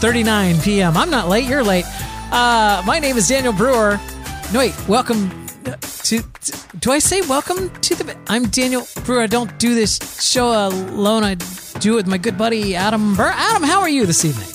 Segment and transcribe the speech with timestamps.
[0.00, 0.96] 39 p.m.
[0.96, 1.84] I'm not late, you're late.
[2.32, 4.00] Uh, my name is Daniel Brewer.
[4.52, 5.28] No, wait, welcome
[6.04, 8.16] to, to- Do I say welcome to the.
[8.28, 9.20] I'm Daniel Brewer.
[9.22, 11.22] I don't do this show alone.
[11.24, 11.34] I
[11.80, 13.30] do it with my good buddy Adam Burr.
[13.34, 14.48] Adam, how are you this evening?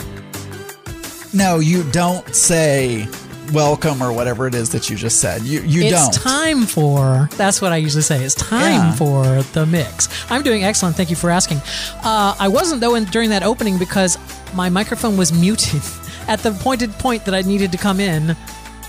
[1.34, 3.08] No, you don't say
[3.54, 5.44] welcome or whatever it is that you just said.
[5.44, 6.14] You you it's don't.
[6.14, 8.92] time for that's what i usually say it's time Yeah.
[8.94, 11.60] for the mix i'm doing excellent thank you for asking
[12.04, 14.18] uh, i wasn't though in, during that opening because
[14.56, 15.82] my microphone was muted.
[16.28, 18.36] At the pointed point that i needed to come in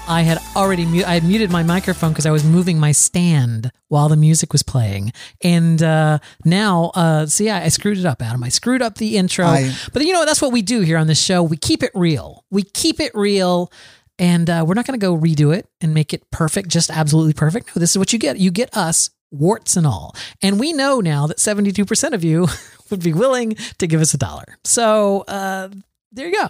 [0.08, 3.70] i had already mu- i had muted my microphone because i was moving my stand
[3.88, 5.12] while the music was playing.
[5.42, 8.42] And uh, now uh, so yeah i screwed it up adam.
[8.42, 9.44] I screwed up the intro.
[9.46, 11.42] I- but you know that's what we do here on this show.
[11.42, 12.44] We keep it real.
[12.50, 13.70] We keep it real.
[14.18, 17.34] And uh, we're not going to go redo it and make it perfect, just absolutely
[17.34, 17.76] perfect.
[17.76, 18.38] No, this is what you get.
[18.38, 20.14] You get us, warts and all.
[20.42, 22.46] And we know now that 72% of you
[22.90, 24.58] would be willing to give us a dollar.
[24.64, 25.68] So uh,
[26.12, 26.48] there you go.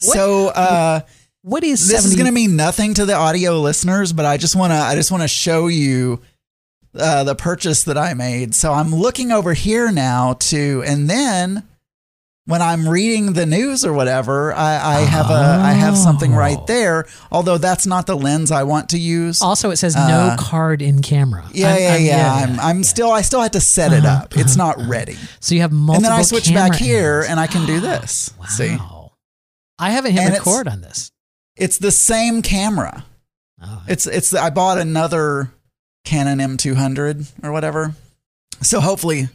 [0.00, 1.00] so uh,
[1.42, 2.08] What is this 70?
[2.08, 4.94] is going to mean nothing to the audio listeners, but I just want to I
[4.94, 6.20] just want to show you
[6.98, 8.54] uh, the purchase that I made.
[8.54, 11.64] So I'm looking over here now to, and then
[12.46, 15.32] when I'm reading the news or whatever, I, I have a
[15.64, 16.36] I have something Oh.
[16.38, 17.06] right there.
[17.32, 19.40] Although that's not the lens I want to use.
[19.40, 21.44] also, it says no uh, card in camera.
[21.52, 24.36] yeah, I'm- yeah, I'm- yeah, I'm I'm still I still have to set it up.
[24.36, 25.16] It's not ready.
[25.40, 27.30] So you have multiple And then I switch back here angles.
[27.30, 28.32] and I can do this.
[28.38, 28.46] Wow.
[28.46, 28.76] See?
[29.78, 31.10] I haven't hit And record on this.
[31.56, 33.04] It's the same camera.
[33.62, 35.50] Oh, It's it's I bought another
[36.04, 37.94] Canon M200 or whatever.
[38.60, 39.28] So hopefully,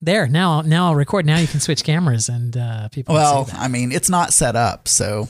[0.00, 0.62] there now.
[0.62, 1.26] Now I'll record.
[1.26, 3.14] Now you can switch cameras and uh, people.
[3.14, 3.48] well.
[3.54, 5.28] I mean, it's not set up, so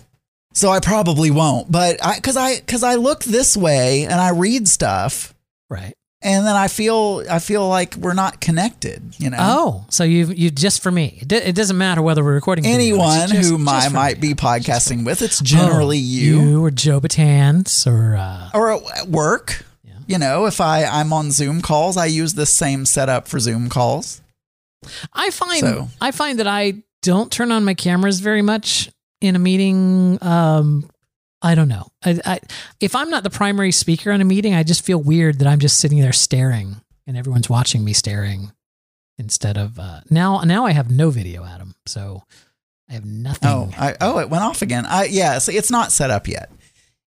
[0.53, 1.71] so I probably won't.
[1.71, 5.33] But I cuz I cuz I look this way and I read stuff
[5.69, 5.94] right.
[6.22, 9.39] and then I feel I feel like we're not connected, you know.
[9.41, 11.19] Oh, so you you just for me.
[11.23, 12.67] It, do- it doesn't matter whether we're recording.
[12.67, 14.28] Anyone just- just I might me.
[14.31, 16.41] be podcasting with, it's generally Oh, you.
[16.41, 19.65] you or Joe Batance or uh, or at work.
[19.84, 19.94] Yeah.
[20.09, 23.69] You know, if I I'm on Zoom calls, I use this same setup for Zoom
[23.69, 24.21] calls.
[25.13, 29.37] I find So- I find that I don't turn on my cameras very much in
[29.37, 30.19] a meeting.
[30.23, 30.91] Um,
[31.43, 31.87] I don't know.
[32.05, 32.41] I, I
[32.81, 35.59] if I'm not the primary speaker in a meeting, I just feel weird that I'm
[35.59, 36.77] just sitting there staring
[37.07, 38.53] and everyone's watching me staring
[39.19, 40.41] instead of uh, now.
[40.41, 41.75] Now I have no video, Adam.
[41.87, 42.25] So
[42.89, 43.49] I have nothing.
[43.49, 44.85] Oh, I, oh, it went off again.
[44.87, 46.51] I yeah, so it's not set up yet.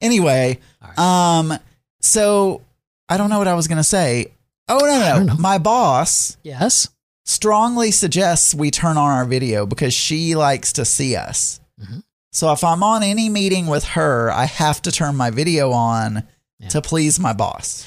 [0.01, 0.99] Anyway, right.
[0.99, 1.57] um,
[2.01, 2.61] so
[3.07, 4.27] I don't know what I was gonna say.
[4.67, 6.89] Oh no, don't no, my boss yes.
[7.29, 11.59] Strongly suggests we turn on our video because she likes to see us.
[11.79, 12.01] Mhm.
[12.31, 16.23] So if I'm on any meeting with her, I have to turn my video on
[16.59, 16.69] Yeah.
[16.69, 17.85] to please my boss.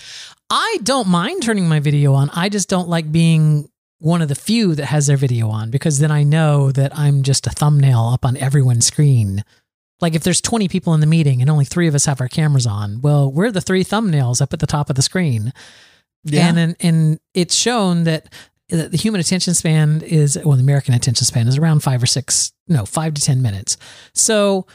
[0.48, 2.30] I don't mind turning my video on.
[2.30, 5.98] I just don't like being one of the few that has their video on because
[5.98, 9.44] then I know that I'm just a thumbnail up on everyone's screen.
[10.00, 12.28] Like if there's 20 people in the meeting and only three of us have our
[12.28, 15.52] cameras on, well, we're the three thumbnails up at the top of the screen.
[16.24, 16.48] Yeah.
[16.48, 18.32] And, and and it's shown that
[18.72, 22.06] the the human attention span is well, the American attention span is around five or
[22.06, 23.76] six, no, five to ten minutes.
[24.14, 24.66] So,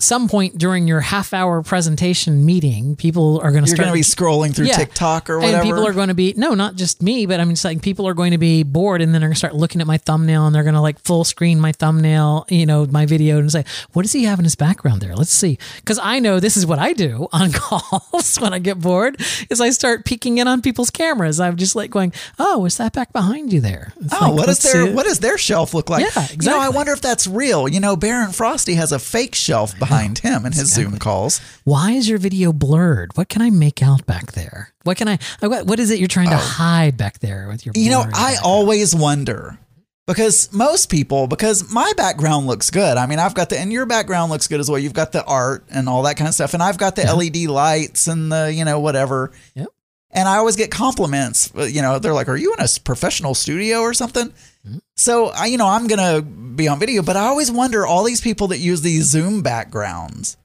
[0.00, 3.78] some point during your half hour presentation meeting, people are going to start.
[3.78, 4.76] You're going to be scrolling through Yeah.
[4.76, 5.58] TikTok or whatever.
[5.58, 7.80] and people are going to be no, not just me, but I mean, it's like
[7.80, 9.98] people are going to be bored, and then they're going to start looking at my
[9.98, 13.50] thumbnail, and they're going to like full screen my thumbnail, you know, my video, and
[13.52, 16.56] say, "What does he have in his background there?" Let's see, because I know this
[16.56, 20.48] is what I do on calls when I get bored, is I start peeking in
[20.48, 21.38] on people's cameras.
[21.38, 24.46] I'm just like going, "Oh, what's that back behind you there?" It's Oh, like, what
[24.46, 26.04] does their what does their shelf look like?
[26.14, 27.68] Yeah, You know, I wonder if that's real.
[27.68, 31.40] You know, Baron Frosty has a fake shelf behind him in his Zoom calls.
[31.64, 33.16] Why is your video blurred?
[33.16, 34.72] What can I make out back there?
[34.84, 35.18] What can I?
[35.42, 36.38] Uh, what what is it you're trying to oh.
[36.38, 37.72] hide back there with your?
[37.76, 37.80] Oh.
[37.80, 38.38] You know, I background?
[38.44, 39.58] always wonder
[40.06, 42.96] because most people, because my background looks good.
[42.96, 44.78] I mean, I've got the, and your background looks good as well.
[44.78, 47.48] You've got the art and all that kind of stuff, and I've got the LED
[47.48, 49.32] lights and the, you know, whatever.
[49.54, 49.68] Yep.
[50.16, 51.50] And I always get compliments.
[51.56, 54.28] You know, they're like, "Are you in a professional studio or something?"
[54.66, 54.78] Mm-hmm.
[54.96, 58.20] So, I, you know, I'm gonna be on video, but I always wonder all these
[58.20, 60.36] people that use these Zoom backgrounds.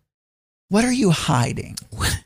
[0.69, 1.77] What are you hiding,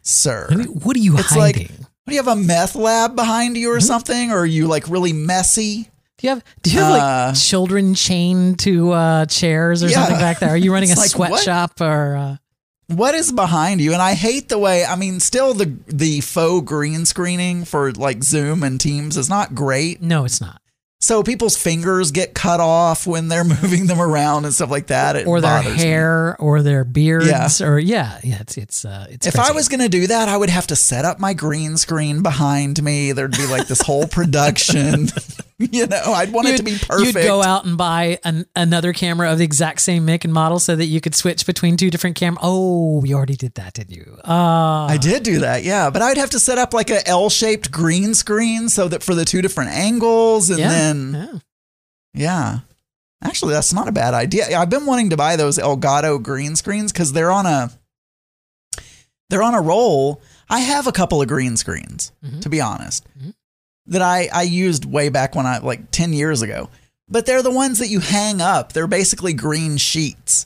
[0.01, 0.47] sir?
[0.83, 1.71] What are you It's like- hiding?
[2.05, 3.85] What do you have a meth lab behind you or Mm-hmm.
[3.87, 4.31] something?
[4.31, 5.89] Or are you like really messy?
[6.17, 9.95] Do you have do you have like Uh, children chained to uh, chairs or Yeah.
[9.95, 10.49] something back there?
[10.49, 11.29] Are you running a like, what?
[11.29, 12.15] sweatshop or?
[12.17, 12.35] Uh,
[12.87, 13.93] What is behind you?
[13.93, 14.85] And I hate the way.
[14.85, 19.55] I mean, still the the faux green screening for like Zoom and Teams is not
[19.55, 20.01] great.
[20.01, 20.59] no, it's not.
[20.99, 25.17] So people's fingers get cut off when they're moving them around and stuff like that.
[25.17, 25.83] It Or their bothers me.
[25.83, 27.67] hair, or their beards, Yeah.
[27.67, 28.37] or yeah, yeah.
[28.39, 29.27] It's it's uh, it's.
[29.27, 31.75] If I was going to do that, I would have to set up my green
[31.75, 33.11] screen behind me.
[33.11, 35.07] There'd be like this whole production
[35.71, 37.15] you know, I'd want it to be perfect.
[37.15, 40.59] You'd go out and buy an, another camera of the exact same make and model
[40.59, 42.39] so that you could switch between two different cameras.
[42.43, 44.17] Oh, you already did that, didn't you?
[44.23, 45.89] Uh, I did do that, yeah.
[45.89, 49.25] But I'd have to set up like a L-shaped green screen so that for the
[49.25, 51.39] two different angles, and yeah, then yeah.
[52.13, 52.59] yeah.
[53.23, 54.57] Actually, that's not a bad idea.
[54.57, 57.71] I've been wanting to buy those Elgato green screens because they're on a
[59.29, 60.21] they're on a roll.
[60.49, 62.41] I have a couple of green screens, Mhm.
[62.41, 63.33] to be honest, Mhm.
[63.87, 66.69] That I I used way back when I like ten years ago.
[67.09, 68.73] But they're the ones that you hang up.
[68.73, 70.45] They're basically green sheets.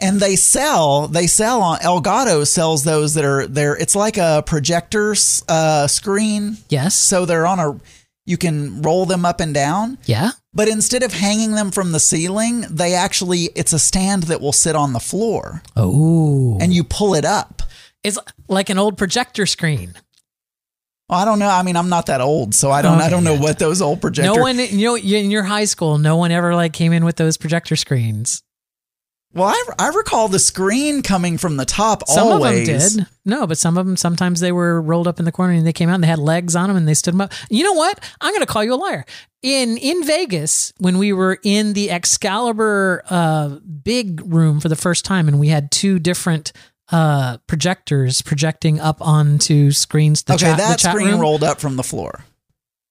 [0.00, 3.76] And they sell, they sell on Elgato sells those that are there.
[3.76, 5.14] It's like a projector
[5.48, 6.56] uh, screen.
[6.68, 6.96] Yes.
[6.96, 7.80] So they're on a,
[8.26, 9.98] you can roll them up and down.
[10.04, 10.30] Yeah.
[10.52, 14.52] But instead of hanging them from the ceiling, they actually, it's a stand that will
[14.52, 16.58] sit on the floor Oh.
[16.60, 17.62] and you pull it up.
[18.02, 18.18] it's
[18.48, 19.94] like an old projector screen.
[21.08, 21.48] Well, I don't know.
[21.48, 24.00] I mean, I'm not that old, so I don't, I don't know what those old
[24.00, 24.34] projectors.
[24.34, 27.16] No one, you know, in your high school, no one ever like came in with
[27.16, 28.42] those projector screens.
[29.34, 32.66] well, I, I recall the screen coming from the top Some always.
[32.66, 33.06] of them did.
[33.26, 35.72] No, but some of them sometimes they were rolled up in the corner and they
[35.74, 37.32] came out and they had legs on them and they stood them up.
[37.50, 37.98] You know what?
[38.22, 39.04] I'm going to call you a liar.
[39.42, 43.48] In in Vegas, when we were in the Excalibur uh,
[43.82, 46.52] big room for the first time, and we had two different
[46.90, 50.22] uh, projectors projecting up onto screens.
[50.22, 51.20] The okay, chat, that the chat screen room.
[51.20, 52.24] rolled up from the floor.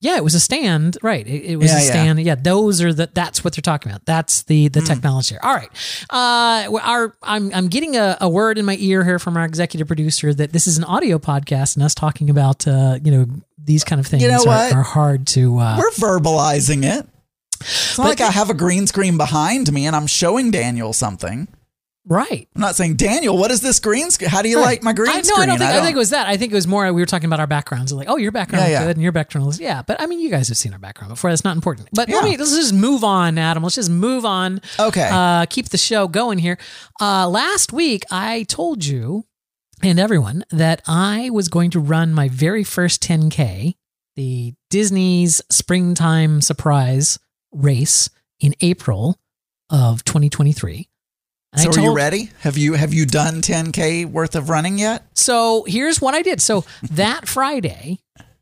[0.02, 1.26] Yeah, it was a stand, right?
[1.26, 2.20] It, it was Yeah, a stand.
[2.20, 2.36] Yeah.
[2.36, 3.10] those are the.
[3.14, 4.06] That's what they're talking about.
[4.06, 5.40] That's the the technology here.
[5.42, 5.70] All right,
[6.10, 9.88] uh, our I'm I'm getting a, a word in my ear here from our executive
[9.88, 13.86] producer that this is an audio podcast, and us talking about uh, you know these
[13.86, 14.74] kind of things you know are, what?
[14.74, 15.58] are hard to.
[15.60, 17.08] Uh, We're verbalizing it.
[17.62, 20.92] It's not But- like I have a green screen behind me and I'm showing Daniel
[20.92, 21.48] something.
[22.06, 22.48] Right.
[22.56, 24.30] I'm not saying, Daniel, what is this green screen?
[24.30, 25.40] How do you like my green I, no, screen?
[25.42, 25.72] I don't think.
[25.72, 26.28] I, think it was that.
[26.28, 26.92] I think it was more.
[26.94, 27.92] We were talking about our backgrounds.
[27.94, 28.86] Like, oh, your background Yeah, is yeah.
[28.86, 29.82] good, and your background is yeah.
[29.82, 31.30] But I mean, you guys have seen our background before.
[31.30, 31.90] That's not important.
[31.94, 33.64] But let me let's just move on, Adam.
[33.64, 34.62] Let's just move on.
[34.80, 35.10] Okay.
[35.12, 36.58] Uh, keep the show going here.
[37.02, 39.26] Uh, last week, I told you
[39.82, 43.76] and everyone that I was going to run my very first 10K,
[44.16, 47.20] the Disney's springtime surprise
[47.52, 48.10] race
[48.40, 49.20] in April
[49.70, 50.88] of 2023.
[51.54, 52.32] And so I are you ready?
[52.40, 55.06] Have you have you done 10k worth of running yet?
[55.14, 56.42] So here's what I did.
[56.42, 58.00] So that Friday,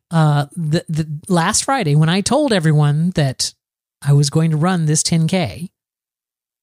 [0.09, 3.53] uh, the the last Friday, when I told everyone that
[4.01, 5.69] I was going to run this 10k,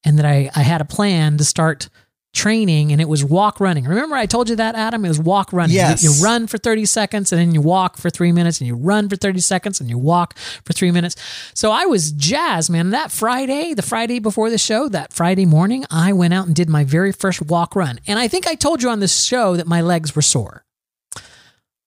[0.04, 1.90] and that I I had a plan to start
[2.34, 3.84] training, and it was walk running.
[3.84, 5.04] Remember, I told you that Adam?
[5.04, 5.75] It was walk running.
[5.75, 6.02] You- Yes.
[6.02, 9.08] You, run for 30 seconds, and then you walk for three minutes, and you run
[9.08, 11.16] for 30 seconds, and you walk for three minutes.
[11.54, 12.90] So I was jazzed, man.
[12.90, 16.69] That Friday, the Friday before the show, that Friday morning, I went out and did
[16.69, 17.98] my very first walk run.
[18.06, 20.64] And I think I told you on this show that my legs were sore.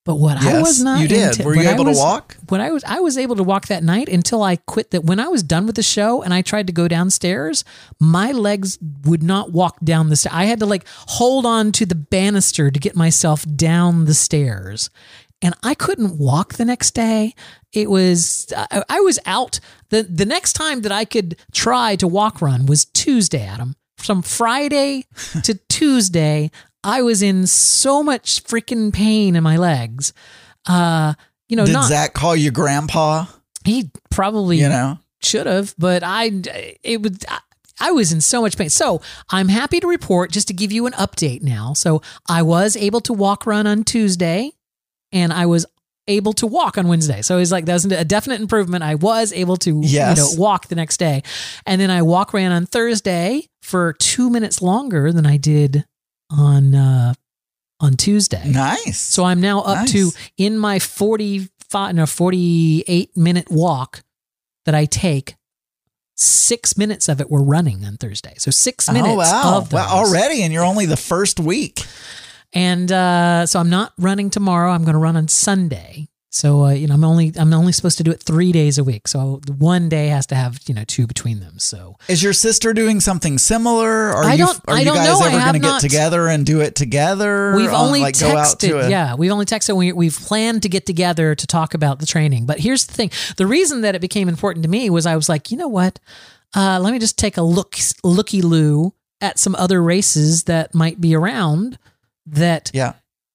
[0.04, 1.32] But what I was not you did.
[1.34, 2.36] into- Were you able to walk?
[2.50, 5.20] When I was I was able to walk that night until I quit that when
[5.20, 7.64] I was done with the show and I tried to go downstairs,
[8.00, 10.34] my legs would not walk down the stairs.
[10.36, 14.90] I had to like hold on to the banister to get myself down the stairs.
[15.44, 17.34] And I couldn't walk the next day.
[17.72, 19.60] It was I, I was out.
[19.90, 23.76] The the next time that I could try to walk run was Tuesday, Adam.
[23.98, 25.06] From Friday
[25.44, 26.50] to Tuesday,
[26.84, 30.14] I was in so much freaking pain in my legs.
[30.68, 31.14] Uh,
[31.50, 33.26] you know, Did not Zach call you grandpa?
[33.64, 34.98] he probably You know?
[35.24, 36.32] should have, but I
[36.84, 37.24] it would.
[37.28, 37.40] I,
[37.80, 38.70] I was in so much pain.
[38.70, 41.74] So I'm happy to report, just to give you an update now.
[41.74, 44.52] So I was able to walk run on Tuesday,
[45.12, 45.66] and I was
[46.08, 47.22] able to walk on Wednesday.
[47.22, 48.84] So it's like that was a definite improvement.
[48.84, 50.18] I was able to Yes.
[50.18, 51.22] you know walk the next day,
[51.66, 55.86] and then I walk ran on Thursday for two minutes longer than I did
[56.32, 57.14] on uh,
[57.80, 58.50] on Tuesday.
[58.50, 59.00] Nice.
[59.00, 59.92] So I'm now up Nice.
[59.92, 64.04] to in my 45 no 48 minute walk
[64.66, 65.36] that I take.
[66.16, 68.36] Six minutes of it were running on Thursday.
[68.38, 69.58] So six minutes oh, wow.
[69.58, 69.74] of those.
[69.74, 71.80] Well, already, and you're only the first week.
[72.54, 74.72] And uh, so I'm not running tomorrow.
[74.72, 76.10] I'm going to run on Sunday.
[76.34, 78.86] So uh, you know, I'm only I'm only supposed to do it three days a
[78.86, 79.08] week.
[79.10, 81.60] So one day has to have you know two between them.
[81.60, 84.12] So Is your sister doing something similar?
[84.14, 85.26] Are I you don't- are I don't guys know.
[85.28, 87.54] Ever going to get together and do it together?
[87.58, 88.88] We've On, only like, go out to texted.
[88.88, 89.76] a- yeah, we've only texted.
[89.76, 92.46] We, we've planned to get together to talk about the training.
[92.46, 95.28] But here's the thing: the reason that it became important to me was I was
[95.28, 96.00] like, you know what?
[96.56, 101.00] Uh, let me just take a look, looky loo at some other races that might
[101.02, 101.78] be around
[102.26, 102.94] that Yeah.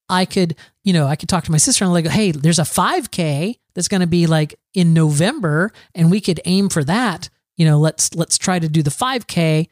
[0.09, 2.63] I could, you know, I could talk to my sister and like, hey, there's a
[2.63, 7.29] 5K that's going to be like in November, and we could aim for that.
[7.57, 9.67] You know, let's let's try to do the 5K,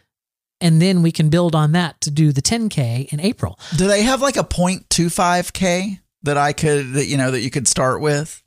[0.60, 3.60] and then we can build on that to do the 10K in April.
[3.77, 7.68] Do they have like a 0.25k that I could that you know that you could
[7.68, 8.42] start with?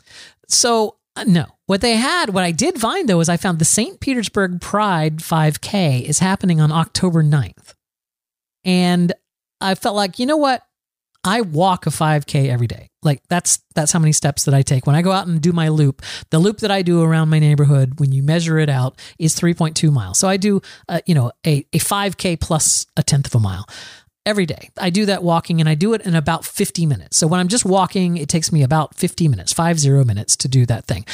[0.49, 1.47] So Uh, no.
[1.66, 3.99] What they had, what I did find though, is I found the St.
[4.00, 7.75] Petersburg Pride 5K is happening on October 9th.
[8.64, 9.12] And
[9.61, 10.62] I felt like, you know what?
[11.28, 12.88] I walk a 5K every day.
[13.02, 15.52] Like that's that's how many steps that I take when I go out and do
[15.52, 16.00] my loop.
[16.30, 19.92] The loop that I do around my neighborhood, when you measure it out, is 3.2
[19.92, 20.18] miles.
[20.18, 23.66] So I do, uh, you know, a a 5K plus a tenth of a mile
[24.25, 24.70] every day.
[24.78, 27.18] I do that walking and I do it in about 50 minutes.
[27.18, 30.49] So when I'm just walking, it takes me about 50 minutes, five zero minutes to
[30.49, 31.04] do that thing.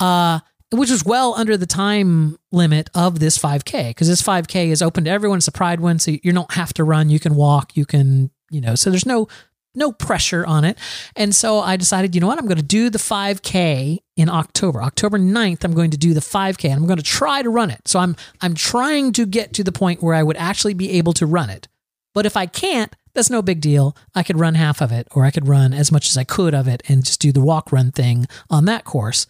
[0.00, 0.40] Uh,
[0.72, 5.04] which was well under the time limit of this 5K because this 5K is open
[5.04, 5.38] to everyone.
[5.38, 7.08] It's a pride one, so you don't have to run.
[7.08, 7.76] You can walk.
[7.76, 8.74] You can, you know.
[8.74, 9.26] So there's no
[9.74, 10.78] no pressure on it.
[11.16, 12.38] And so I decided, you know what?
[12.38, 14.82] I'm going to do the 5K in October.
[14.82, 17.70] October 9th, I'm going to do the 5K and I'm going to try to run
[17.70, 17.86] it.
[17.86, 21.12] So I'm I'm trying to get to the point where I would actually be able
[21.14, 21.68] to run it.
[22.12, 23.96] But if I can't, that's no big deal.
[24.14, 26.54] I could run half of it, or I could run as much as I could
[26.54, 29.26] of it and just do the walk run thing on that course.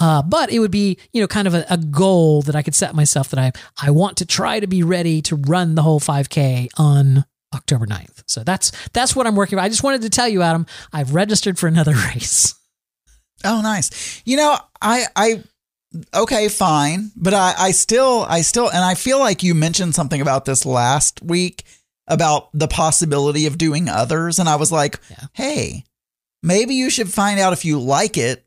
[0.00, 2.74] Uh, but it would be, you know, kind of a, a, goal that I could
[2.74, 6.00] set myself that I I want to try to be ready to run the whole
[6.00, 8.24] 5K on October 9th.
[8.26, 9.64] So that's that's what I'm working on.
[9.64, 12.54] I just wanted to tell you, Adam, I've registered for another race.
[13.44, 14.22] Oh, nice.
[14.24, 15.42] You know, I I
[16.14, 20.20] okay, fine, but I I still I still and I feel like you mentioned something
[20.20, 21.64] about this last week
[22.06, 24.38] about the possibility of doing others.
[24.38, 25.26] And I was like, yeah.
[25.32, 25.84] hey,
[26.42, 28.44] maybe you should find out if you like it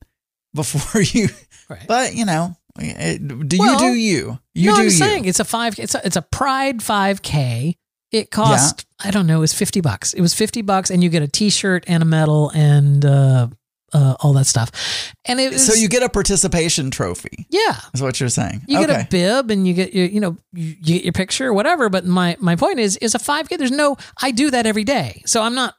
[0.53, 1.27] before you.
[1.69, 1.85] Right.
[1.88, 4.39] But, you know, do well, you do you?
[4.53, 4.91] You no, do I'm you.
[4.91, 5.79] saying it's a five.
[5.79, 7.75] It's a, it's a Pride 5K.
[8.12, 9.07] It cost yeah.
[9.07, 9.38] I don't know.
[9.38, 10.13] It was fifty bucks.
[10.13, 13.47] It was fifty bucks, and you get a T-shirt and a medal and uh,
[13.95, 15.13] uh, all that stuff.
[15.25, 17.47] And it was, so you get a participation trophy.
[17.50, 18.63] Yeah, is what you're saying.
[18.67, 18.88] You okay.
[18.88, 21.53] get a bib and you get your, you know, you, you get your picture or
[21.53, 21.89] whatever.
[21.89, 23.57] But my my point is, is a 5K.
[23.57, 23.95] There's no.
[24.21, 25.75] I do that every day, so I'm not.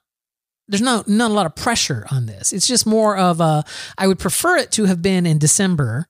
[0.68, 2.52] There's no not a lot of pressure on this.
[2.52, 3.64] It's just more of a.
[3.99, 6.06] I would prefer it to have been in December,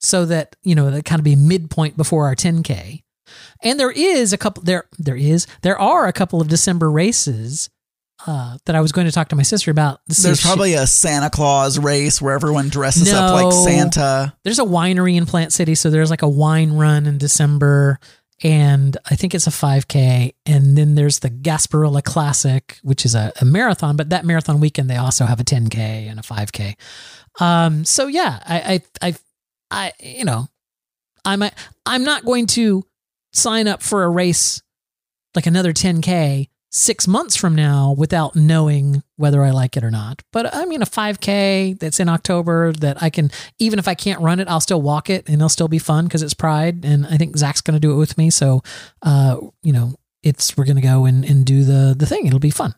[0.00, 3.02] so that you know that kind of be midpoint before our 10K.
[3.62, 7.70] And there is a couple there there is there are a couple of December races
[8.26, 10.00] uh, that I was going to talk to my sister about.
[10.06, 14.34] There's probably she, a Santa Claus race where everyone dresses no, up like Santa.
[14.44, 17.98] There's a winery in Plant City, so there's like a wine run in December,
[18.42, 20.34] and I think it's a 5K.
[20.46, 24.90] And then there's the Gasparilla Classic, which is a, a marathon, but that marathon weekend
[24.90, 25.76] they also have a 10K
[26.10, 26.74] and a 5K.
[27.40, 29.14] Um, so yeah, I, I, I,
[29.70, 30.48] I, you know,
[31.24, 31.42] I'm,
[31.86, 32.84] I'm not going to
[33.32, 34.62] sign up for a race
[35.34, 40.22] like another 10K six months from now without knowing whether I like it or not.
[40.32, 44.20] But I mean, a 5K that's in October that I can, even if I can't
[44.20, 46.84] run it, I'll still walk it and it'll still be fun because it's Pride.
[46.84, 48.30] And I think Zach's going to do it with me.
[48.30, 48.62] So,
[49.02, 52.26] uh, you know, it's, we're going to go and, and do the, the thing.
[52.26, 52.74] It'll be fun.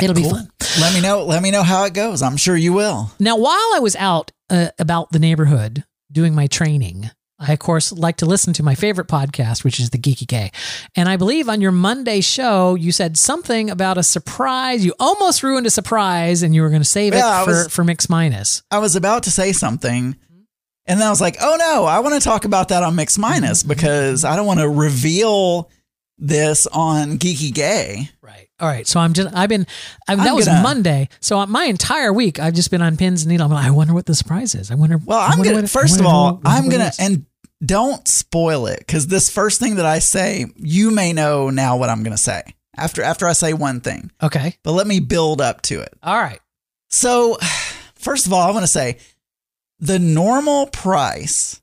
[0.00, 0.24] It'll cool.
[0.24, 0.48] be fun.
[0.80, 1.24] Let me know.
[1.24, 2.22] Let me know how it goes.
[2.22, 3.12] I'm sure you will.
[3.18, 7.10] Now, while I was out uh, about the neighborhood doing my training,
[7.46, 10.50] I, of course, like to listen to my favorite podcast, which is The Geeky Gay.
[10.96, 14.84] And I believe on your Monday show, you said something about a surprise.
[14.84, 17.68] You almost ruined a surprise and you were going to save yeah, it for, was,
[17.68, 18.62] for Mix Minus.
[18.70, 20.16] I was about to say something.
[20.86, 23.16] And then I was like, oh no, I want to talk about that on Mix
[23.18, 23.68] Minus mm-hmm.
[23.70, 25.70] because I don't want to reveal
[26.18, 28.08] this on Geeky Gay.
[28.20, 28.48] Right.
[28.60, 28.86] All right.
[28.86, 29.66] So I'm just, I've been,
[30.06, 31.08] I that was Monday.
[31.20, 33.50] So my entire week, I've just been on pins and needles.
[33.50, 34.70] I'm like, I wonder what the surprise is.
[34.70, 34.98] I wonder.
[34.98, 37.26] Well, I'm going to, first of all, I'm going to, and
[37.64, 41.90] don't spoil it because this first thing that I say, you may know now what
[41.90, 42.42] I'm going to say
[42.76, 44.10] after after I say one thing.
[44.22, 44.56] Okay.
[44.62, 45.92] But let me build up to it.
[46.02, 46.40] All right.
[46.90, 47.38] So,
[47.94, 48.98] first of all, I want to say
[49.78, 51.60] the normal price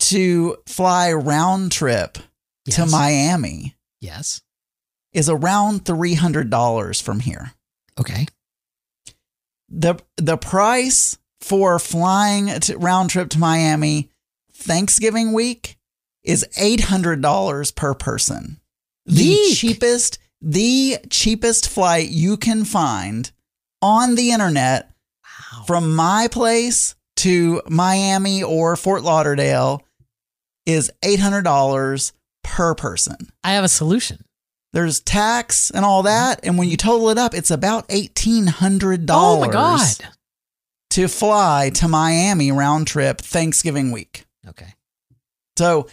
[0.00, 2.18] to fly round trip
[2.66, 2.76] yes.
[2.76, 3.74] to Miami.
[4.00, 4.42] Yes.
[5.12, 7.52] Is around $300 from here.
[7.98, 8.26] Okay.
[9.68, 14.10] The the price for flying to round trip to Miami
[14.64, 15.78] Thanksgiving week
[16.22, 18.60] is $800 per person.
[19.06, 23.30] The cheapest, the cheapest flight you can find
[23.82, 24.90] on the internet
[25.22, 25.64] wow.
[25.66, 29.82] from my place to Miami or Fort Lauderdale
[30.66, 33.16] is $800 per person.
[33.42, 34.24] I have a solution.
[34.72, 36.40] There's tax and all that.
[36.42, 39.06] And when you total it up, it's about $1,800.
[39.10, 39.86] Oh my God.
[40.90, 44.23] To fly to Miami round trip Thanksgiving week.
[44.48, 44.74] Okay.
[45.56, 45.88] So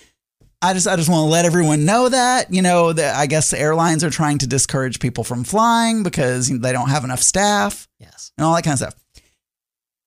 [0.61, 3.49] I just I just want to let everyone know that you know that I guess
[3.49, 7.87] the airlines are trying to discourage people from flying because they don't have enough staff.
[7.99, 8.95] Yes, and all that kind of stuff.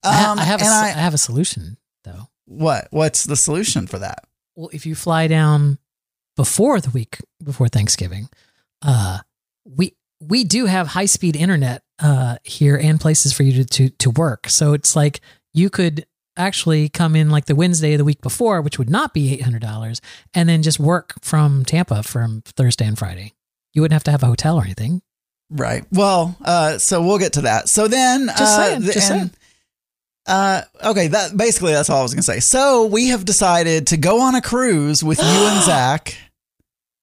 [0.04, 2.28] Um, I, have a, I, I have a solution though.
[2.44, 4.26] What What's the solution for that?
[4.54, 5.78] Well, if you fly down
[6.36, 8.28] before the week before Thanksgiving,
[8.82, 9.20] uh,
[9.64, 13.88] we we do have high speed internet uh, here and places for you to, to
[13.88, 14.48] to work.
[14.48, 15.20] So it's like
[15.52, 19.14] you could actually come in like the Wednesday of the week before, which would not
[19.14, 20.00] be eight hundred dollars,
[20.32, 23.32] and then just work from Tampa from Thursday and Friday.
[23.72, 25.02] You wouldn't have to have a hotel or anything.
[25.50, 25.84] Right.
[25.92, 27.68] Well, uh, so we'll get to that.
[27.68, 29.30] So then, Just uh, saying, the- just and, saying.
[30.26, 32.40] Uh, okay, that basically that's all I was gonna say.
[32.40, 36.16] So we have decided to go on a cruise with you and Zach.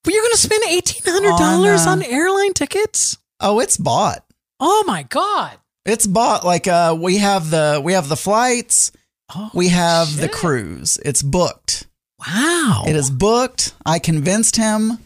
[0.03, 3.19] But you're going to spend eighteen hundred dollars On, on, uh, airline tickets?
[3.39, 4.25] Oh, it's bought.
[4.59, 5.57] Oh my god!
[5.85, 6.43] It's bought.
[6.43, 8.91] Like uh, we have the we have the flights.
[9.35, 10.97] Oh, We have the cruise.
[11.05, 11.87] It's booked.
[12.25, 12.83] Wow!
[12.87, 13.73] It is booked.
[13.85, 14.99] I convinced him.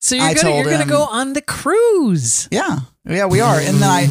[0.00, 2.48] So you're I gonna you're gonna go on the cruise.
[2.50, 3.58] Yeah, yeah, we are.
[3.58, 4.06] And then I,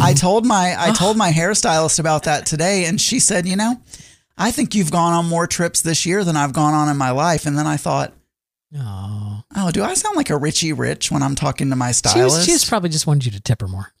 [0.00, 3.80] I told my I told my hairstylist about that today, and she said, you know,
[4.38, 7.10] I think you've gone on more trips this year than I've gone on in my
[7.10, 7.46] life.
[7.46, 8.12] And then I thought,
[8.76, 11.94] Oh, oh, do I sound like a Richie Rich when I'm talking to my she
[11.94, 12.48] stylist?
[12.48, 13.92] was, she probably just wanted you to tip her more.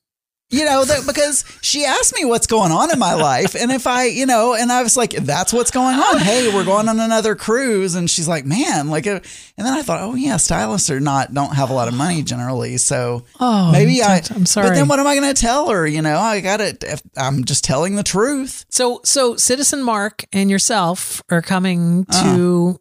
[0.48, 3.86] You know, that because she asked me what's going on in my life, and if
[3.86, 6.18] I, you know, and I was like, that's what's going on.
[6.18, 9.20] Hey, we're going on another cruise, and she's like, man, like, uh,
[9.58, 12.22] and then I thought, oh yeah, stylists are not don't have a lot of money
[12.22, 14.18] generally, so Oh, maybe I.
[14.18, 14.68] I'm, I'm sorry.
[14.68, 15.86] But then what am I going to tell her?
[15.86, 16.84] You know, I got it.
[17.16, 18.66] I'm just telling the truth.
[18.70, 22.36] So so Citizen Mark and yourself are coming Uh-huh.
[22.36, 22.80] to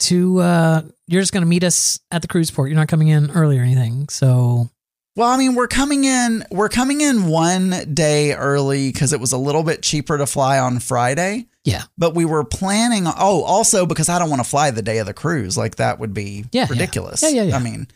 [0.00, 2.68] to uh you're just gonna meet us at the cruise port.
[2.70, 4.08] You're not coming in early or anything.
[4.08, 4.68] So
[5.16, 6.44] Well, I mean, we're coming in.
[6.50, 10.58] We're coming in one day early because it was a little bit cheaper to fly
[10.58, 11.46] on Friday.
[11.64, 11.82] yeah.
[11.96, 13.04] But we were planning.
[13.06, 15.56] Oh, also because I don't want to fly the day of the cruise.
[15.56, 16.66] Like that would be Yeah, yeah.
[16.68, 17.22] ridiculous.
[17.22, 17.56] Yeah, yeah, yeah.
[17.56, 17.86] I mean,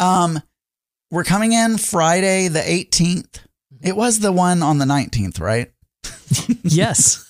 [0.00, 0.40] um,
[1.12, 3.40] we're coming in Friday the 18th.
[3.80, 5.70] It was the one on the 19th, right?
[6.64, 7.26] Yes.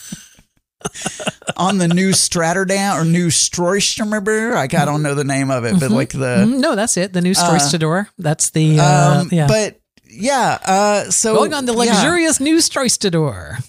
[1.57, 4.55] On the new Stratterdam or new Stroistermer.
[4.55, 6.59] Like I don't know the name of it, but like the Mhm.
[6.61, 7.13] no, that's it.
[7.13, 9.47] The new Uh, That's the uh, um, yeah.
[9.47, 10.59] but yeah.
[10.65, 11.79] Uh, so Going on the yeah.
[11.93, 13.63] luxurious new Stroistador.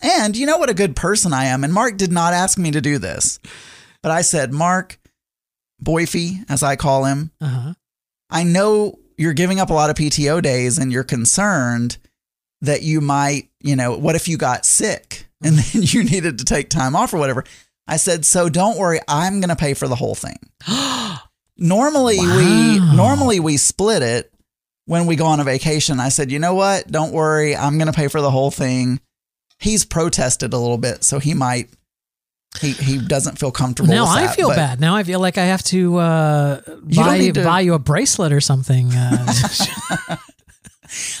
[0.00, 1.64] And you know what a good person I am.
[1.64, 3.40] And Mark did not ask me to do this.
[4.02, 4.98] But I said, Mark,
[5.82, 7.74] Boyfie, as I call him, Uh-huh.
[8.30, 11.98] I know you're giving up a lot of PTO days and you're concerned
[12.60, 16.44] that you might, you know, what if you got sick and then you needed to
[16.44, 17.44] take time off or whatever?
[17.86, 20.38] I said, so don't worry, I'm going to pay for the whole thing.
[21.60, 24.32] Normally we normally we split it
[24.86, 25.98] when we go on a vacation.
[25.98, 26.86] I said, "You know what?
[26.86, 29.00] Don't worry, I'm going to pay for the whole thing."
[29.58, 31.68] He's protested a little bit, so he might
[32.60, 34.80] he he doesn't feel comfortable now with I feel bad.
[34.80, 38.40] Now I feel like I have to uh, buy to- buy you a bracelet or
[38.40, 38.92] something.
[38.92, 39.26] Uh,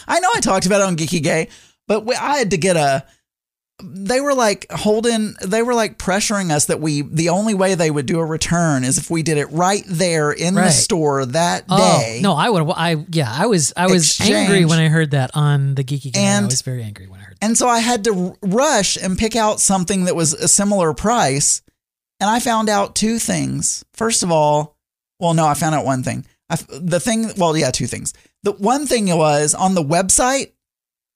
[0.08, 1.48] I know I talked about it on Geeky Gay,
[1.86, 3.04] but we, I had to get a.
[3.80, 5.34] They were like holding.
[5.40, 7.02] They were like pressuring us that we.
[7.02, 10.32] The only way they would do a return is if we did it right there
[10.32, 12.20] in the store that oh day.
[12.22, 12.68] no, I would.
[12.74, 16.26] I yeah, I was I was angry when I heard that on the Geeky Gay.
[16.26, 17.36] I was very angry when I heard.
[17.40, 17.46] that.
[17.46, 21.62] And so I had to rush and pick out something that was a similar price.
[22.20, 23.84] And I found out two things.
[23.92, 24.76] First of all,
[25.20, 26.26] well, no, I found out one thing.
[26.50, 28.12] I the thing, well, yeah, two things.
[28.42, 30.52] The one thing was on the website,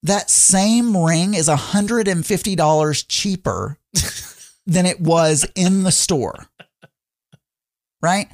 [0.02, 3.78] that same ring is $150 cheaper
[4.66, 6.46] than it was in the store.
[8.00, 8.28] Right?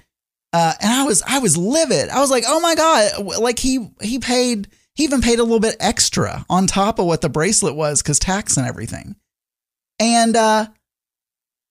[0.53, 2.09] Uh, and I was I was livid.
[2.09, 5.61] I was like, "Oh my god!" Like he he paid he even paid a little
[5.61, 9.17] bit extra on top of what the bracelet was because tax and everything.
[10.01, 10.69] And uh,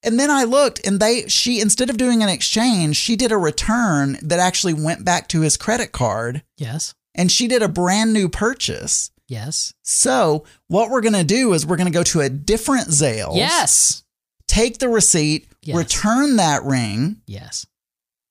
[0.04, 3.38] and then I looked, and they she instead of doing an exchange, she did a
[3.38, 8.14] return that actually went back to his credit card, Yes, and she did a brand
[8.14, 9.10] new purchase.
[9.28, 13.36] Yes, So what we're gonna do is we're gonna go to a different Zales.
[13.36, 14.04] yes,
[14.48, 15.76] Take the receipt, Yes.
[15.76, 17.66] return that ring, yes.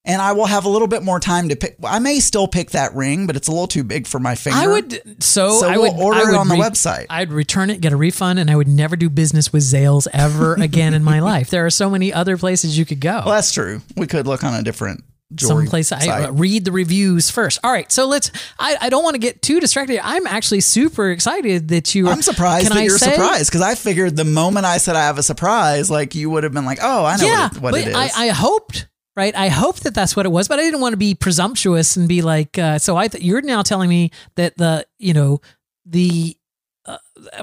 [0.07, 1.77] and I will have a little bit more time to pick.
[1.85, 4.59] I may still pick that ring, but it's a little too big for my finger.
[4.59, 7.07] I would so, So I we'll would order I it would on the re- website.
[7.11, 10.55] I'd return it, get a refund, and I would never do business with Zales ever
[10.61, 11.51] again in my life.
[11.51, 13.23] There are so many other places you could go.
[13.27, 13.83] Well, that's true.
[13.97, 17.59] We could look on a different jewelry some place I uh, read the reviews first.
[17.65, 18.31] All right, so let's.
[18.59, 20.01] I, I don't want to get too distracted.
[20.03, 22.09] I'm actually super excited that you.
[22.09, 25.05] I'm surprised that I you're say- surprised because I figured the moment I said I
[25.07, 27.63] have a surprise, like you would have been like, "Oh, I know yeah, what, it,
[27.63, 28.89] what but it is." I, I hoped.
[29.17, 31.97] Right, I hoped that that's what it was, but I didn't want to be presumptuous
[31.97, 32.59] and be like.
[32.59, 35.41] Uh, so I, th- you're now telling me that the, you know,
[35.87, 36.37] the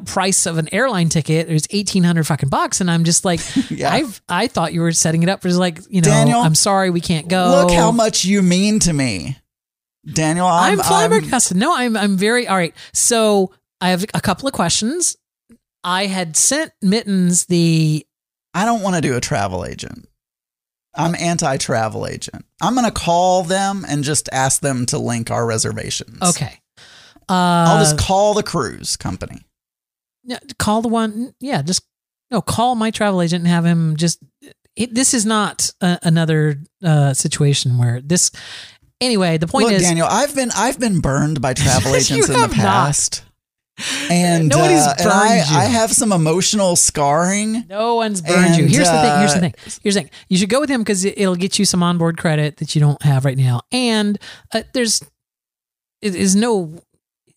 [0.06, 3.92] price of an airline ticket is eighteen hundred fucking bucks, and I'm just like, Yeah.
[3.92, 6.90] I've, I thought you were setting it up for like, you know, Daniel, I'm sorry
[6.90, 7.64] we can't go.
[7.66, 9.38] Look how much you mean to me,
[10.06, 10.48] Daniel.
[10.48, 11.58] I'm, I'm, flabbergasted.
[11.58, 12.76] no, I'm I'm very all right.
[12.94, 15.18] So I have a couple of questions.
[15.84, 18.06] I had sent Mittens the
[18.54, 20.08] I don't want to do a travel agent.
[20.96, 22.46] I'm anti-travel agent.
[22.62, 26.20] I'm going to call them and just ask them to link our reservations.
[26.22, 26.60] okay.
[27.28, 29.42] Uh, I'll just call the cruise company.
[30.24, 31.34] Yeah, call the one.
[31.40, 31.84] Yeah, just
[32.32, 34.20] No, call my travel agent and have him just.
[34.76, 38.32] It, this is not a, another uh, situation where this.
[39.02, 42.34] Anyway, the point Look, is, Daniel, I've been I've been burned by travel agents in
[42.34, 42.52] the not.
[42.52, 43.24] past.
[44.10, 45.58] And, Nobody's uh, and I, burned you.
[45.58, 47.66] I have some emotional scarring.
[47.68, 48.66] No one's burned you.
[48.66, 49.20] And, Here's the thing.
[49.20, 49.54] Here's the uh, thing.
[49.82, 50.10] Here's the thing.
[50.30, 53.02] You should go with him because it'll get you some onboard credit that you don't
[53.02, 53.62] have right now.
[53.72, 54.20] And
[54.54, 55.02] uh, there's
[56.02, 56.82] it is no.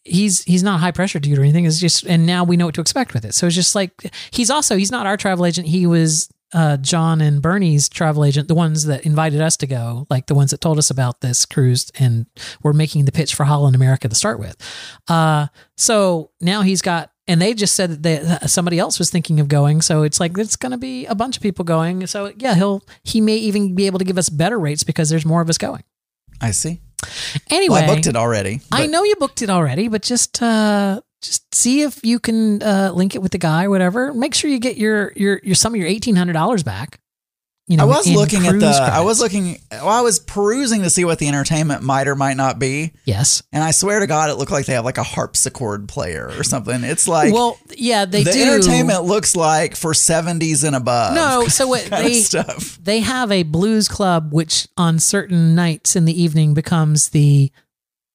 [0.07, 1.65] He's he's not high pressure dude or anything.
[1.65, 3.35] It's just and now we know what to expect with it.
[3.35, 3.93] So it's just like
[4.31, 5.67] he's also he's not our travel agent.
[5.67, 10.07] He was uh, John and Bernie's travel agent, the ones that invited us to go,
[10.09, 12.27] like the ones that told us about this cruise and
[12.63, 14.57] were making the pitch for Holland America to start with.
[15.09, 19.41] Uh, so now he's got, and they just said that they, somebody else was thinking
[19.41, 19.83] of going.
[19.83, 22.07] So it's like it's going to be a bunch of people going.
[22.07, 25.27] So yeah, he'll he may even be able to give us better rates because there's
[25.27, 25.83] more of us going.
[26.41, 26.81] I see.
[27.51, 28.61] Anyway, Well, I booked it already.
[28.73, 32.93] I know you booked it already, but just uh, just see if you can uh,
[32.95, 34.13] link it with the guy, or whatever.
[34.13, 36.99] Make sure you get your your your some of your eighteen hundred dollars back.
[37.69, 38.69] You know, I was looking at the.
[38.69, 39.59] I was looking.
[39.73, 43.43] Well, I was perusing to see what the entertainment might or might not be, Yes.
[43.53, 46.45] and I swear to God, it looked like they have like a harpsichord player or
[46.45, 46.85] something.
[46.85, 48.41] It's like well, yeah, they the do.
[48.43, 51.15] entertainment looks like for seventies and above.
[51.15, 52.79] No, so what they stuff.
[52.81, 57.51] they have a blues club which on certain nights in the evening becomes the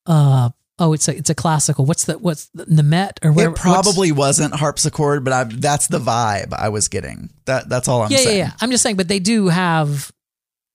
[0.05, 0.49] uh
[0.81, 3.59] oh it's a it's a classical what's the what's the, the met or whatever It
[3.59, 7.29] probably wasn't harpsichord, but I, that's the vibe I was getting.
[7.45, 8.37] That that's all I'm yeah, yeah saying.
[8.39, 10.11] yeah i'm just saying but they do have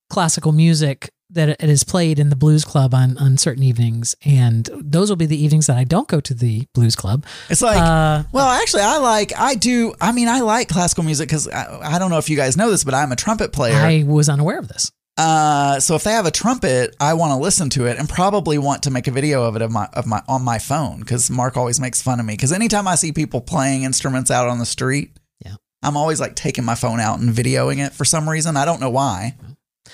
[0.08, 4.70] classical music that it is played in the blues club on on certain evenings and
[4.72, 7.78] those will be the evenings that i don't go to the blues club It's like,
[7.78, 9.94] uh well, actually, I like, I do.
[10.00, 12.70] I mean, I like classical music because I, I don't know if you guys know
[12.70, 13.74] this, but I'm a trumpet player.
[13.76, 17.36] i was unaware of this Uh, so if they have a trumpet, I want to
[17.36, 20.06] listen to it and probably want to make a video of it of my of
[20.06, 23.12] my on my phone because Mark always makes fun of me because anytime I see
[23.12, 25.54] people playing instruments out on the street, Yeah.
[25.82, 28.56] I'm always like taking my phone out and videoing it for some reason.
[28.58, 29.36] I don't know why.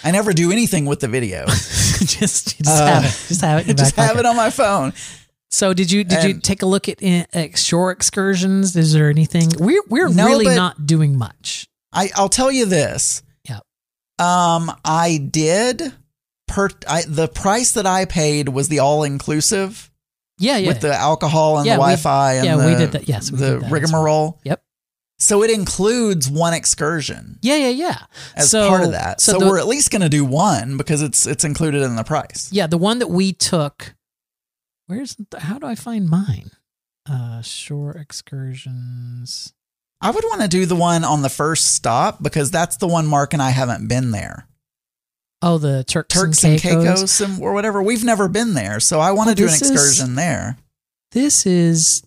[0.02, 1.46] I never do anything with the video.
[1.46, 4.92] just just Uh, have it just have it Just have it on my phone.
[5.50, 8.74] So did you did you take a look at uh, shore excursions?
[8.74, 11.68] Is there anything we're we're No, really not doing much?
[11.92, 13.22] I I'll tell you this.
[14.18, 15.92] Um, I did.
[16.48, 19.90] Per I, the price that I paid was the all inclusive.
[20.38, 20.68] Yeah, yeah.
[20.68, 23.08] with the alcohol and Yeah, the Wi-Fi and yeah, the, we did that.
[23.08, 24.40] Yes, we the did that rigmarole.
[24.44, 24.62] Yep.
[25.18, 27.98] So it includes one excursion yeah, yeah, yeah.
[28.34, 29.20] as so, part of that.
[29.20, 32.02] So, the, we're at least going to do one because it's it's included in the
[32.02, 32.48] price.
[32.50, 33.94] yeah, the one that we took.
[34.88, 36.50] Where's the, how do I find mine?
[37.08, 39.54] Uh, shore excursions.
[40.02, 43.06] I would want to do the one on the first stop because that's the one
[43.06, 44.46] Mark and I haven't been there.
[45.40, 47.20] Oh, the Turks, Turks and and Caicos.
[47.20, 47.82] And, or whatever.
[47.82, 50.56] We've never been there, so I want Oh, to do an this is- excursion there.
[51.12, 52.02] This is.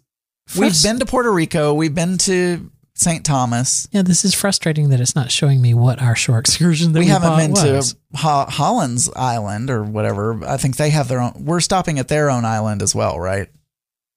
[0.57, 1.73] We've been to Puerto Rico.
[1.73, 3.25] We've been to St.
[3.25, 3.87] Thomas.
[3.91, 7.05] Yeah, this is frustrating that it's not showing me what our shore excursion that we
[7.05, 7.93] we, haven't been was.
[7.93, 10.43] to Ho- Holland's Island or whatever.
[10.45, 11.33] I think they have their own.
[11.45, 13.47] We're stopping at their own island as well, right?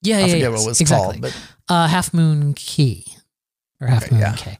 [0.01, 1.19] Yeah, I yeah, forget yes, what it was exactly.
[1.19, 3.05] called, but uh, Half Moon Key
[3.81, 4.35] or Half Okay, Moon yeah.
[4.35, 4.57] Cay.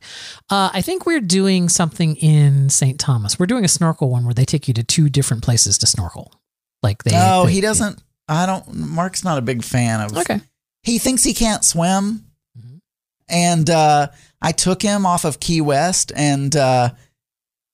[0.50, 3.00] Uh, I think we're doing something in St.
[3.00, 3.38] Thomas.
[3.38, 6.34] We're doing a snorkel one where they take you to two different places to snorkel.
[6.82, 7.12] Like they.
[7.14, 8.02] Oh, they- he doesn't.
[8.28, 8.74] I don't.
[8.74, 10.16] Mark's not a big fan of.
[10.18, 10.40] Okay.
[10.84, 12.26] He thinks he can't swim,
[12.58, 12.80] Mhm.
[13.28, 14.08] and uh,
[14.42, 16.92] I took him off of Key West, and uh,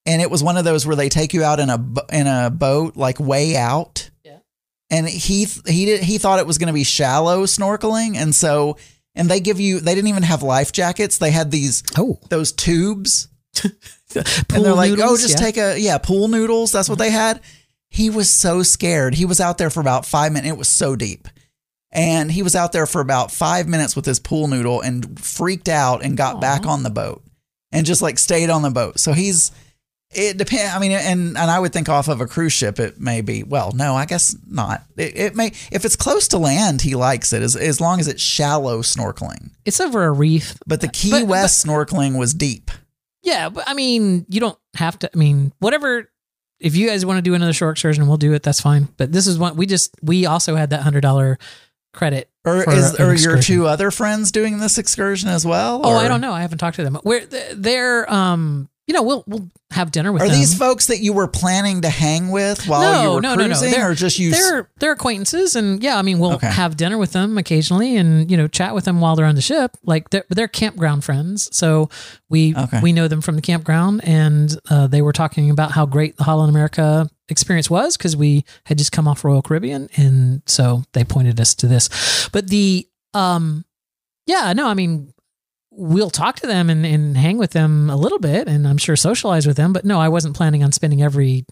[0.05, 2.49] and it was one of those where they take you out in a in a
[2.49, 4.10] boat like way out.
[4.23, 4.38] Yeah.
[4.89, 8.77] And he he did, he thought it was going to be shallow snorkeling, and so
[9.15, 11.17] and they give you they didn't even have life jackets.
[11.17, 13.71] They had these Oh, those tubes pool
[14.54, 15.45] and they're like, oh, noodles, just yeah.
[15.45, 16.71] take a yeah pool noodles.
[16.71, 17.41] That's what they had.
[17.89, 19.15] He was so scared.
[19.15, 20.51] He was out there for about five minutes.
[20.51, 21.28] It was so deep,
[21.91, 25.69] and he was out there for about five minutes with his pool noodle and freaked
[25.69, 26.39] out and got Aw.
[26.39, 27.23] back on the boat
[27.71, 28.99] and just like stayed on the boat.
[28.99, 29.51] So he's
[30.13, 30.74] it depends.
[30.74, 33.44] I mean, and and I would think off of a cruise ship, it may be.
[33.44, 34.84] Well, no, I guess not.
[34.98, 38.08] It, it may if it's close to land, he likes it as as long as
[38.08, 39.52] it's shallow snorkeling.
[39.65, 40.58] It's over a reef.
[40.68, 42.72] But the Key But- West snorkeling was deep.
[43.24, 45.10] Yeah, but I mean, you don't have to.
[45.13, 46.10] I mean, whatever.
[46.60, 48.44] If you guys want to do another shore excursion, we'll do it.
[48.44, 48.88] That's fine.
[48.98, 51.38] But this is one we just we also had that hundred dollar
[51.94, 52.30] credit.
[52.46, 53.41] Or for is an are your excursion.
[53.56, 55.82] two other friends doing this excursion as well?
[55.84, 56.32] Oh, or- I don't know.
[56.32, 56.98] I haven't talked to them.
[57.04, 60.28] We're they're um you know we'll we'll have dinner with them.
[60.30, 60.39] Are them.
[60.39, 63.48] these folks that you were planning to hang with while No, you were no, no,
[63.48, 63.60] no.
[63.60, 64.32] They're- or just you?
[64.32, 66.48] they're they're acquaintances and yeah i mean we'll Okay.
[66.48, 69.41] have dinner with them occasionally and you know chat with them while they're on the
[69.41, 71.89] ship like they're, they're campground friends so
[72.30, 72.80] we Okay.
[72.82, 76.24] we know them from the campground and uh, they were talking about how great the
[76.24, 81.04] holland america experience was because we had just come off royal caribbean and so they
[81.04, 83.65] pointed us to this but the um
[84.28, 85.12] yeah no i mean
[85.78, 88.96] we'll talk to them and, and hang with them a little bit, and I'm sure
[88.96, 89.74] socialize with them.
[89.74, 91.46] But no, I wasn't planning on spending every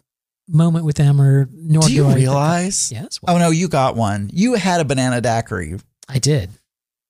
[0.47, 2.91] moment with them, or nor Do you I- realize?
[2.91, 4.29] Yes, Oh no, you got one.
[4.33, 5.79] You had a banana daiquiri.
[6.09, 6.49] I did.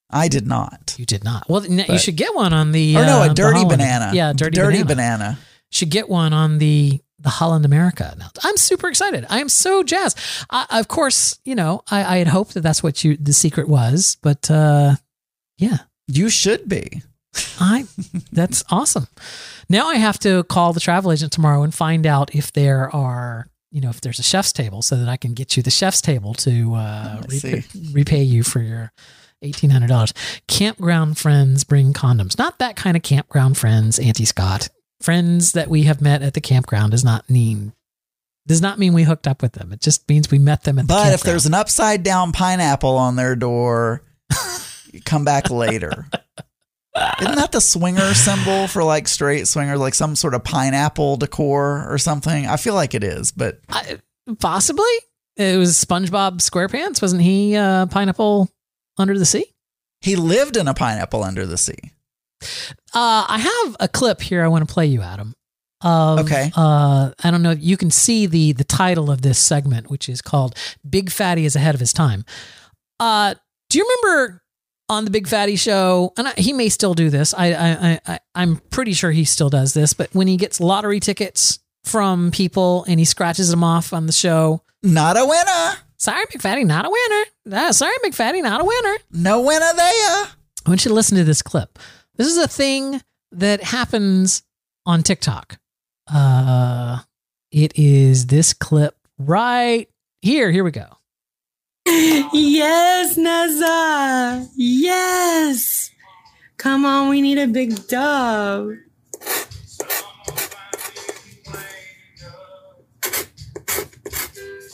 [0.10, 0.96] I did not.
[1.00, 1.50] You did not.
[1.50, 2.96] Well, n- you should get one on the.
[2.98, 4.12] Or no, uh, a the dirty banana.
[4.14, 5.18] Yeah, dirty, dirty banana.
[5.18, 5.40] banana.
[5.72, 8.14] Should get one on the the Holland America.
[8.20, 9.26] Now, I'm super excited.
[9.30, 10.20] I am so jazzed.
[10.52, 13.68] I, of course, you know, I, I had hoped that that's what you the secret
[13.68, 14.96] was, but uh,
[15.58, 17.02] yeah, You should be.
[17.60, 17.86] I
[18.32, 19.08] that's awesome.
[19.70, 23.48] Now I have to call the travel agent tomorrow and find out if there are,
[23.72, 26.02] you know, if there's a chef's table so that I can get you the chef's
[26.02, 27.64] table to uh, I see.
[27.92, 28.92] repay, you for your
[29.42, 30.14] eighteen hundred dollars.
[30.48, 32.38] Campground friends bring condoms.
[32.38, 34.70] Not that kind of campground friends, Auntie Scott.
[35.02, 37.74] Friends that we have met at the campground does not mean
[38.46, 39.72] does not mean we hooked up with them.
[39.72, 42.98] It just means we met them at the But if there's an upside down pineapple
[42.98, 44.04] on their door,
[45.06, 46.08] come back later.
[47.22, 51.92] Isn't that the swinger symbol for like straight swingers, like some sort of pineapple decor
[51.92, 52.46] or something?
[52.46, 53.98] I feel like it is, but I,
[54.40, 54.86] possibly
[55.36, 57.02] it was SpongeBob SquarePants.
[57.02, 58.50] Wasn't he uh, pineapple
[58.98, 59.46] under the sea?
[60.02, 61.78] he lived in a pineapple under the sea.
[62.94, 65.34] Uh, I have a clip here I want to play you, Adam.
[65.82, 66.52] Of, Okay.
[66.56, 70.10] Uh, I don't know if you can see the the title of this segment, which
[70.10, 70.56] is called
[70.88, 72.26] "Big Fatty is ahead of his time."
[73.00, 73.34] Uh,
[73.70, 74.43] do you remember
[74.90, 76.14] on the Big Fatty show?
[76.18, 77.34] And I, he may still do this.
[77.34, 79.94] I, I, I, I'm pretty sure he still does this.
[79.94, 84.14] But when he gets lottery tickets from people and he scratches them off on the
[84.14, 85.78] show, Not a winner.
[85.98, 87.58] sorry, Big Fatty, not a winner.
[87.66, 88.96] Uh, sorry, Big Fatty, not a winner.
[89.12, 90.26] No winner there.
[90.66, 91.78] I want you to listen to this clip.
[92.16, 94.44] This is a thing that happens
[94.86, 95.58] on TikTok.
[96.12, 97.00] Uh,
[97.52, 99.90] it is this clip right
[100.22, 100.52] here.
[100.52, 100.88] Here we go.
[101.86, 104.50] Yes, Naza.
[104.56, 105.92] Yes.
[106.58, 108.72] Come on, we need a big dub.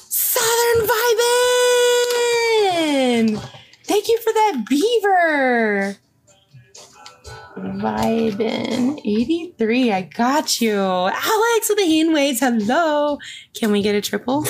[0.08, 0.88] Southern
[2.78, 3.50] vibin'.
[3.86, 5.98] Thank you for that beaver.
[7.58, 9.92] Vibin 83.
[9.92, 10.78] I got you.
[10.80, 12.40] Alex with the hand waves.
[12.40, 13.18] Hello.
[13.54, 14.46] Can we get a triple?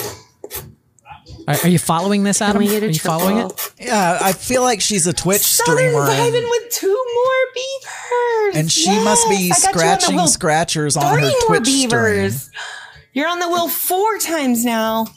[1.49, 2.59] Are, are you following this, Can Adam?
[2.61, 3.73] we get a are you following it?
[3.79, 6.01] Yeah, I feel like she's a Twitch Southern streamer.
[6.07, 8.55] and- vibing with two more beavers.
[8.55, 11.39] And she must be Yes, I got you on scratching scratchers on Three her more
[11.57, 11.89] Twitch stream.
[11.89, 12.49] beavers.
[13.13, 15.07] You're on the wheel four times now.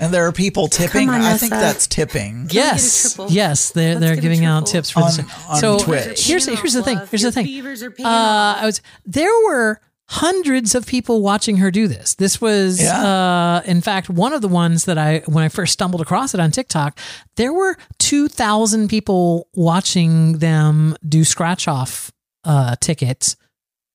[0.00, 1.08] And there are people tipping.
[1.08, 2.48] on, I think that's tipping.
[2.50, 5.20] Yes, yes, they're Let's they're giving out tips for On- this.
[5.48, 6.26] on so Twitch.
[6.26, 7.00] here's here's the thing.
[7.10, 7.46] Here's the thing.
[7.46, 8.56] Beavers are paying Uh.
[8.60, 12.14] I was there were hundreds of people watching her do this.
[12.14, 13.02] This was, Yeah.
[13.04, 16.40] uh, in fact, one of the ones that I when I first stumbled across it
[16.40, 16.98] on TikTok.
[17.36, 22.12] There were two thousand people watching them do scratch off
[22.44, 23.36] uh, tickets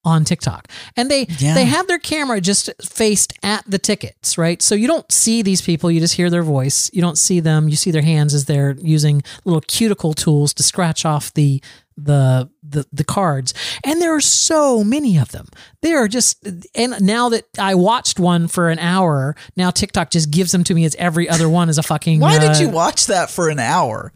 [0.06, 1.54] on TikTok, and they Yeah.
[1.54, 4.62] they have their camera just faced at the tickets, right?
[4.62, 6.89] So you don't see these people; you just hear their voice.
[6.93, 10.63] You don't see them; you see their hands as they're using little cuticle tools to
[10.63, 11.62] scratch off the
[12.03, 13.53] the the the cards.
[13.83, 15.47] And there are so many of them.
[15.81, 20.29] They are just and now that i watched one for an hour now tiktok just
[20.29, 22.69] gives them to me as every other one is a fucking Why did uh, you
[22.69, 24.12] watch that for an hour?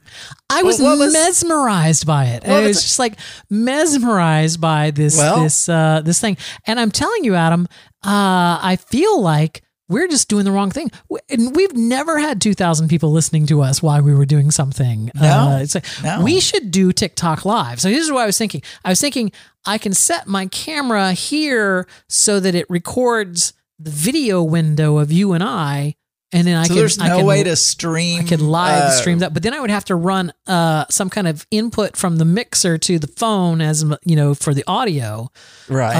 [0.49, 2.45] i was, what was- mesmerized by it.
[2.45, 3.17] I was was just like
[3.49, 6.37] mesmerized by this Well- this uh this thing.
[6.67, 7.67] And i'm telling you adam
[8.05, 10.91] uh i feel like we're just doing the wrong thing.
[11.29, 15.11] And we've never had 2,000 people listening to us while we were doing something.
[15.15, 16.21] No, Uh, it's like, no.
[16.23, 17.81] we should do TikTok live.
[17.81, 18.61] So here's what I was thinking.
[18.85, 19.31] I was thinking
[19.65, 25.33] I can set my camera here so that it records the video window of you
[25.33, 25.95] and I.
[26.31, 26.69] And then I can.
[26.69, 28.21] So can, there's no can, way to stream.
[28.21, 31.11] I could live uh, stream that, but then I would have to run uh, some
[31.11, 35.29] kind of input from the mixer to the phone as you know for the audio.
[35.69, 35.95] Right.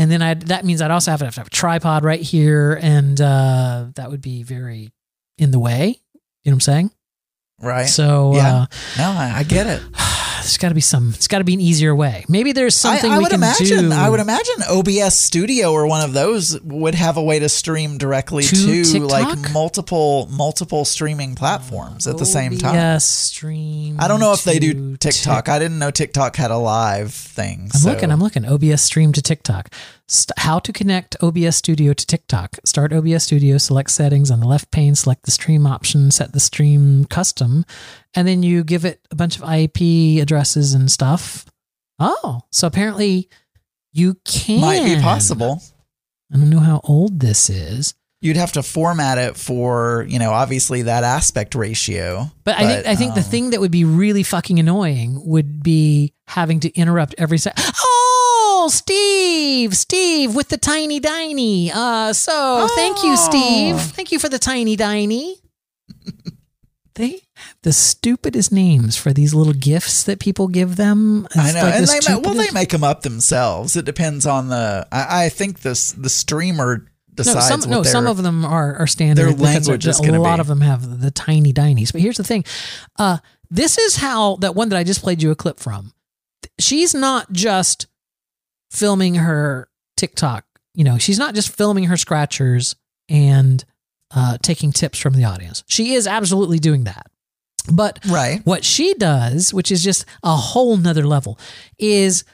[0.00, 2.22] And then I that means I'd also have to have, to have a tripod right
[2.22, 4.92] here, and uh, that would be very
[5.36, 6.00] in the way.
[6.42, 6.90] You know what I'm saying?
[7.60, 7.84] right.
[7.84, 8.54] So Yeah.
[8.62, 9.82] uh, no, I, I get it.
[10.50, 11.10] there's got to be some.
[11.14, 12.24] It's got to be an easier way.
[12.28, 13.90] Maybe there's something I, I we would can imagine.
[13.90, 13.92] do.
[13.92, 17.98] I would imagine OBS Studio or one of those would have a way to stream
[17.98, 22.74] directly To to, like multiple multiple streaming platforms at the same time.
[22.74, 23.96] Yes, stream.
[24.00, 25.48] I don't know if they do to TikTok.
[25.48, 27.70] I didn't know TikTok had a live thing.
[27.72, 28.10] I'm so- looking.
[28.10, 28.44] I'm looking.
[28.44, 29.72] OBS stream to TikTok.
[30.10, 32.56] St- how to connect OBS Studio to TikTok?
[32.64, 33.58] Start OBS Studio.
[33.58, 34.96] Select settings on the left pane.
[34.96, 36.10] Select the stream option.
[36.10, 37.64] Set the stream custom,
[38.14, 41.46] and then you give it a bunch of IP addresses and stuff.
[42.00, 43.28] Oh, so apparently
[43.92, 44.60] you can.
[44.60, 45.62] might be possible.
[46.32, 47.94] I don't know how old this is.
[48.20, 52.30] You'd have to format it for, you know, obviously that aspect ratio.
[52.44, 55.62] But, I think I think the um, thing that would be really fucking annoying would
[55.62, 57.64] be having to interrupt every second.
[57.82, 57.89] Oh,
[58.68, 61.70] Steve, Steve with the tiny diny.
[61.72, 63.76] Uh, so thank you, Steve.
[63.76, 63.78] Oh.
[63.78, 65.36] Thank you for the tiny diny.
[66.94, 71.26] they have the stupidest names for these little gifts that people give them.
[71.34, 73.76] I know, like and the they ma- well, they make them up themselves.
[73.76, 74.86] It depends on the.
[74.92, 78.44] I, I think this the streamer No, decides some, what no, their, some of them
[78.44, 79.22] are, are standard.
[79.22, 80.40] their because language a, is a lot be.
[80.40, 81.92] of them have the tiny dinies.
[81.92, 82.44] But here's the thing.
[82.98, 83.18] Uh,
[83.50, 85.92] this is how that one that I just played you a clip from.
[86.58, 87.86] She's not just
[88.70, 90.44] filming her TikTok.
[90.74, 92.76] You know, she's not just filming her scratchers
[93.08, 93.64] and
[94.14, 95.64] uh, taking tips from the audience.
[95.68, 97.06] She is absolutely doing that.
[97.70, 98.40] But right.
[98.44, 101.38] what she does, which is just a whole nother level,
[101.78, 102.24] is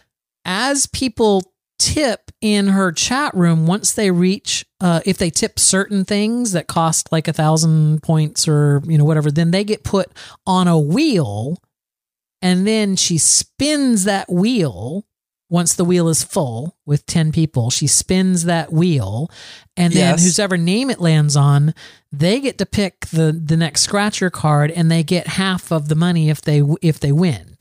[0.44, 1.42] as people
[1.79, 6.68] tip in her chat room, once they reach, uh, if they tip certain things that
[6.68, 10.09] cost like a thousand points or, you know, whatever, then they get put
[10.46, 11.59] on a wheel
[12.40, 15.05] and then she spins that wheel.
[15.48, 19.30] Once the wheel is full with 10 people, she spins that wheel.
[19.76, 20.24] And then Yes.
[20.24, 21.72] whosever name it lands on,
[22.11, 25.94] they get to pick the, the next scratcher card and they get half of the
[25.94, 27.56] money if they if they win.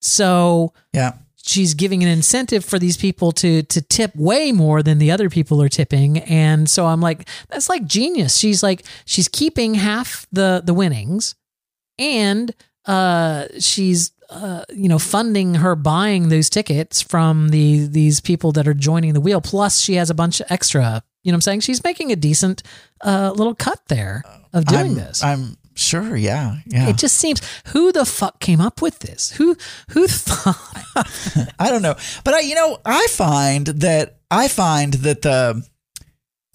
[0.00, 1.12] So Yeah.
[1.36, 5.28] she's giving an incentive for these people to to tip way more than the other
[5.30, 10.26] people are tipping and so i'm like that's like genius she's like she's keeping half
[10.30, 11.34] the the winnings
[11.98, 18.52] and uh she's uh you know funding her buying those tickets from the these people
[18.52, 21.38] that are joining the wheel plus she has a bunch of extra you know what
[21.38, 22.62] i'm saying she's making a decent
[23.04, 26.16] uh little cut there of doing I'm, this I'm sure.
[26.16, 26.56] Yeah.
[26.66, 26.88] Yeah.
[26.88, 29.56] it just seems who the fuck came up with this who
[29.90, 30.56] who thought
[31.58, 35.66] I don't know, but I, you know, I find that I find that the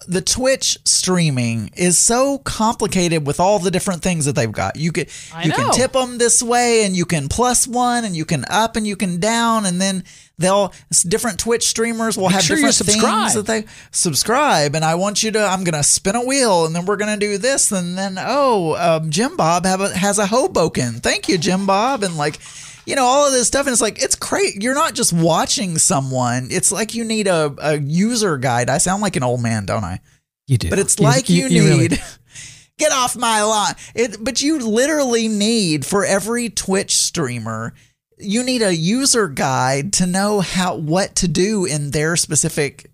[0.08, 4.76] the Twitch streaming is so complicated with all the different things that they've got.
[4.76, 8.16] You can I you can tip them this way, and you can plus one, and
[8.16, 10.04] you can up, and you can down, and then
[10.38, 10.72] they'll
[11.08, 14.74] different Twitch streamers will have sure different things that they subscribe.
[14.74, 15.44] And I want you to.
[15.44, 19.10] I'm gonna spin a wheel, and then we're gonna do this, and then oh, um,
[19.10, 20.94] Jim Bob have a, has a Hoboken.
[20.94, 22.38] Thank you, Jim Bob, and like
[22.86, 24.62] you know all of this stuff and it's like it's great.
[24.62, 26.48] You're not just watching someone.
[26.50, 28.70] It's like you need a, a user guide.
[28.70, 30.00] I sound like an old man don't i?
[30.46, 30.70] You do.
[30.70, 31.96] But it's like you, really need do.
[32.78, 33.74] get off my lawn.
[33.94, 37.74] It but you literally need for every twitch streamer
[38.18, 42.90] you need a user guide to know how what to do in their specific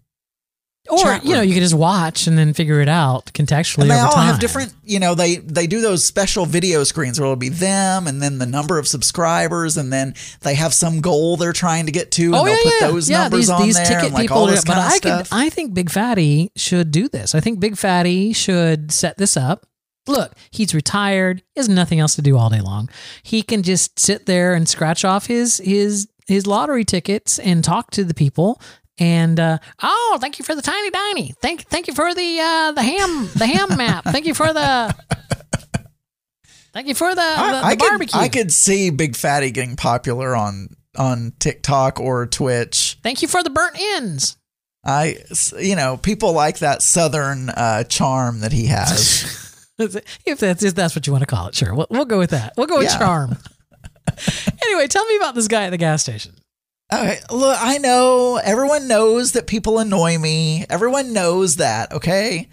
[0.90, 3.98] Or you know, you can just watch and then figure it out contextually and they
[4.00, 4.26] all time.
[4.26, 8.08] have different you know they they do those special video screens where it'll be them
[8.08, 11.92] and then the number of subscribers and then they have some goal they're trying to
[11.92, 13.18] get to and Oh they'll yeah, put yeah, those yeah.
[13.22, 15.30] numbers These on these there ticket and like people, all this but of I stuff
[15.30, 17.34] could, I think Big Fatty should do this.
[17.36, 19.66] I think Big Fatty should set this up.
[20.08, 21.44] Look, he's retired.
[21.54, 22.90] He has nothing else to do all day long.
[23.22, 27.90] He can just sit there and scratch off his his his lottery tickets and talk
[27.92, 28.60] to the people.
[28.98, 31.34] And uh, oh, thank you for the tiny diny.
[31.40, 34.04] Thank thank you for the uh, the ham the ham map.
[34.04, 34.94] Thank you for the
[36.72, 38.12] thank you for the, the, I, I barbecue.
[38.12, 42.98] could I could see Big Fatty getting popular on on TikTok or Twitch.
[43.02, 44.36] Thank you for the burnt ends.
[44.84, 45.16] I
[45.58, 49.38] you know people like that southern uh, charm that he has.
[49.78, 51.74] if that's if that's what you want to call it, sure.
[51.74, 52.52] We'll, we'll go with that.
[52.56, 52.98] We'll go with Yeah.
[52.98, 53.38] charm.
[54.64, 56.34] anyway, tell me about this guy at the gas station.
[56.92, 60.66] Okay, look, I know everyone knows that people annoy me.
[60.68, 62.48] Everyone knows that, okay?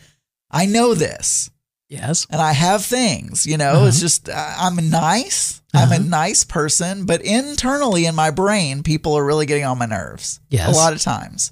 [0.49, 1.52] I know this.
[1.89, 2.25] Yes.
[2.30, 5.62] And I have things, you know, it's just uh, I'm nice.
[5.73, 9.86] I'm a nice person, but internally in my brain, people are really getting on my
[9.86, 10.39] nerves.
[10.49, 10.73] Yes.
[10.73, 11.52] A lot of times.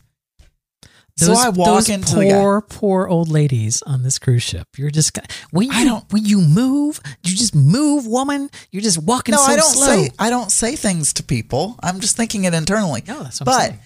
[1.19, 4.67] Those, so I walk those into poor, poor old ladies on this cruise ship.
[4.77, 8.49] You're just gonna- when I you don't- when you move, you just move, woman.
[8.71, 9.85] You're just walking No, so I don't slow.
[9.87, 11.75] say I don't say things to people.
[11.81, 13.03] I'm just thinking it internally.
[13.07, 13.79] No, that's what I'm but saying.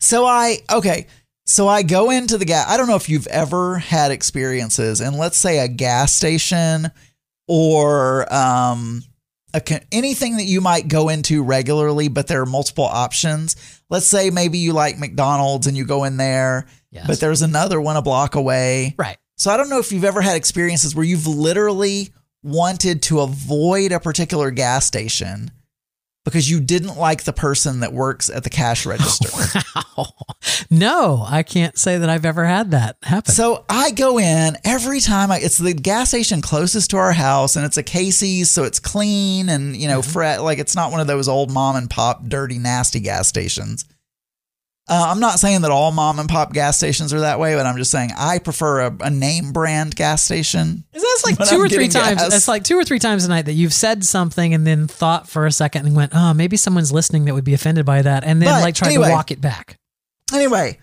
[0.00, 1.06] so I okay,
[1.46, 2.68] so I go into the gas.
[2.68, 6.90] I don't know if you've ever had experiences, and let's say a gas station
[7.48, 9.04] or um
[9.54, 13.56] a, anything that you might go into regularly, but there are multiple options.
[13.90, 17.06] Let's say maybe you like McDonald's and you go in there, Yes.
[17.06, 18.94] but there's another one a block away.
[18.98, 19.16] right.
[19.36, 22.12] So I don't know if you've ever had experiences where you've literally
[22.44, 25.50] wanted to avoid a particular gas station
[26.24, 29.28] because you didn't like the person that works at the cash register.
[29.96, 30.06] Wow.
[30.70, 33.32] No, I can't say that I've ever had that happen.
[33.32, 37.56] so I go in every time I it's the gas station closest to our house
[37.56, 41.00] and it's a Casey's so it's clean and you know fre- like it's not one
[41.00, 43.84] of those old mom and pop dirty nasty gas stations.
[44.88, 47.64] Uh, I'm not saying that all mom and pop gas stations are that way, but
[47.66, 50.84] I'm just saying I prefer a, a name brand gas station.
[50.92, 52.20] Is that like 2 I'm or three times?
[52.20, 52.30] gas.
[52.30, 55.28] That's like two or three times a night that you've said something and then thought
[55.28, 58.24] for a second and went, "Oh, maybe someone's listening that would be offended by that,"
[58.24, 59.06] and then But like tried anyway.
[59.08, 59.78] to walk it back.
[60.34, 60.78] Anyway,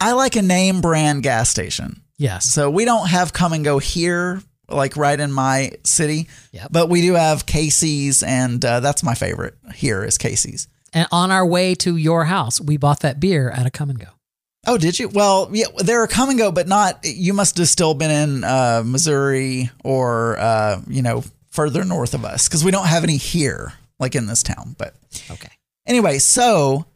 [0.00, 2.02] I like a name brand gas station.
[2.16, 2.44] Yes.
[2.46, 6.68] So we don't have Kum & Go here, like right in my city, Yep.
[6.72, 10.66] but we do have Casey's, and uh, that's my favorite here is Casey's.
[10.92, 13.94] And on our way to your house, we bought that beer at a Kum &
[13.94, 14.06] Go.
[14.66, 15.08] Oh, did you?
[15.08, 17.00] Well, yeah, they're a Kum & Go, but not.
[17.04, 22.24] You must have still been in uh, Missouri or uh, you know further north of
[22.24, 24.74] us because we don't have any here, like in this town.
[24.78, 24.94] But
[25.30, 25.50] Okay.
[25.86, 26.86] anyway, so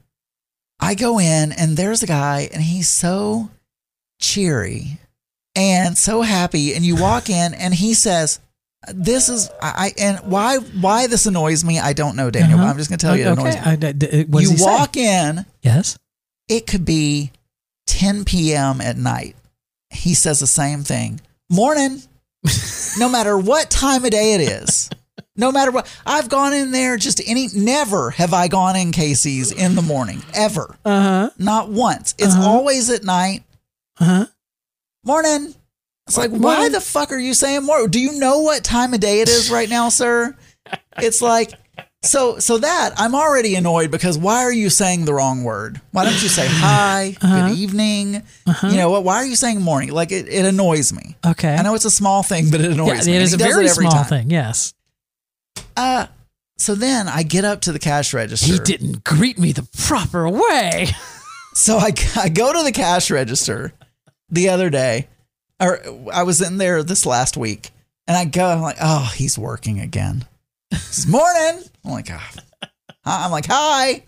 [0.80, 3.50] I go in and there's a guy and he's so
[4.20, 4.98] cheery
[5.54, 8.40] and so happy, and you walk in and he says.
[8.92, 12.70] This is I and why why this annoys me I don't know Daniel but Uh-huh.
[12.72, 13.60] I'm just gonna tell you it annoys me.
[13.60, 14.64] I, d- d- what You he say?
[14.64, 15.98] walk in Yes.
[16.48, 17.30] it could be
[17.86, 18.80] 10 p.m.
[18.80, 19.36] at night.
[19.90, 21.20] He says the same thing.
[21.50, 22.02] Morning.
[22.98, 24.90] no matter what time of day it is.
[25.36, 25.86] No matter what.
[26.04, 30.22] I've gone in there just any never have I gone in Casey's in the morning
[30.34, 30.76] ever.
[30.84, 31.30] Uh huh.
[31.38, 32.14] Not once.
[32.18, 32.48] It's Uh-huh.
[32.48, 33.44] always at night.
[34.00, 34.26] Uh huh.
[35.04, 35.54] Morning.
[36.08, 36.72] It's like, why Morning.
[36.72, 37.86] the fuck are you saying more?
[37.88, 40.36] Do you know what time of day it is right now, sir?
[40.98, 41.52] It's like
[42.02, 45.80] so so that I'm already annoyed because why are you saying the wrong word?
[45.92, 47.48] Why don't you say hi, Uh-huh.
[47.48, 48.22] good evening?
[48.64, 49.04] You know what?
[49.04, 49.92] Why are you saying morning?
[49.92, 51.16] Like it, it annoys me.
[51.24, 51.54] Okay.
[51.54, 53.16] I know it's a small thing, but it annoys it me.
[53.16, 54.04] And is a very it every small time.
[54.06, 54.30] thing.
[54.30, 54.74] Yes.
[55.76, 56.06] Uh
[56.58, 58.52] so then I get up to the cash register.
[58.52, 60.88] He didn't greet me the proper way.
[61.54, 63.74] So I, I go to the cash register
[64.30, 65.08] the other day,
[65.62, 65.80] or
[66.12, 67.70] I was in there this last week,
[68.06, 70.24] and I go, I'm like, oh, he's working again.
[70.70, 71.62] this morning.
[71.84, 72.08] I'm like.
[72.08, 72.42] Hi-
[73.04, 74.04] I'm like, hi.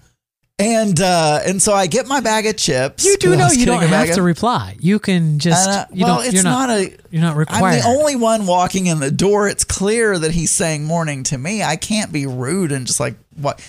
[0.57, 3.05] And uh, and so I get my bag of chips.
[3.05, 4.76] You do know you don't have of- to reply.
[4.78, 5.68] You can just.
[5.68, 6.78] And, uh, you well, don't, it's you're not, not.
[6.78, 6.96] a.
[7.11, 9.48] You're not I'm the only one walking in the door.
[9.48, 11.64] It's clear that he's saying morning to me.
[11.64, 13.61] I can't be rude and just like what.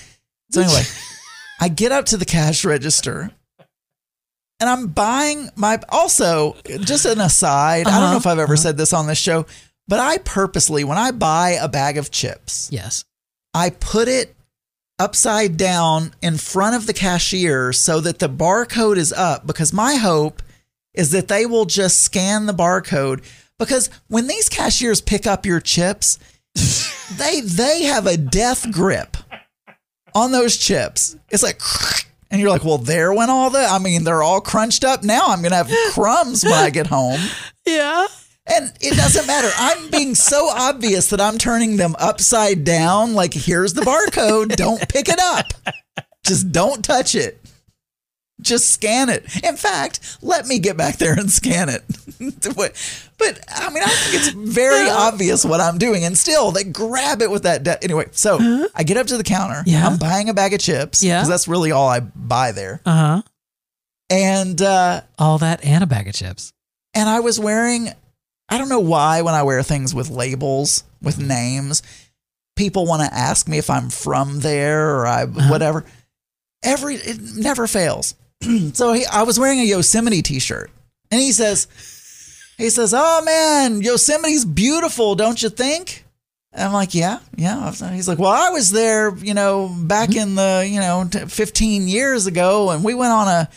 [0.51, 0.83] So anyway,
[1.59, 3.31] I get up to the cash register
[4.59, 5.79] and I'm buying my.
[5.89, 8.61] Also, just an aside, I don't know Uh-huh, if I've ever uh-huh.
[8.61, 9.45] said this on this show,
[9.87, 13.05] but I purposely, when I buy a bag of chips, yes.
[13.53, 14.35] I put it
[14.97, 19.95] upside down in front of the cashier so that the barcode is up because my
[19.95, 20.41] hope
[20.93, 23.21] is that they will just scan the barcode
[23.59, 26.17] because when these cashiers pick up your chips
[27.17, 29.17] they they have a death grip
[30.13, 31.59] on those chips it's like
[32.31, 35.27] and you're like well there went all the i mean they're all crunched up now
[35.27, 37.19] i'm gonna have crumbs when i get home
[37.65, 38.07] Yeah.
[38.47, 39.49] and it doesn't matter.
[39.57, 43.15] I'm being so obvious that I'm turning them upside down.
[43.15, 44.55] Like, here's the barcode.
[44.55, 45.47] Don't pick it up.
[46.23, 47.39] Just don't touch it.
[48.41, 49.23] Just scan it.
[49.45, 51.83] In fact, let me get back there and scan it.
[52.57, 56.03] but, I mean, I think it's very obvious what I'm doing.
[56.03, 57.63] And still, they grab it with that.
[57.63, 59.63] De- anyway, so I get up to the counter.
[59.65, 59.87] Yeah.
[59.87, 61.01] I'm buying a bag of chips.
[61.01, 61.19] Yeah.
[61.19, 62.81] Because that's really all I buy there.
[62.85, 63.21] Uh huh.
[64.09, 66.51] And, uh, All that and a bag of chips.
[66.93, 67.89] and I was wearing
[68.47, 71.81] I don't know why when I wear things with labels with names
[72.55, 75.49] people want to ask me if I'm from there or I Uh-huh.
[75.49, 75.85] whatever
[76.63, 78.13] every it never fails
[78.73, 80.71] so he, I was wearing a Yosemite t-shirt
[81.11, 81.67] and he says
[82.57, 86.05] he says oh man Yosemite's beautiful don't you think
[86.53, 90.35] and I'm like yeah yeah he's like well I was there you know back in
[90.35, 93.49] the you know t- 15 years ago and we went on a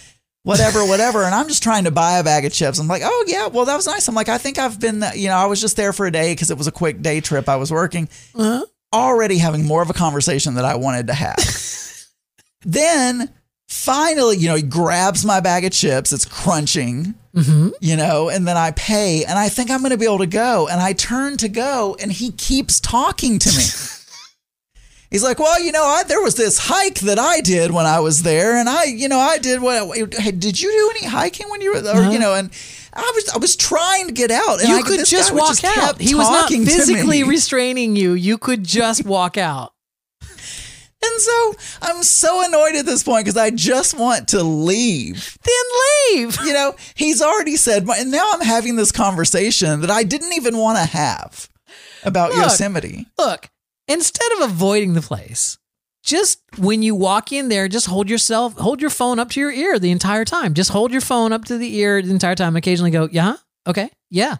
[0.45, 1.25] whatever, whatever.
[1.25, 2.79] And I'm just trying to buy a bag of chips.
[2.79, 4.09] I'm like, oh yeah, well that was nice.
[4.09, 6.33] I'm like, I think I've been, you know, I was just there for a day
[6.33, 7.51] because it was a quick day trip.
[7.51, 8.65] I was working, Uh-huh.
[8.95, 11.37] already having more of a conversation that I wanted to have.
[12.63, 13.29] then
[13.69, 16.13] finally, you know, he grabs my bag of chips.
[16.13, 17.69] It's crunching, Mm-hmm.
[17.81, 20.27] you know, and then I pay, and I think I'm going to be able to
[20.27, 20.67] go.
[20.67, 23.63] And I turn to go, and he keeps talking to me.
[25.11, 28.01] He's like, well, you know, I, there was this hike that I did when I
[28.01, 29.97] was there, and I, you know, I did what?
[30.15, 32.35] Hey, did you do any hiking when you were, or you know?
[32.35, 32.51] And
[32.93, 34.73] I was, I was trying to get out, and Uh-huh.
[34.73, 36.01] You I, could just walk out.
[36.01, 38.13] He was not physically restraining you.
[38.15, 39.73] You could just walk out.
[41.03, 45.39] And so I'm so annoyed at this point because I just want to leave.
[45.45, 46.39] Then leave.
[46.45, 50.57] You know, he's already said, and now I'm having this conversation that I didn't even
[50.57, 51.49] want to have
[52.05, 52.39] about Look.
[52.39, 53.07] Yosemite.
[53.19, 53.51] Look,
[53.87, 55.59] instead of avoiding the place,
[56.03, 59.53] just when you walk in there, just hold yourself, hold your phone up to your
[59.53, 60.55] ear the entire time.
[60.55, 62.57] Just hold your phone up to the ear the entire time.
[62.57, 63.37] Occasionally go, yeah,
[63.67, 64.37] okay, yeah.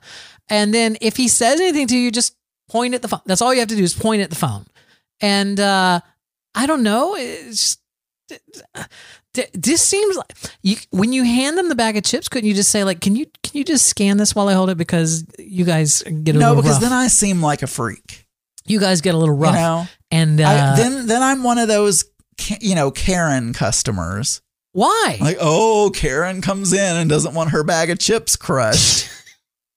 [0.49, 2.35] And then if he says anything to you, just
[2.69, 3.21] point at the phone.
[3.27, 4.67] That's all you have to do is point at the phone.
[5.21, 6.01] And uh,
[6.59, 7.79] I don't know, it's
[8.29, 8.41] just,
[9.55, 10.33] This seems like
[10.63, 13.15] you when you hand them the bag of chips, couldn't you just say like, "Can
[13.17, 16.39] you can you just scan this while I hold it?" Because you guys get a
[16.39, 16.83] no, little because rough.
[16.83, 18.27] then I seem like a freak.
[18.67, 21.59] you guys get a little rough, You know, and uh, I, then then I'm one
[21.59, 22.05] of those
[22.61, 24.43] you know Karen customers.
[24.73, 25.17] why?
[25.21, 29.09] Like, oh, Karen comes in and doesn't want her bag of chips crushed.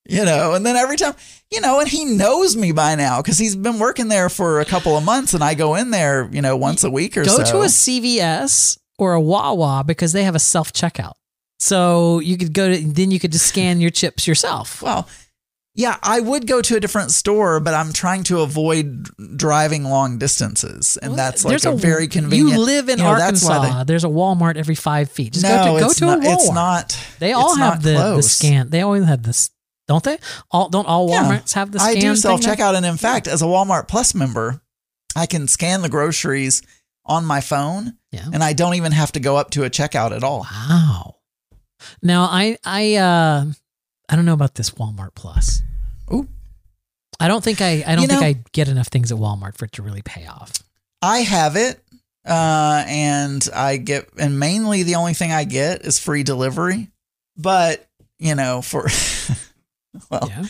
[0.07, 1.13] You know, and then every time,
[1.51, 4.65] you know, and he knows me by now because he's been working there for a
[4.65, 7.37] couple of months, and I go in there, you know, once a week or so.
[7.37, 7.51] Go so.
[7.51, 11.13] to a CVS or a Wawa because they have a self checkout.
[11.59, 14.81] So you could go to then you could just scan your chips yourself.
[14.83, 15.07] well,
[15.73, 20.17] yeah, I would go to a different store, but I'm trying to avoid driving long
[20.17, 22.51] distances, and Well, that's like there's a, very convenient.
[22.51, 23.77] You live in you know, Arkansas.
[23.77, 25.33] they- There's a Walmart every five feet.
[25.33, 26.33] Just no, go to go to not, a Walmart.
[26.33, 27.07] It's not.
[27.19, 28.69] They all have the, the scan.
[28.69, 29.49] They always have this,
[29.91, 30.17] don't they?
[30.51, 31.41] All don't all Yeah.
[31.53, 31.97] Have the scan?
[31.97, 34.61] I do self checkout, and in fact, as a Walmart Plus member,
[35.17, 36.61] I can scan the groceries
[37.05, 38.25] on my phone, Yeah.
[38.31, 40.47] and I don't even have to go up to a checkout at all.
[40.49, 41.15] Wow.
[42.01, 43.45] Now I I uh
[44.07, 45.61] I don't know about this Walmart Plus.
[46.13, 46.29] Ooh.
[47.19, 49.57] I don't think I I don't You think know- I get enough things at Walmart
[49.57, 50.53] for it to really pay off.
[51.01, 51.83] I have it,
[52.25, 56.91] uh, and I get, and mainly the only thing I get is free delivery.
[57.35, 57.87] But
[58.19, 58.87] you know, for
[60.09, 60.43] well, Yeah.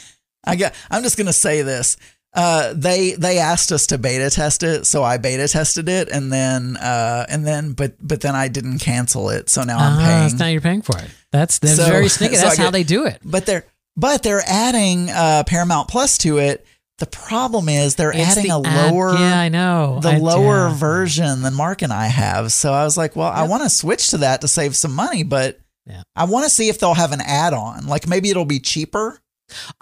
[0.45, 0.73] I get.
[0.89, 1.97] I'm just gonna say this.
[2.33, 6.31] Uh, they they asked us to beta test it, so I beta tested it, and
[6.31, 10.05] then uh, and then but but then I didn't cancel it, so now I'm Ah,
[10.27, 10.37] paying.
[10.37, 11.09] now you're paying for it.
[11.31, 12.35] That's that's So- very sneaky.
[12.37, 13.19] so That's how they do it.
[13.23, 13.65] but they're
[13.97, 16.65] but they're adding uh, Paramount Plus to it.
[16.99, 19.99] The problem is they're It's adding the a ad- lower Yeah, I know.
[20.01, 20.73] the I- lower yeah.
[20.75, 22.51] version than Mark and I have.
[22.53, 25.23] So I was like, well, I want to switch to that to save some money,
[25.23, 26.03] but Yeah.
[26.15, 27.87] I want to see if they'll have an add-on.
[27.87, 29.19] Like maybe it'll be cheaper.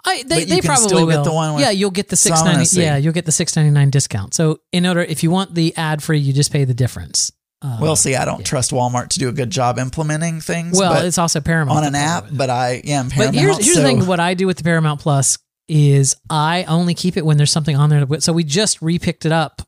[0.04, 1.06] I, they they probably will.
[1.10, 2.80] get the one with- yeah, you'll get the six ninety.
[2.80, 4.34] Yeah, you'll get the six ninety nine discount.
[4.34, 7.32] So in order, if you want the ad free, you just pay the difference.
[7.62, 8.14] Uh, we'll see.
[8.14, 8.44] I don't yeah.
[8.44, 10.78] trust Walmart to do a good job implementing things.
[10.78, 13.82] Well, it's also Paramount on an app, but I yeah, I'm But here's here's so
[13.82, 17.36] the thing: what I do with the Paramount Plus is I only keep it when
[17.36, 18.06] there's something on there.
[18.20, 19.62] So we just repicked it up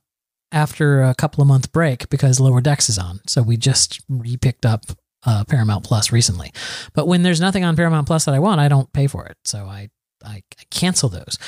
[0.51, 3.21] after a couple of month break because Lower Decks is on.
[3.27, 4.85] So we just repicked up
[5.25, 6.53] uh, Paramount Plus recently.
[6.95, 9.37] But when there's nothing on Paramount Plus that I want, I don't pay for it.
[9.45, 9.91] So I
[10.25, 11.39] I, I cancel those.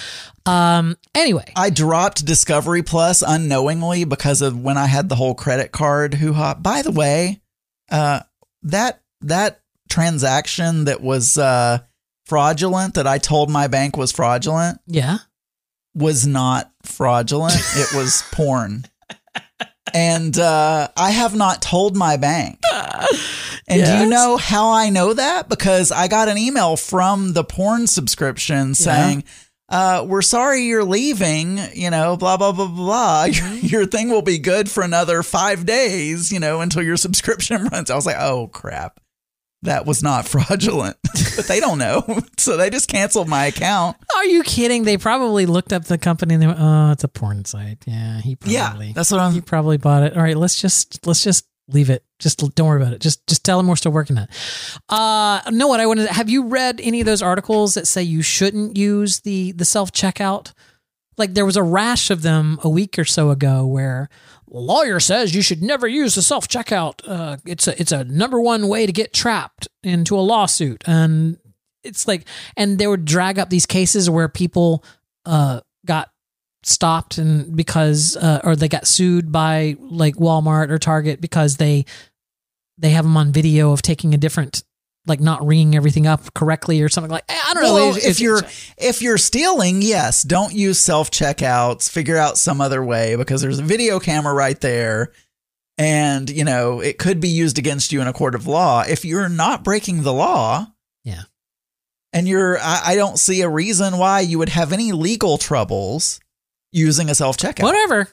[0.47, 0.97] Um.
[1.15, 6.15] Anyway, I dropped Discovery Plus unknowingly because of when I had the whole credit card
[6.15, 6.55] hoo ha.
[6.55, 7.41] By the way,
[7.91, 8.21] uh,
[8.63, 11.79] that that transaction that was uh,
[12.27, 15.19] fraudulent that I told my bank was fraudulent yeah.
[15.95, 17.55] was not fraudulent.
[17.77, 18.87] it was porn.
[19.93, 22.59] And uh, I have not told my bank.
[23.67, 25.49] And do you know how I know that?
[25.49, 29.25] Because I got an email from the porn subscription saying,
[29.71, 33.25] uh, we're sorry you're leaving, you know, blah, blah, blah, blah.
[33.31, 37.65] Your, your thing will be good for another five days, you know, until your subscription
[37.73, 37.91] runs.
[37.91, 39.01] I was like, oh, crap.
[39.65, 40.97] That was not fraudulent.
[41.37, 42.03] but they don't know.
[42.39, 43.97] so they just canceled my account.
[44.15, 44.85] Are you kidding?
[44.85, 48.21] They probably looked up the company and they went, "Oh, it's a porn site." Yeah,
[48.21, 48.93] he probably Yeah.
[48.95, 49.33] That's what I'm.
[49.33, 50.17] He probably bought it.
[50.17, 52.05] All right, let's just let's just leave it.
[52.19, 53.01] Just don't worry about it.
[53.01, 54.31] Just just tell him we're still working on it.
[54.89, 58.03] Uh no what I wanted to, have you read any of those articles that say
[58.03, 60.53] you shouldn't use the the self checkout?
[61.17, 64.09] Like there was a rash of them a week or so ago where
[64.49, 67.01] lawyer says you should never use the self checkout.
[67.07, 71.39] Uh, it's a it's a number one way to get trapped into a lawsuit, and
[71.83, 74.85] it's like and they would drag up these cases where people
[75.25, 76.11] uh, got
[76.63, 81.85] stopped and because uh, or they got sued by like Walmart or Target because they
[82.79, 84.65] they have them on video of taking a different
[85.07, 87.99] like not ringing everything up correctly or something like eh, I don't know Well, if
[87.99, 88.41] it's- you're
[88.79, 91.91] if you're stealing, yes, don't use self checkouts.
[91.91, 95.13] Figure out some other way because there's a video camera right there,
[95.79, 98.83] and you know it could be used against you in a court of law.
[98.89, 100.67] If you're not breaking the law,
[101.05, 101.23] Yeah.
[102.13, 106.21] and you're, I, I don't see a reason why you would have any legal troubles
[106.73, 107.63] using a self checkout.
[107.65, 108.09] whatever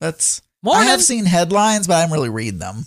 [0.00, 0.88] That's Morning.
[0.88, 2.86] I have seen headlines, but I haven't really read them.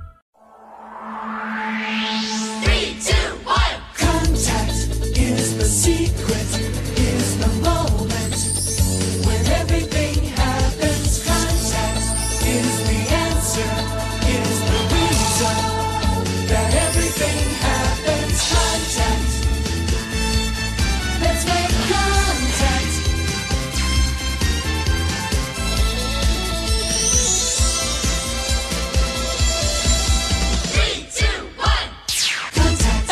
[5.71, 6.80] Secret,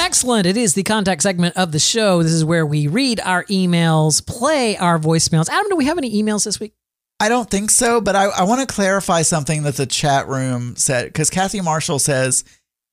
[0.09, 0.47] Excellent.
[0.47, 2.23] It is the contact segment of the show.
[2.23, 5.49] This is where we read our emails, play our voicemails.
[5.49, 6.73] Adam, do we have any emails this week?
[7.19, 10.75] I don't think so, but I, I want to clarify something that the chat room
[10.77, 12.43] said because Kathy Marshall says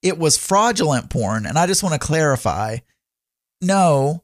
[0.02, 2.76] it was fraudulent porn, and I just want to clarify.
[3.62, 4.22] No,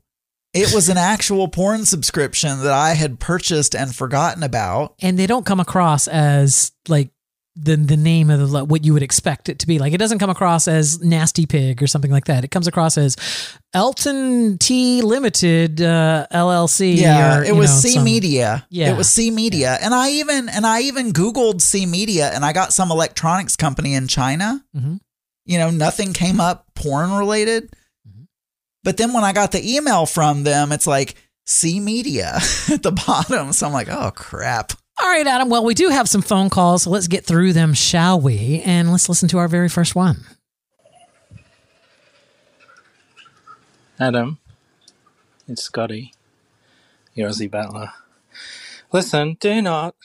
[0.52, 4.96] it was an actual porn subscription that I had purchased and forgotten about.
[5.00, 7.08] And they don't come across as like
[7.54, 9.78] the the name of the what you would expect it to be.
[9.78, 12.44] Like it doesn't come across as Nasty Pig or something like that.
[12.44, 13.16] It comes across as
[13.74, 16.96] Elton T Limited uh, LLC.
[16.96, 18.66] Yeah, or, it was know, C some- Media.
[18.70, 18.92] Yeah.
[18.92, 22.52] it was C Media, and I even and I even Googled C Media, and I
[22.52, 24.64] got some electronics company in China.
[24.76, 25.00] Mhm.
[25.44, 27.64] You know, nothing came up porn related.
[28.08, 28.22] Mm-hmm.
[28.84, 32.38] But then when I got the email from them, it's like C Media
[32.70, 33.52] at the bottom.
[33.52, 34.72] So I'm like, oh crap.
[35.02, 35.48] All right, Adam.
[35.48, 38.62] Well, we do have some phone calls, so let's get through them, shall we?
[38.64, 40.24] And let's listen to our very first one.
[43.98, 44.38] Adam,
[45.48, 46.14] it's Scotty,
[47.14, 47.90] your Aussie battler.
[48.92, 49.96] Listen, do not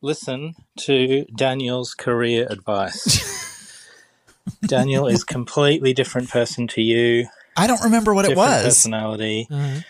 [0.00, 3.86] listen to Daniel's career advice.
[4.66, 7.28] Daniel is a completely different person to you.
[7.56, 8.64] I don't remember what it different was.
[8.64, 9.46] personality.
[9.48, 9.82] Uh,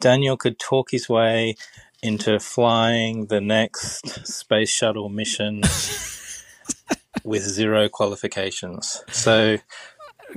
[0.00, 1.56] Daniel could talk his way
[2.04, 5.62] into flying the next space shuttle mission
[7.24, 9.02] with zero qualifications.
[9.10, 9.58] So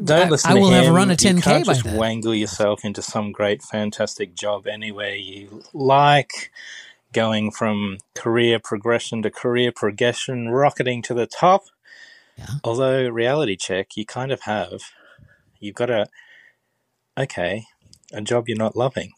[0.03, 0.93] don't I- listen I to will have him.
[0.93, 1.97] run a You 10K can't by just then.
[1.97, 6.51] wangle yourself into some great, fantastic job anywhere you like.
[7.13, 11.63] Going from career progression to career progression, rocketing to the top.
[12.37, 12.45] Yeah.
[12.63, 14.81] Although reality check, you kind of have.
[15.59, 16.07] You've got a
[17.17, 17.63] okay,
[18.13, 19.13] a job you're not loving,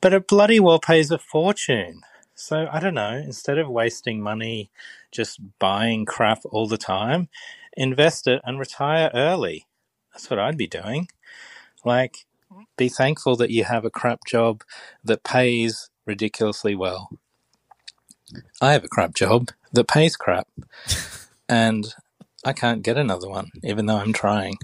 [0.00, 2.02] but it bloody well pays a fortune.
[2.34, 3.12] So I don't know.
[3.12, 4.70] Instead of wasting money
[5.12, 7.28] just buying crap all the time,
[7.76, 9.66] invest it and retire early.
[10.12, 11.08] That's what I'd be doing.
[11.84, 12.24] Like,
[12.76, 14.62] be thankful that you have a crap job
[15.04, 17.10] that pays ridiculously well.
[18.60, 20.48] I have a crap job that pays crap,
[21.48, 21.94] and
[22.44, 24.56] I can't get another one, even though I'm trying.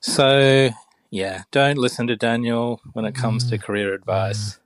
[0.00, 0.70] So,
[1.10, 4.58] yeah, don't listen to Daniel when it comes to career advice.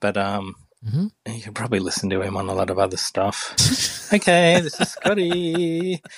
[0.00, 1.12] But um, Mhm.
[1.26, 3.54] you can probably listen to him on a lot of other stuff.
[4.14, 6.02] okay, this is Scotty.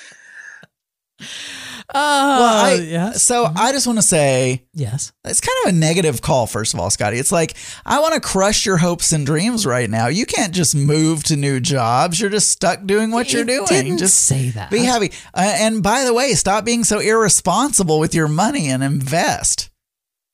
[1.90, 3.22] Uh, Well, I, yes.
[3.22, 5.12] So I just want to say yes.
[5.24, 7.18] it's kind of a negative call, first of all, Scotty.
[7.18, 7.54] It's like,
[7.84, 10.06] I want to crush your hopes and dreams right now.
[10.06, 12.20] You can't just move to new jobs.
[12.20, 13.66] You're just stuck doing what you're doing.
[13.66, 14.70] didn't just say that.
[14.70, 15.12] be happy.
[15.34, 19.70] Uh, and by the way, stop being so irresponsible with your money and invest.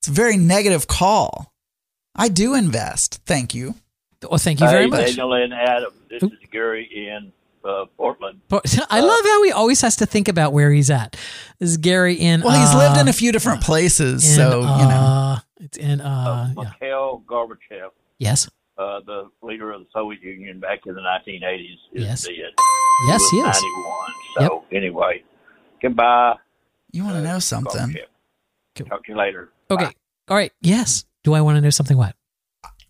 [0.00, 1.52] It's a very negative call.
[2.14, 3.20] I do invest.
[3.26, 3.74] Thank you.
[4.28, 5.06] Well, thank you very hey, much.
[5.06, 5.92] Daniel and Adam.
[6.08, 6.32] This Oop.
[6.32, 7.32] is Gary in
[7.64, 8.40] uh, Portland.
[8.48, 11.12] But I love how he always has to think about where he's at.
[11.58, 12.40] This is Gary in.
[12.42, 15.36] Well, he's uh, lived in a few different places, in, so you know.
[15.36, 16.00] uh, It's in.
[16.00, 16.68] Uh, Uh, yeah.
[16.70, 18.48] Mikhail Gorbachev, Yes.
[18.78, 22.22] uh, the leader of the Soviet Union back in the 1980s, is Yes.
[22.26, 22.34] dead.
[23.08, 23.62] Yes, he was is.
[23.62, 24.48] 91.
[24.48, 25.22] So anyway,
[25.82, 26.34] goodbye.
[26.92, 27.96] You want to know something?
[28.76, 28.88] Gorbachev.
[28.88, 29.50] Talk to you later.
[29.70, 29.84] Okay.
[29.86, 29.92] Bye.
[30.28, 30.52] All right.
[30.60, 31.04] Yes.
[31.24, 31.96] Do I want to know something?
[31.96, 32.14] What?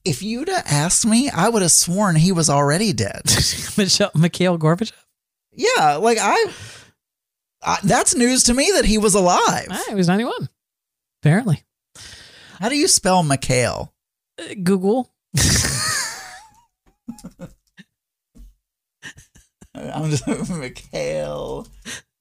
[0.04, 3.22] If you'd have asked me, I would have sworn he was already dead.
[3.76, 4.92] Michelle, Mikhail Gorbachev.
[5.52, 6.50] yeah, like I,
[7.62, 7.78] I.
[7.84, 9.66] That's news to me that he was alive.
[9.70, 10.48] Ah, he was ninety-one.
[11.22, 11.62] Apparently.
[12.58, 13.92] How do you spell Mikhail?
[14.40, 15.10] Uh, Google.
[19.74, 21.66] I'm just Mikhail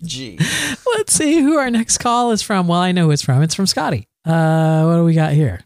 [0.04, 0.38] G.
[0.98, 2.68] Let's see who our next call is from.
[2.68, 3.42] Well, I know who it's from.
[3.42, 4.08] It's from Scotty.
[4.26, 5.62] Uh, what do we got here?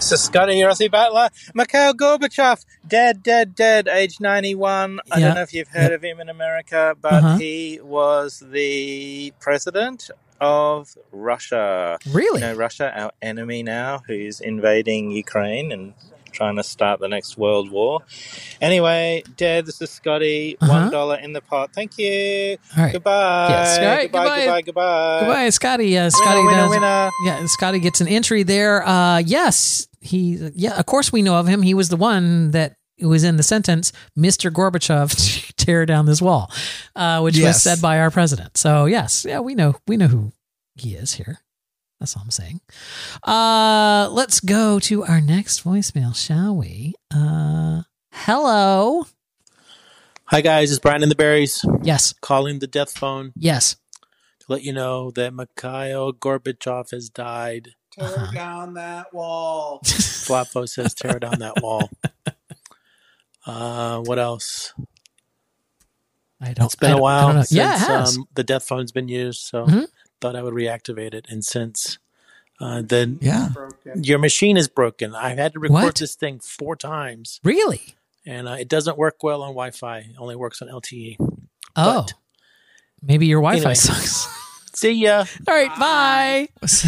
[0.00, 1.28] Scotty, your Aussie battler.
[1.54, 5.00] Mikhail Gorbachev, dead, dead, dead, age 91.
[5.10, 5.26] I Yeah.
[5.26, 5.92] don't know if you've heard Yep.
[5.92, 7.36] of him in America, but Uh-huh.
[7.38, 10.10] he was the president
[10.40, 11.98] of Russia.
[12.10, 12.40] Really?
[12.42, 15.94] You know, Russia, our enemy now, who's invading Ukraine and
[16.36, 18.00] trying to start the next world war.
[18.60, 19.66] Anyway, dead.
[19.66, 20.56] This is Scotty.
[20.60, 20.72] Uh-huh.
[20.72, 21.70] One dollar in the pot.
[21.72, 22.58] Thank you.
[22.76, 22.92] All right.
[22.92, 23.48] Goodbye.
[23.48, 24.40] Yes, all right, goodbye, goodbye.
[24.44, 25.20] goodbye, goodbye.
[25.20, 25.98] Goodbye, Scotty.
[25.98, 26.70] Uh, Scotty winner, does.
[26.70, 27.10] winner.
[27.24, 28.86] Yeah, Scotty gets an entry there.
[28.86, 30.50] Uh, yes, he.
[30.54, 31.62] Yeah, of course we know of him.
[31.62, 34.50] He was the one that was in the sentence, "Mr.
[34.50, 36.50] Gorbachev, tear down this wall,"
[36.94, 38.56] uh, which was said by our president.
[38.56, 40.32] So yes, yeah, we know we know who
[40.74, 41.40] he is here.
[42.00, 42.60] That's all I'm saying.
[43.22, 46.94] Uh, let's go to our next voicemail, shall we?
[47.14, 47.82] Uh,
[48.12, 49.06] hello.
[50.26, 52.12] Hi guys, it's Brian in the Berries Yes.
[52.20, 53.76] calling the death phone Yes.
[54.40, 57.70] to let you know that Mikhail Gorbachev has died.
[57.92, 58.32] Tear Uh-huh.
[58.32, 59.80] down that wall.
[59.84, 61.88] Flapfo says tear down that wall.
[63.48, 64.74] Uh, what else?
[66.40, 66.64] I don't.
[66.66, 68.16] It's been I a don't- I while since yeah, it has.
[68.18, 69.86] um, the death phone's been used, so Mhm.
[70.20, 71.26] Thought I would reactivate it.
[71.28, 71.98] And since
[72.58, 73.50] Uh, then Yeah.
[74.00, 75.14] your machine is broken.
[75.14, 75.94] I've had to record What?
[75.96, 77.96] this thing four times, Really?
[78.24, 79.98] and uh, it doesn't work well on Wi-Fi.
[79.98, 81.18] It only works on LTE.
[81.20, 81.36] Oh,
[81.76, 82.14] But-
[83.02, 83.74] maybe your Wi-Fi Anyway.
[83.74, 84.26] sucks.
[84.74, 85.26] See ya.
[85.46, 86.48] All right, bye.
[86.62, 86.84] was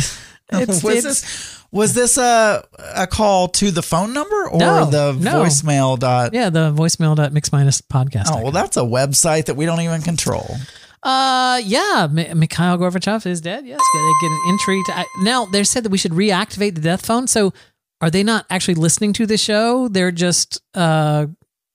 [0.51, 2.65] It's- this was this a
[2.95, 5.43] a call to the phone number or No, the no.
[5.43, 6.33] voicemail dot?
[6.33, 8.29] Yeah, the voicemail dot mix minus podcast.
[8.31, 10.57] Oh well, that's a website that we don't even control.
[11.03, 13.67] Uh, yeah, M- Mikhail Gorbachev is dead.
[13.67, 14.97] Yes, they get an entry to.
[14.99, 17.27] I, now they said that we should reactivate the death phone.
[17.27, 17.53] So,
[18.01, 19.89] are they not actually listening to the show?
[19.89, 21.27] They're just uh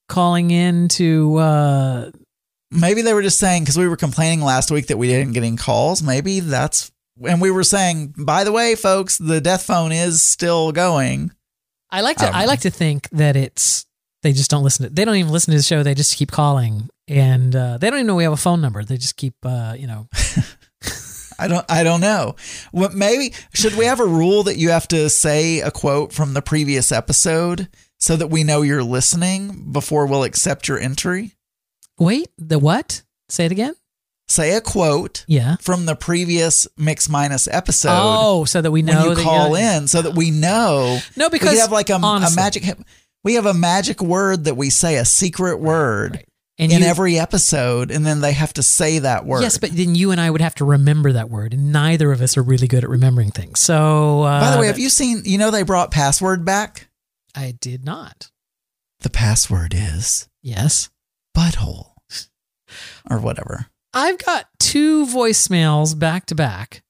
[0.10, 1.38] calling in to.
[1.38, 2.12] uh
[2.72, 5.44] Maybe they were just saying because we were complaining last week that we didn't get
[5.44, 6.02] any calls.
[6.02, 6.92] Maybe that's
[7.24, 11.32] and we were saying, by the way, folks, the death phone is still going.
[11.92, 12.26] I like to.
[12.26, 13.86] don't I, like to think that it's
[14.24, 14.90] they just don't listen to.
[14.94, 15.84] They don't even listen to the show.
[15.84, 18.84] They just keep calling, and uh, they don't even know we have a phone number.
[18.84, 20.08] They just keep, uh, you know.
[21.40, 21.66] I don't.
[21.70, 22.36] I don't know.
[22.72, 26.34] What maybe should we have a rule that you have to say a quote from
[26.36, 31.34] the previous episode so that we know you're listening before we'll accept your entry?
[31.98, 33.02] Wait, the what?
[33.30, 33.74] Say it again.
[34.28, 35.58] Say a quote Yeah.
[35.60, 37.90] from the previous mix minus episode.
[37.92, 41.00] oh, so that we know when you call in, so that we know.
[41.18, 42.64] No, because we have like a, a magic.
[43.24, 46.26] We have a magic word that we say, a secret word right.
[46.64, 49.42] And in you- every episode, and then they have to say that word.
[49.42, 52.22] Yes, but then you and I would have to remember that word, and neither of
[52.22, 53.60] us are really good at remembering things.
[53.60, 55.22] So, uh, by the way, have you seen?
[55.26, 56.88] You know, they brought password back.
[57.36, 58.30] I did not.
[59.02, 60.90] The password is Yes,
[61.38, 61.92] butthole,
[63.10, 63.68] or whatever.
[63.94, 66.84] I've got two voicemails back to back,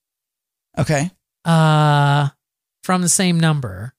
[0.78, 1.12] Okay.
[1.46, 2.30] uh,
[2.84, 3.94] from the same number,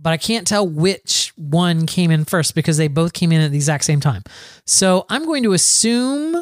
[0.00, 3.50] but I can't tell which one came in first because they both came in at
[3.50, 4.22] the exact same time.
[4.66, 6.40] So I'm going to assume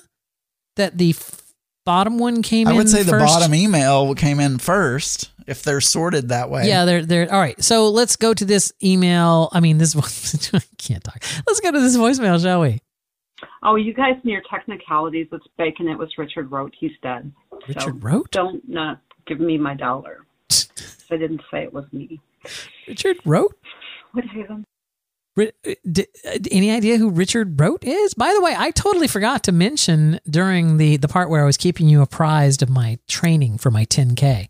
[0.76, 1.42] that the f-
[1.84, 2.68] bottom one came in.
[2.68, 2.76] I in.
[2.76, 6.68] would say the bottom email came in first if they're sorted that way.
[6.68, 7.62] Yeah, they're they're all right.
[7.62, 9.48] So let's go to this email.
[9.52, 10.04] I mean, this one
[10.52, 11.22] I can't talk.
[11.46, 12.80] Let's go to this voicemail, shall we?
[13.62, 15.28] Oh, you guys and your technicalities.
[15.32, 15.88] It's bacon.
[15.88, 16.74] It was Richard Roat.
[16.78, 17.32] He's dead.
[17.68, 18.30] Richard so Roat?
[18.30, 20.25] Don't not give me my dollar.
[21.10, 22.20] I didn't say it was me.
[22.88, 23.54] Richard Roat.
[24.12, 24.62] Whatever.
[25.36, 28.14] Ri- uh, d- uh, Any idea who Richard Roat is?
[28.14, 31.56] By the way, I totally forgot to mention during the the part where I was
[31.58, 34.48] keeping you apprised of my training for my 10k.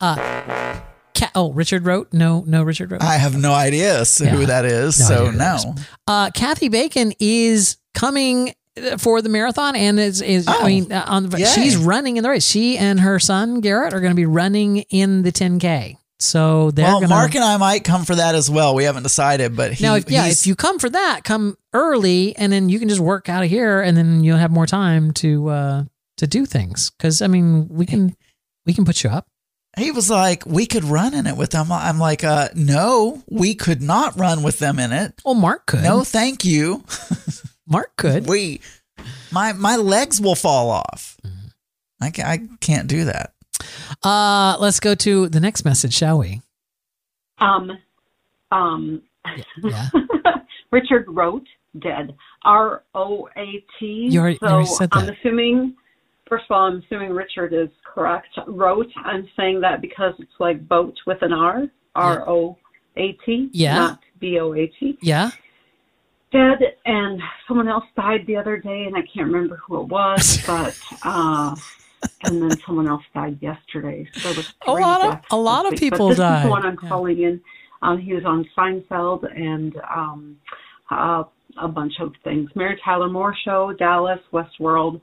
[0.00, 0.80] Uh,
[1.16, 2.12] Ca- oh, Richard Roat?
[2.12, 3.02] No, no, Richard Roat.
[3.02, 4.30] I have no idea s- Yeah.
[4.30, 4.98] who that is.
[5.00, 5.74] No so idea who that no.
[6.06, 8.54] Uh, Kathy Bacon is coming
[8.98, 12.22] for the marathon and is, is I Oh, mean uh, on the, she's running in
[12.22, 12.44] the race.
[12.44, 15.96] She and her son Garrett are going to be running in the 10k.
[16.20, 18.74] So they're well, going Mark and I might come for that as well.
[18.74, 22.34] We haven't decided, but he, now, if, yeah, if you come for that, come early,
[22.36, 25.12] and then you can just work out of here, and then you'll have more time
[25.14, 25.84] to uh,
[26.16, 26.90] to do things.
[26.90, 28.16] Because I mean, we can
[28.64, 29.26] we can put you up.
[29.76, 31.70] he was like, we could run in it with them.
[31.70, 35.20] I'm like, uh, no, we could not run with them in it.
[35.24, 35.82] Well, Mark could.
[35.82, 36.84] No, thank you.
[37.66, 38.28] Mark could.
[38.28, 38.60] we,
[39.32, 41.16] my my legs will fall off.
[41.24, 41.46] Mm-hmm.
[42.00, 43.32] I, ca- I can't do that.
[44.02, 46.42] Uh, let's go to the next message, shall we?
[47.38, 47.70] Um,
[48.52, 49.02] um,
[49.62, 49.88] Yeah.
[50.70, 51.44] Richard Roat
[51.78, 52.14] dead.
[52.44, 54.08] R O A T.
[54.10, 55.74] You already- you So already said I'm assuming,
[56.28, 58.28] first of all, I'm assuming Richard is correct.
[58.46, 58.86] Roat.
[59.04, 61.64] I'm saying that because it's like boat with an R.
[61.94, 62.58] R O
[62.96, 63.48] A T.
[63.52, 63.74] Yeah.
[63.76, 64.98] Not B O A T.
[65.00, 65.30] Yeah.
[66.34, 70.42] Dead, and someone else died the other day, and I can't remember who it was,
[70.46, 70.78] but.
[71.04, 71.54] uh
[72.24, 74.06] and then someone else died yesterday.
[74.16, 76.38] So there was A lot of- a lot of people but this died.
[76.40, 76.88] Is the one I'm Yeah.
[76.90, 77.40] calling in.
[77.80, 80.36] Um, he was on Seinfeld and um,
[80.90, 81.24] uh,
[81.56, 82.50] a bunch of things.
[82.54, 85.00] Mary Tyler Moore Show, Dallas, Westworld,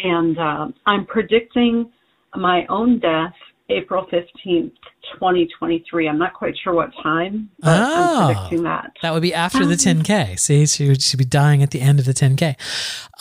[0.00, 1.90] and uh, I'm predicting
[2.36, 3.32] my own death
[3.70, 4.72] April 15th,
[5.14, 6.08] 2023.
[6.08, 8.20] I'm not quite sure what time, but Oh.
[8.28, 8.90] I'm predicting that.
[9.02, 10.36] That would be after the Um, 10k.
[10.38, 12.56] See, she would she'd be dying at the end of the 10k.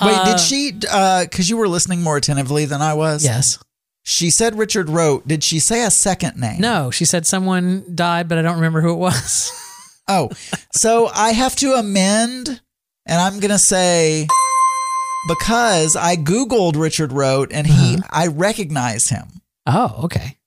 [0.01, 0.71] Wait, Uh, did she?
[0.71, 3.23] Because you were listening more attentively than I was.
[3.23, 3.57] Yes.
[4.05, 5.25] She said Richard Roat.
[5.25, 6.59] Did she say a second name?
[6.59, 9.51] No, she said someone died, but I don't remember who it was.
[10.05, 10.29] Oh,
[10.73, 12.59] so I have to amend,
[13.05, 14.27] and I'm gonna say
[15.29, 19.41] because I googled Richard Roat, and he, I recognize him.
[19.65, 20.37] Oh, okay.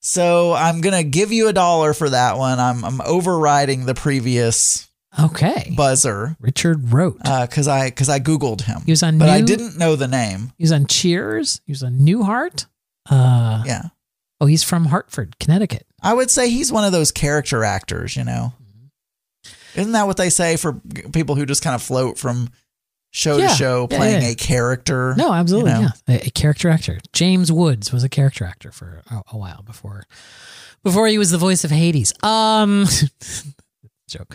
[0.00, 2.58] So I'm gonna give you a dollar for that one.
[2.60, 4.88] I'm I'm overriding the previous
[5.18, 5.72] Okay.
[5.76, 7.18] buzzer Richard Roat.
[7.22, 8.82] because I because I googled him.
[8.86, 10.52] He was on but I didn't know the name.
[10.56, 11.60] He was on Cheers.
[11.66, 12.66] He was on Newhart.
[13.10, 13.82] Uh, Yeah,
[14.40, 15.86] Oh, he's from Hartford, Connecticut.
[16.02, 18.16] I would say he's one of those character actors.
[18.16, 18.52] You know,
[19.74, 20.74] isn't that what they say for
[21.12, 22.50] people who just kind of float from
[23.18, 23.48] show Yeah.
[23.48, 24.28] to show, playing yeah.
[24.28, 25.14] a character.
[25.16, 25.72] No, absolutely.
[25.72, 25.88] you know?
[26.06, 26.98] Yeah, a, a character actor.
[27.12, 30.04] James Woods was a character actor for a, a while before
[30.84, 32.12] before he was the voice of Hades.
[32.22, 32.86] Um,
[34.08, 34.34] joke.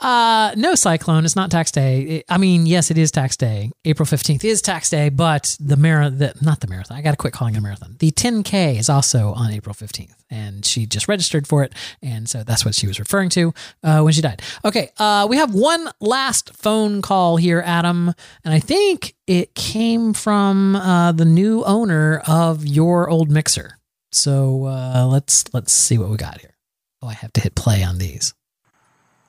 [0.00, 1.24] Uh, no, Cyclone.
[1.24, 2.00] It's not tax day.
[2.02, 3.70] It- I mean, yes, it is tax day.
[3.84, 6.96] April fifteenth is tax day, but the marathon, not the marathon.
[6.96, 7.96] I got to quit calling it a marathon.
[7.98, 11.72] The 10k is also on April fifteenth, and she just registered for it,
[12.02, 13.52] and so that's what she was referring to
[13.82, 14.42] uh, when she died.
[14.64, 18.12] Okay, uh, we have one last phone call here, Adam,
[18.44, 23.78] and I think it came from uh, the new owner of your old mixer.
[24.12, 26.54] So uh, let's let's see what we got here.
[27.02, 28.32] Oh, I have to hit play on these.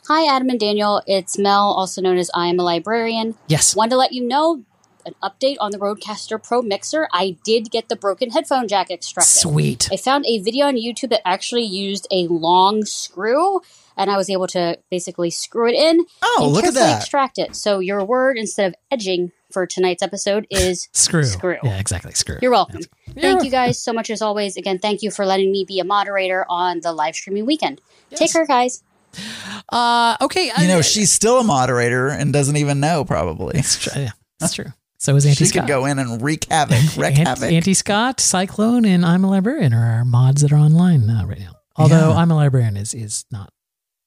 [0.08, 1.01] Hi, Adam and Daniel.
[1.08, 3.36] It's Mel, also known as I am a librarian.
[3.47, 3.76] Yes.
[3.76, 4.64] Wanted to let you know
[5.03, 7.08] an update on the Rodecaster Pro mixer.
[7.12, 9.32] I did get the broken headphone jack extracted.
[9.34, 9.89] Sweet.
[9.91, 13.62] I found a video on YouTube that actually used a long screw,
[13.97, 16.99] and I was able to basically screw it in Oh, and look at that.
[17.01, 17.56] extract it.
[17.56, 21.24] So your word instead of edging for tonight's episode is Screw.
[21.24, 21.58] Screw.
[21.64, 22.12] Yeah, exactly.
[22.14, 22.38] Screw.
[22.43, 22.82] You're welcome.
[23.08, 24.56] You're Thank you guys so much as always.
[24.56, 27.82] Again, thank you for letting me be a moderator on the live streaming weekend.
[28.14, 28.84] Take care, guys.
[29.70, 30.51] Uh, okay.
[30.59, 33.53] You know, she's still a moderator and doesn't even know, probably.
[33.53, 34.01] That's true.
[34.03, 34.66] Yeah, that's true.
[34.97, 37.51] So is Auntie She could go in and wreak havoc, wreak Aunt- havoc.
[37.51, 41.39] Auntie Scott, Cyclone, and I'm a librarian are our mods that are online uh, right
[41.39, 41.51] now.
[41.76, 42.16] Although Yeah.
[42.18, 43.51] I'm a librarian is is not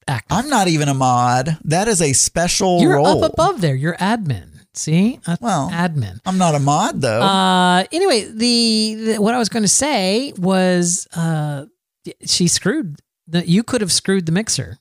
[0.09, 0.37] active.
[0.37, 1.59] I'm not even a mod.
[1.65, 3.23] That is a special You're role.
[3.23, 3.75] up above there.
[3.75, 4.47] You're admin.
[4.75, 6.21] See, Uh, Well, admin.
[6.25, 7.21] I'm not a mod though.
[7.21, 11.67] Uh, anyway, the, the what I was going to say was, uh,
[12.25, 12.97] she screwed.
[13.27, 14.79] The, you could have screwed the mixer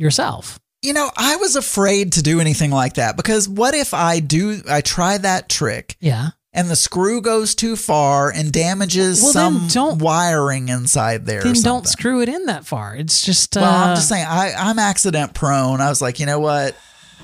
[0.00, 0.58] yourself.
[0.82, 4.62] you know, I was afraid to do anything like that because what if I do?
[4.68, 6.30] I try that trick Yeah.
[6.54, 11.40] and the screw goes too far and damages Well, some don't- wiring inside there.
[11.40, 12.96] or Then don't screw it in that far.
[12.96, 13.56] It's just.
[13.56, 15.82] Uh, Well, I'm just saying, I, I'm accident prone.
[15.82, 16.74] I was like, you know what?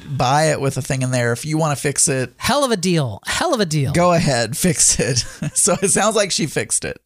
[0.07, 1.33] Buy it with a thing in there.
[1.33, 3.21] If you want to fix it, hell of a deal.
[3.27, 3.93] Hell of a deal.
[3.93, 5.17] go ahead, fix it.
[5.55, 7.01] so it sounds like she fixed it.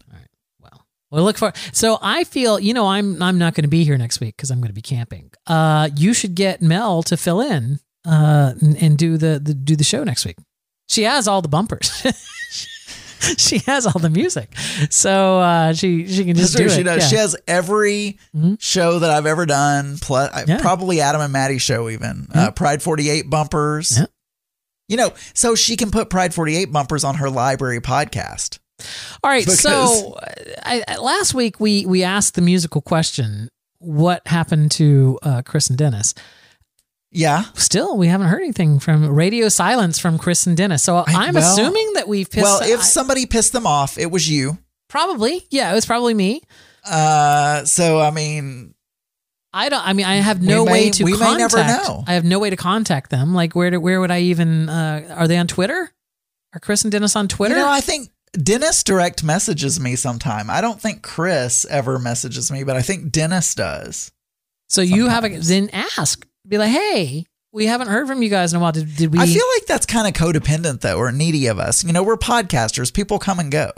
[1.11, 1.53] Well, look for.
[1.73, 4.51] So I feel, you know, I'm I'm not going to be here next week because
[4.51, 5.31] I'm going to be camping.
[5.47, 9.75] Uh, you should get Mel to fill in, uh, and, and do the, the do
[9.77, 10.37] the show next week.
[10.89, 11.91] She has all the bumpers.
[13.39, 14.53] she has all the music,
[14.91, 16.71] so uh, she she can just do it.
[16.71, 17.03] She does.
[17.03, 17.09] Yeah.
[17.09, 18.19] She has every
[18.59, 19.99] show that I've ever done.
[20.01, 20.61] Plus, Yeah.
[20.61, 22.29] probably Adam and Maddie show even.
[22.33, 23.99] Uh, Pride 48 bumpers.
[23.99, 24.07] Yeah.
[24.89, 28.59] You know, so she can put Pride 48 bumpers on her library podcast.
[29.23, 29.45] All right.
[29.45, 30.19] Because- So
[30.63, 35.69] I, I, last week we we asked the musical question: What happened to uh, Chris
[35.69, 36.15] and Dennis?
[37.13, 37.45] Yeah.
[37.55, 40.83] Still, we haven't heard anything from radio silence from Chris and Dennis.
[40.85, 42.45] So I, am well- assuming that we've pissed.
[42.47, 42.61] Them off.
[42.61, 44.59] Well, if somebody pissed them off, it was you.
[44.89, 46.43] probably, yeah, it was probably me.
[46.89, 48.75] Uh, so I mean,
[49.53, 49.85] I don't.
[49.87, 51.05] I mean, I have no may- way to.
[51.05, 52.05] we may contact, never know.
[52.07, 53.35] I have no way to contact them.
[53.35, 54.69] Like, where do, where would I even?
[54.69, 55.91] Uh, are they on Twitter?
[56.55, 57.57] Are Chris and Dennis on Twitter?
[57.57, 60.51] you know, I think Dennis direct messages me sometime.
[60.51, 64.13] I don't think Chris ever messages me, but I think Dennis does.
[64.69, 66.27] so you have a then ask.
[66.47, 68.73] Be like, hey, we haven't heard from you guys in a while.
[68.73, 69.19] Did, did we?
[69.19, 71.85] I feel like that's kind of codependent, though, or needy of us.
[71.85, 72.93] You know, we're podcasters.
[72.95, 73.73] People come and go.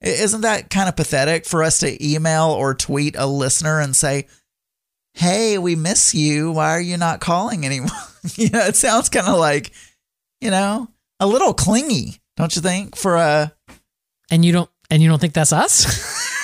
[0.00, 4.28] Isn't that kind of pathetic for us to email or tweet a listener and say,
[5.14, 6.52] "Hey, we miss you.
[6.52, 7.90] Why are you not calling anymore?"
[8.36, 9.72] you know, it sounds kind of like,
[10.40, 10.88] you know,
[11.18, 12.96] a little clingy, don't you think?
[12.96, 13.52] For a,
[14.30, 15.86] and you don't and you don't think that's us?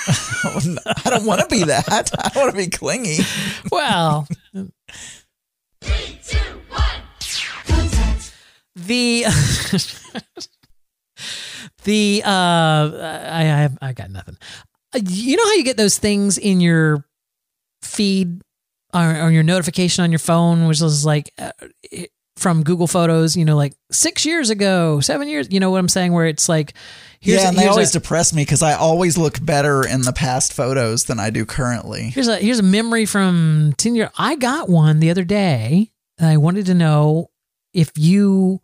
[0.45, 1.89] I don't want to be that.
[1.89, 3.17] I don't want to be clingy.
[3.71, 4.27] well,
[8.75, 9.23] the
[11.83, 14.37] the uh I I have I got nothing.
[14.93, 17.05] Uh, You know how you get those things in your
[17.81, 18.41] feed
[18.93, 21.51] or, or your notification on your phone, which is like uh,
[22.37, 23.35] from Google Photos.
[23.35, 25.47] You know, like six years ago, seven years.
[25.51, 26.13] You know what I'm saying?
[26.13, 26.73] Where it's like,
[27.19, 30.01] here's yeah, a, and they always a, depress me because I always look better in
[30.01, 32.09] the past photos than I do currently.
[32.09, 34.11] Here's a here's a memory from ten year.
[34.17, 35.91] I got one the other day.
[36.17, 37.29] and I wanted to know
[37.73, 38.61] if you.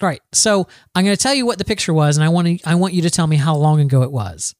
[0.00, 0.20] Right.
[0.32, 2.76] So I'm going to tell you what the picture was, and I want to I
[2.76, 4.54] want you to tell me how long ago it was,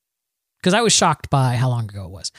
[0.61, 2.33] because I was shocked by how long ago it was.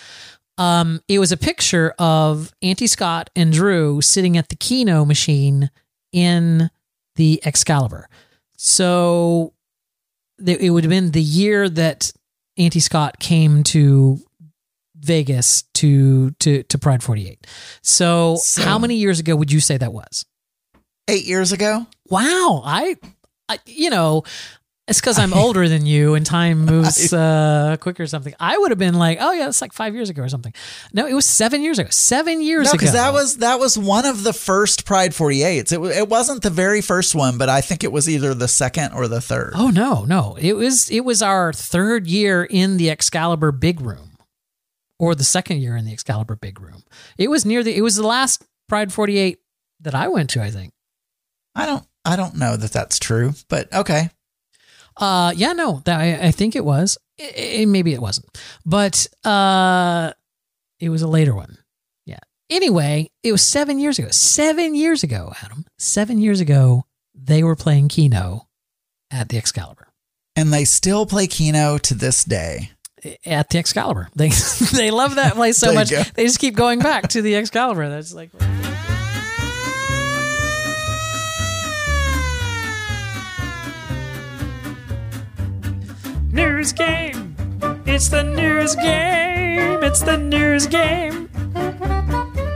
[0.57, 5.71] Um, it was a picture of Auntie Scott and Drew sitting at the Keno machine
[6.11, 6.69] in
[7.15, 8.07] the Excalibur.
[8.57, 9.53] So
[10.45, 12.11] it would have been the year that
[12.57, 14.19] Auntie Scott came to
[14.95, 17.45] Vegas to to to Pride 48.
[17.81, 20.25] So, So- how many years ago would you say that was?
[21.07, 21.87] Eight years ago.
[22.09, 22.95] Wow, I,
[23.47, 24.23] I you know,
[24.89, 28.33] It's because I'm older than you and time moves uh, quicker or something.
[28.39, 30.53] I would have been like, oh, yeah, it's like five years ago or something.
[30.93, 31.89] No, it was seven years ago.
[31.91, 32.77] Seven years No, ago.
[32.79, 35.71] because that was that was one of the first Pride 48s.
[35.71, 38.93] It it wasn't the very first one, but I think it was either the second
[38.93, 39.53] or the third.
[39.55, 40.35] Oh no, no.
[40.39, 44.17] It was it was our third year in the Excalibur Big Room,
[44.97, 46.83] or the second year in the Excalibur Big Room.
[47.17, 47.75] It was near the.
[47.75, 49.37] It was the last Pride Forty Eight
[49.81, 50.41] that I went to.
[50.41, 50.73] I think.
[51.55, 54.09] I don't I don't know that that's true, but okay.
[54.99, 56.97] Uh, yeah, no, that I, I think it was.
[57.19, 58.27] I- I- maybe it wasn't,
[58.65, 60.11] but uh,
[60.79, 61.57] it was a later one.
[62.05, 62.19] Yeah.
[62.49, 64.09] Anyway, it was seven years ago.
[64.11, 65.65] Seven years ago, Adam.
[65.77, 66.85] Seven years ago,
[67.15, 68.47] they were playing Keno
[69.11, 69.87] at the Excalibur.
[70.35, 72.71] And they still play Keno to this day.
[73.25, 74.09] at the Excalibur.
[74.15, 74.29] They
[74.73, 75.89] they love that place so much.
[75.91, 76.01] go.
[76.13, 77.89] They just keep going back to the Excalibur.
[77.89, 78.29] That's like
[86.31, 87.35] news game.
[87.85, 89.83] It's the news game.
[89.83, 91.27] It's the news game.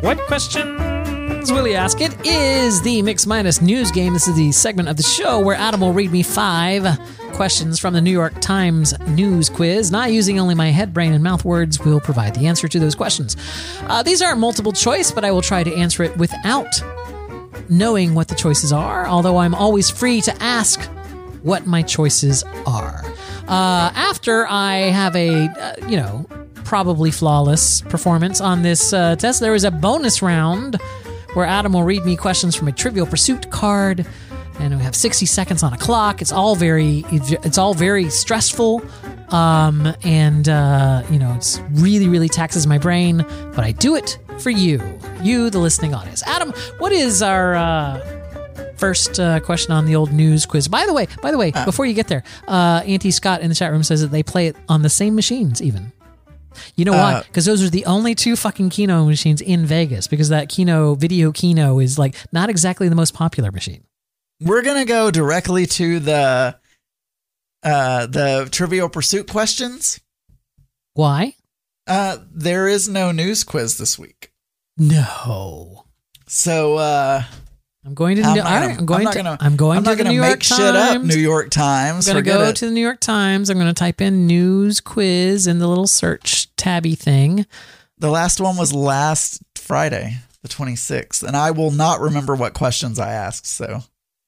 [0.01, 1.99] What questions will he ask?
[1.99, 4.13] It is the Mix Minus News Game.
[4.13, 6.85] This is the segment of the show where Adam will read me five
[7.33, 9.91] questions from the New York Times news quiz.
[9.91, 12.95] Not using only my head, brain, and mouth words will provide the answer to those
[12.95, 13.35] questions.
[13.81, 16.81] Uh, these aren't multiple choice, but I will try to answer it without
[17.69, 20.87] knowing what the choices are, although I'm always free to ask
[21.43, 23.03] what my choices are.
[23.47, 26.25] Uh, after I have a, uh, you know,
[26.63, 30.79] probably flawless performance on this uh, test, there is a bonus round
[31.33, 34.05] where Adam will read me questions from a Trivial Pursuit card,
[34.59, 36.21] and we have 60 seconds on a clock.
[36.21, 38.81] It's all very, it's all very stressful,
[39.29, 43.25] um, and uh, you know, it's really, really taxes my brain.
[43.55, 44.81] But I do it for you,
[45.21, 46.23] you, the listening audience.
[46.23, 48.22] Adam, what is our uh,
[48.77, 50.67] first uh, question on the old news quiz.
[50.67, 53.55] By the way, by the way, before you get there, uh, Auntie Scott in the
[53.55, 55.91] chat room says that they play it on the same machines, even.
[56.75, 57.13] You know why?
[57.15, 60.07] Uh, Because those are the only two fucking Keno machines in Vegas.
[60.07, 63.83] Because that Keno video Keno is like not exactly the most popular machine.
[64.39, 66.55] We're gonna go directly to the
[67.63, 69.99] uh the Trivial Pursuit questions.
[70.93, 71.35] Why?
[71.87, 74.31] Uh there is no news quiz this week.
[74.77, 75.85] No.
[76.27, 77.23] So uh
[77.85, 78.23] I'm going to.
[78.23, 79.17] I'm the, not gonna- right, I'm going I'm to.
[79.19, 80.95] gonna- I'm going I'm to not the New make York shit Times.
[80.95, 82.07] up, New York Times.
[82.07, 82.55] I'm going to go it.
[82.57, 83.49] to the New York Times.
[83.49, 87.45] I'm going to type in news quiz in the little search tabby thing.
[87.97, 92.99] The last one was last Friday, the 26th, and I will not remember what questions
[92.99, 93.45] I asked.
[93.47, 93.81] So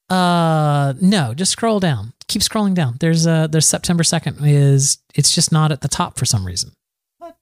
[0.10, 2.14] Uh, no, just scroll down.
[2.28, 2.98] Keep scrolling down.
[3.00, 6.72] There's uh there's September second is it's just not at the top for some reason.
[7.20, 7.36] What?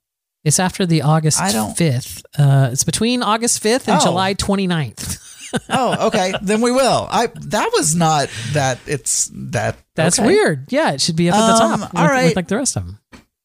[0.44, 2.24] It's after the August I don't- 5th.
[2.38, 4.04] Uh, it's between August 5th and Oh.
[4.06, 5.20] July 29th.
[5.70, 7.08] oh, okay, then we will.
[7.12, 8.80] I that was not that.
[8.88, 9.78] It's that.
[9.96, 10.28] That's okay.
[10.28, 10.72] weird.
[10.72, 11.92] Yeah, it should be up at the Um, top.
[11.96, 12.26] all with, right.
[12.26, 13.00] with like the rest of them.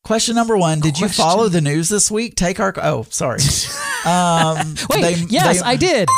[0.05, 2.35] Question number one: Did you follow the news this week?
[2.37, 2.73] Take our.
[2.77, 3.41] Oh, sorry.
[4.07, 6.09] Um, Wait, they- yes, they- I did.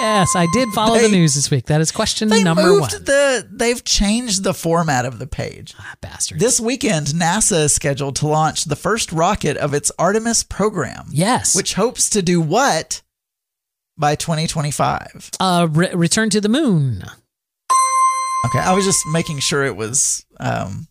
[0.00, 1.66] Yes, I did follow They- the news this week.
[1.66, 3.04] That is question They number moved one.
[3.04, 3.48] the.
[3.50, 5.74] They've changed the format of the page.
[5.78, 6.40] Ah, bastards.
[6.42, 11.06] This weekend, NASA is scheduled to launch the first rocket of its Artemis program.
[11.10, 11.54] Yes.
[11.54, 13.02] Which hopes to do what
[13.98, 15.30] by 2025?
[15.40, 17.02] uh, re- return to the moon.
[18.46, 20.24] Okay, I was just making sure it was.
[20.38, 20.86] Um,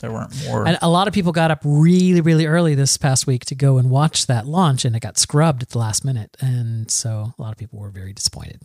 [0.00, 0.68] there weren't more.
[0.68, 3.78] And a lot of people got up really, really early this past week to go
[3.78, 6.36] and watch that launch, and it got scrubbed at the last minute.
[6.38, 8.60] And so a lot of people were very disappointed.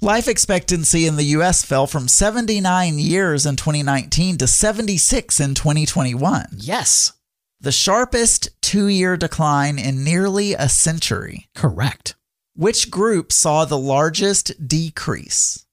[0.00, 1.64] Life expectancy in the U.S.
[1.64, 6.46] fell from 79 years in 2019 to 76 in 2021.
[6.56, 7.12] Yes.
[7.60, 11.46] The sharpest two year decline in nearly a century.
[11.54, 12.16] Correct.
[12.54, 15.64] Which group saw the largest decrease?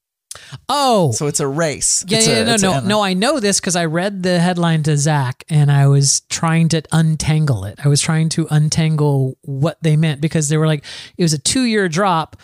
[0.69, 2.05] Oh, So it's a race.
[2.07, 3.01] yeah, It's yeah, a- no, no, no.
[3.01, 6.82] I know this because I read the headline to Zach, and I was trying to
[6.91, 7.80] untangle it.
[7.84, 10.86] I was trying to untangle what they meant because they were like,
[11.17, 12.38] it was a two-year drop,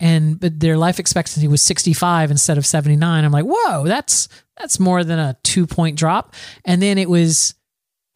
[0.00, 3.24] and but their life expectancy was 65 instead of 79.
[3.24, 6.34] I'm like, whoa, that's that's more than a two-point drop.
[6.64, 7.54] And then it was,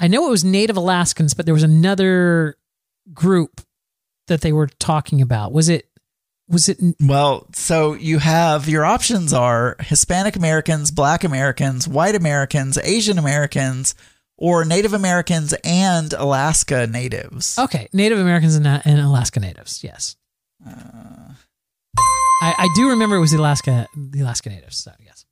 [0.00, 2.56] I know it was Native Alaskans, but there was another
[3.12, 3.60] group
[4.28, 5.52] that they were talking about.
[5.52, 5.88] Was it?
[6.48, 6.78] Was it?
[7.00, 13.94] Well, so you have your options are Hispanic Americans, Black Americans, White Americans, Asian Americans,
[14.38, 17.58] or Native Americans and Alaska natives.
[17.58, 19.84] Okay, Native Americans and, and Alaska Natives.
[19.84, 20.16] Yes,
[20.64, 21.34] I,
[22.40, 24.78] I do remember it was the Alaska the Alaska Natives.
[24.78, 25.26] So yes,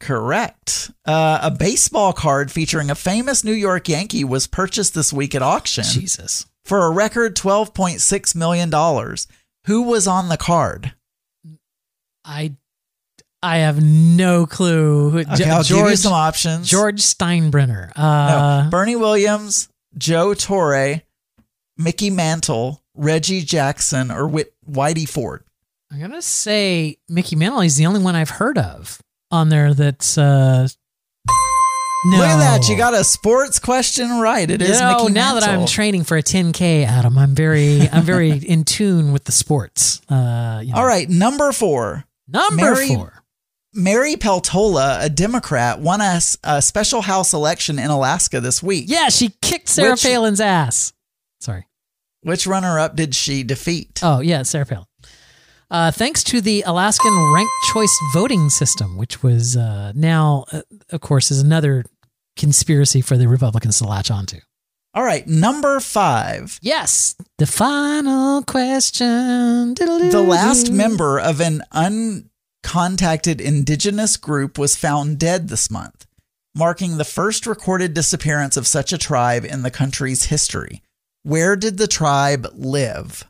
[0.00, 0.90] Correct.
[1.04, 5.42] Uh, a baseball card featuring a famous New York Yankee was purchased this week at
[5.42, 6.46] auction Jesus.
[6.66, 8.70] For a record $12.6 million.
[9.66, 10.92] Who was on the card?
[12.24, 12.54] I
[13.42, 15.20] I have no clue.
[15.20, 16.68] Okay, I'll give you some options.
[16.68, 17.96] George Steinbrenner.
[17.96, 21.02] No, Uh, Bernie Williams, Joe Torre,
[21.76, 25.44] Mickey Mantle, Reggie Jackson, or Whit- Whitey Ford.
[25.92, 29.00] I'm gonna say Mickey Mantle is the only one I've heard of
[29.30, 29.72] on there.
[29.74, 30.66] That's uh,
[32.10, 32.18] no.
[32.18, 32.68] Look at that.
[32.68, 34.50] You got a sports question right.
[34.50, 38.02] It is know, Mickey now that I'm training for a 10k, Adam, I'm very, I'm
[38.02, 40.00] very in tune with the sports.
[40.08, 40.78] Uh, you know.
[40.80, 42.04] All right, number four.
[42.28, 43.22] number Mary- four.
[43.74, 48.86] Mary Peltola, a Democrat, won a special House election in Alaska this week.
[48.88, 50.94] Yeah, she kicked Sarah Which- Palin's ass.
[51.40, 51.66] Sorry.
[52.22, 54.00] Which runner up did she defeat?
[54.02, 54.86] Oh yeah, Sarah Palin.
[55.70, 61.00] Uh, thanks to the Alaskan ranked choice voting system, which was uh, now, uh, of
[61.00, 61.84] course, is another
[62.36, 64.38] conspiracy for the Republicans to latch onto.
[64.94, 66.58] All right, number five.
[66.62, 69.74] Yes, the final question.
[69.74, 76.06] The last member of an uncontacted indigenous group was found dead this month,
[76.54, 80.82] marking the first recorded disappearance of such a tribe in the country's history.
[81.24, 83.24] Where did the tribe live?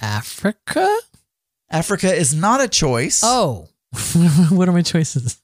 [0.00, 0.98] Africa.
[1.68, 3.22] Africa is not a choice.
[3.24, 3.68] Oh,
[4.50, 5.39] what are my choices?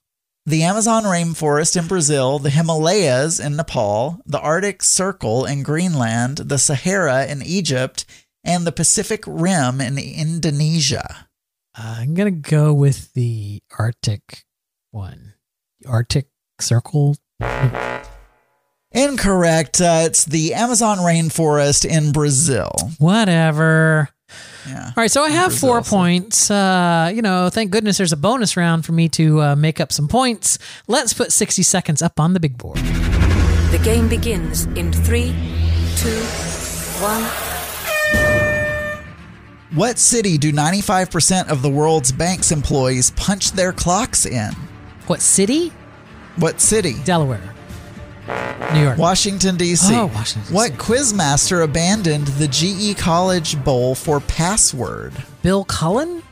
[0.49, 6.57] The Amazon rainforest in Brazil, the Himalayas in Nepal, the Arctic Circle in Greenland, the
[6.57, 8.05] Sahara in Egypt,
[8.45, 11.27] and the Pacific Rim in Indonesia.
[11.77, 14.45] Uh, I'm gonna go with the Arctic
[14.93, 15.35] one.
[15.81, 16.29] The Arctic
[16.61, 17.17] Circle.
[18.93, 19.81] Incorrect.
[19.81, 22.71] Uh, it's the Amazon rainforest in Brazil.
[22.99, 24.11] Whatever.
[24.67, 24.87] Yeah.
[24.87, 26.51] All right, so I have Brazil, four so- points.
[26.51, 29.93] Uh, you know, thank goodness there's a bonus round for me to uh, make up
[29.93, 30.59] some points.
[30.89, 32.79] Let's put 60 seconds up on the big board.
[32.79, 35.35] The game begins in three,
[35.97, 36.21] two,
[37.03, 37.23] one.
[39.75, 44.53] What city do 95% of the world's bank's employees punch their clocks in?
[45.07, 45.73] What city?
[46.37, 46.95] What city?
[47.05, 47.53] Delaware.
[48.75, 48.99] New York.
[48.99, 49.95] Washington, D.C.
[49.95, 50.55] Oh, Washington, D.C..
[50.55, 55.13] What quizmaster abandoned the GE College Bowl for password?
[55.43, 56.23] Bill Cullen?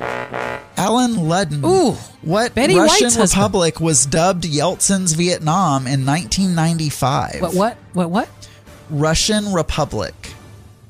[0.00, 1.64] Allen Ludden.
[1.64, 1.92] Ooh.
[2.22, 3.40] What Betty Russian White's husband.
[3.40, 7.40] republic was dubbed Yeltsin's Vietnam in 1995?
[7.40, 7.76] What, what?
[7.92, 8.28] What, what?
[8.90, 10.14] Russian Republic.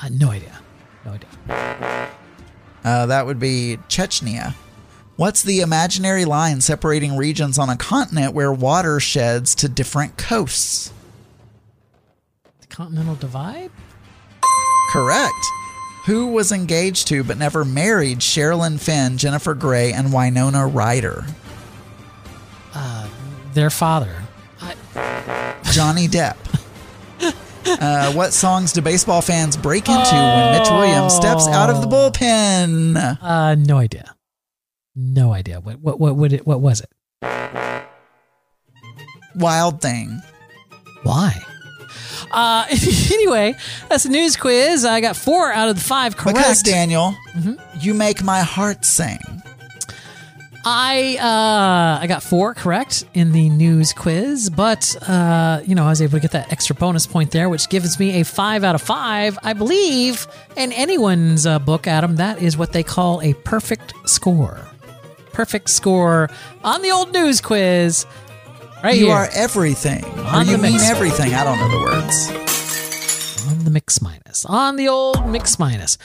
[0.00, 0.58] Uh, no idea.
[1.04, 2.08] No idea.
[2.84, 4.54] Uh, that would be Chechnya.
[5.16, 10.90] What's the imaginary line separating regions on a continent where water sheds to different coasts?
[12.60, 13.70] The Continental Divide?
[14.90, 15.34] Correct.
[16.06, 21.24] Who was engaged to but never married Sherilyn Fenn, Jennifer Grey, and Winona Ryder?
[22.74, 23.08] Uh,
[23.52, 24.22] their father.
[25.72, 26.36] Johnny Depp.
[27.64, 31.86] Uh, what songs do baseball fans break into when Mitch Williams steps out of the
[31.86, 33.18] bullpen?
[33.22, 34.16] Uh, no idea.
[34.94, 35.60] No idea.
[35.60, 36.90] What, what, what, what, it, what was it?
[39.34, 40.20] Wild Thing.
[41.02, 41.34] Why?
[42.30, 42.66] Uh,
[43.12, 43.54] anyway,
[43.88, 44.84] that's the news quiz.
[44.84, 46.38] I got four out of the five correct.
[46.38, 46.42] Mm-hmm.
[46.42, 47.14] Because, Daniel,
[47.80, 49.18] you make my heart sing.
[50.64, 55.88] I uh, I got four correct in the news quiz, but uh, you know I
[55.88, 58.76] was able to get that extra bonus point there, which gives me a five out
[58.76, 59.36] of five.
[59.42, 64.68] I believe in anyone's uh, book, Adam, that is what they call a perfect score.
[65.32, 66.28] Perfect score
[66.62, 68.06] on the old news quiz.
[68.84, 69.14] Right you here.
[69.14, 70.04] are everything.
[70.04, 71.34] Or On you mean everything.
[71.34, 73.46] I don't know the words.
[73.50, 75.98] on the mix minus on the old mix minus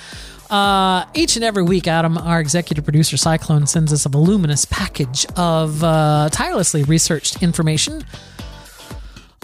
[0.49, 5.25] uh, each and every week adam our executive producer cyclone sends us a voluminous package
[5.35, 8.03] of uh, tirelessly researched information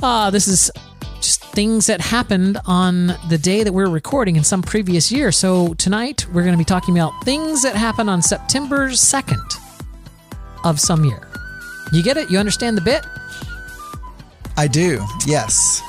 [0.01, 0.71] uh, this is
[1.17, 5.73] just things that happened on the day that we're recording in some previous year so
[5.75, 9.59] tonight we're going to be talking about things that happened on september 2nd
[10.63, 11.27] of some year
[11.91, 13.05] you get it you understand the bit
[14.57, 15.05] I do.
[15.25, 15.81] Yes.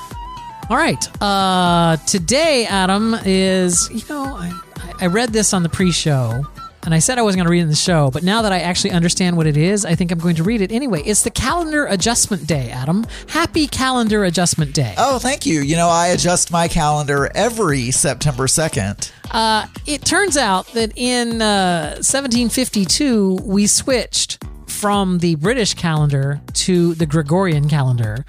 [0.71, 1.23] All right.
[1.23, 4.53] Uh, today, Adam is, you know, I,
[5.01, 6.43] I read this on the pre show
[6.85, 8.53] and I said I wasn't going to read it in the show, but now that
[8.53, 11.03] I actually understand what it is, I think I'm going to read it anyway.
[11.03, 13.07] It's the calendar adjustment day, Adam.
[13.29, 14.95] Happy calendar adjustment day.
[14.97, 15.61] Oh, thank you.
[15.61, 19.13] You know, I adjust my calendar every September 2nd.
[19.31, 24.43] Uh, it turns out that in uh, 1752, we switched
[24.85, 28.27] from the British calendar to the Gregorian calendar.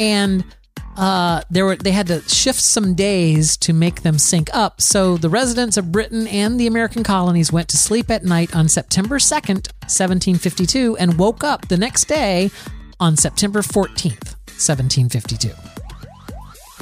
[0.00, 0.44] And
[0.96, 4.80] uh, there were they had to shift some days to make them sync up.
[4.80, 8.68] So the residents of Britain and the American colonies went to sleep at night on
[8.68, 12.50] September 2nd, 1752, and woke up the next day
[12.98, 15.50] on September 14th, 1752.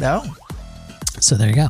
[0.00, 0.24] No.
[1.20, 1.68] So there you go.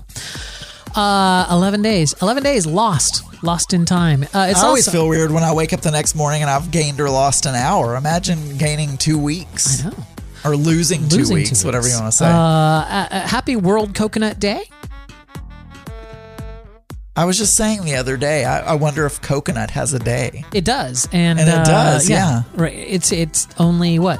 [0.95, 2.15] Uh, 11 days.
[2.23, 4.23] 11 days lost Lost in time.
[4.23, 6.51] Uh, it's I always also, feel weird when I wake up the next morning and
[6.51, 7.97] I've gained or lost an hour.
[7.97, 9.85] Imagine gaining two weeks.
[9.85, 9.97] I know.
[10.45, 12.27] Or losing, two, weeks, two whatever you want to say.
[12.27, 14.65] Uh, uh, happy World Coconut Day.
[17.17, 20.45] I was just saying the other day, I, I wonder if coconut has a day.
[20.55, 22.45] It does, and, And it uh, does, yeah.
[22.55, 22.73] Right.
[22.73, 24.19] It's it's only what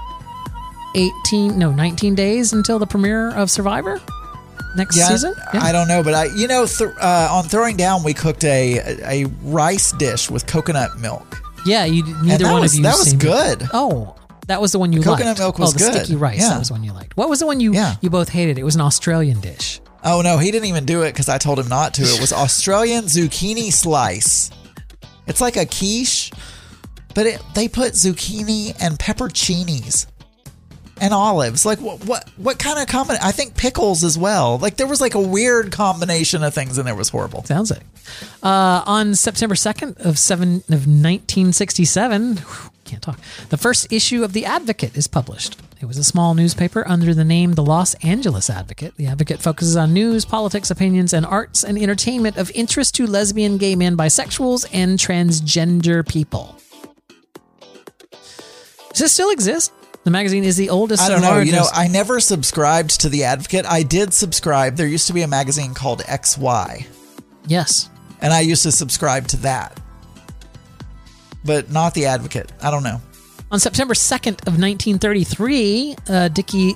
[0.95, 4.01] eighteen, no, nineteen days until the premiere of Survivor
[4.77, 5.35] next Yeah, season.
[5.53, 8.79] I don't know, but I, you know, th- uh, on throwing down, we cooked a
[9.05, 11.43] a rice dish with coconut milk.
[11.67, 12.83] Yeah, you neither one was- of you.
[12.85, 13.69] that was good.
[13.73, 14.15] Oh,
[14.47, 15.39] that was the one you Coconut liked.
[15.41, 16.05] milk was oh, the good.
[16.05, 16.41] sticky rice.
[16.41, 16.49] Yeah.
[16.51, 17.17] That was the one you liked.
[17.17, 18.59] What was the one you you both hated?
[18.59, 19.81] It was an Australian dish.
[20.03, 22.03] Oh no, he didn't even do it because I told him not to.
[22.03, 24.51] It was Australian zucchini slice.
[25.27, 26.33] It's like a quiche,
[27.15, 30.07] but it, they put zucchini and pepperoncinis
[31.01, 31.65] and olives.
[31.65, 32.05] Like what?
[32.05, 32.29] What?
[32.37, 33.27] What kind of combination?
[33.27, 34.59] I think pickles as well.
[34.59, 37.45] Like there was like a weird combination of things, and there was horrible.
[37.45, 37.83] Sounds like.
[38.43, 42.41] Uh, on September 2nd of, seven, of 1967,
[42.85, 43.21] can't talk,
[43.51, 45.61] the first issue of The Advocate is published.
[45.81, 48.97] It was a small newspaper under the name The Los Angeles Advocate.
[48.97, 53.59] The Advocate focuses on news, politics, opinions, and arts and entertainment of interest to lesbian,
[53.59, 56.57] gay men, bisexuals, and transgender people.
[58.91, 59.73] Does this still exist?
[60.05, 61.41] The magazine is the oldest I don't know.
[61.41, 63.67] You know, I never subscribed to the Advocate.
[63.67, 64.77] I did subscribe.
[64.77, 66.87] There used to be a magazine called XY.
[67.47, 67.91] Yes.
[68.23, 69.79] And I used to subscribe to that,
[71.45, 72.51] but not the Advocate.
[72.63, 73.01] I don't know.
[73.51, 76.75] On September 2nd of 1933, uh, Dickie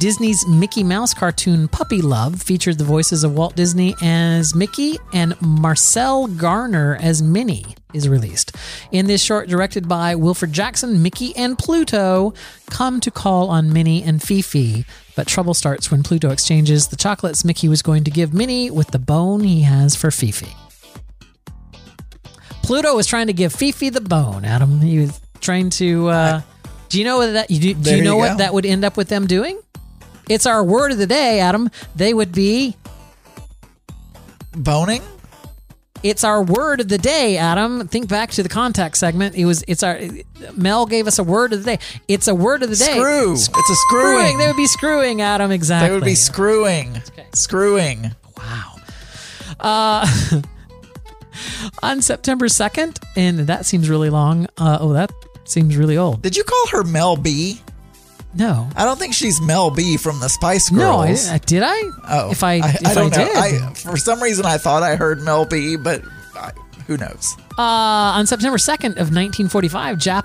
[0.00, 5.40] Disney's Mickey Mouse cartoon Puppy Love featured the voices of Walt Disney as Mickey and
[5.40, 8.56] Marcel Garner as Minnie is released.
[8.90, 12.34] In this short directed by Wilfred Jackson, Mickey and Pluto
[12.70, 14.84] come to call on Minnie and Fifi,
[15.14, 18.88] but trouble starts when Pluto exchanges the chocolates Mickey was going to give Minnie with
[18.88, 20.54] the bone he has for Fifi.
[22.64, 24.80] Pluto was trying to give Fifi the bone, Adam.
[24.80, 26.08] He was trying to.
[26.08, 26.40] Uh,
[26.88, 27.48] do you know what that?
[27.48, 29.60] Do, do you know you what that would end up with them doing?
[30.28, 31.70] It's our word of the day, Adam.
[31.94, 32.76] They would be
[34.56, 35.02] boning.
[36.02, 37.88] It's our word of the day, Adam.
[37.88, 39.36] Think back to the contact segment.
[39.36, 39.64] It was.
[39.66, 39.98] It's our.
[40.54, 41.82] Mel gave us a word of the day.
[42.08, 42.98] It's a word of the day.
[42.98, 43.32] Screw.
[43.32, 44.36] It's a screwing.
[44.36, 45.50] They would be screwing, Adam.
[45.50, 45.88] Exactly.
[45.88, 47.00] They would be screwing.
[47.32, 48.10] Screwing.
[48.36, 48.76] Wow.
[49.58, 50.06] Uh,
[51.82, 54.46] on September 2nd, and that seems really long.
[54.58, 55.10] Uh, oh, that
[55.44, 56.20] seems really old.
[56.20, 57.62] Did you call her Mel B?
[58.34, 58.68] No.
[58.76, 61.30] I don't think she's Mel B from the Spice No, I, Girls.
[61.40, 61.82] did I?
[62.08, 63.24] Oh, if I, I, if I don't know.
[63.24, 63.36] did.
[63.36, 66.02] I, for some reason, I thought I heard Mel B, but
[66.34, 66.52] I,
[66.86, 67.36] who knows?
[67.56, 70.24] Uh, on September 2nd of 1945, Jap.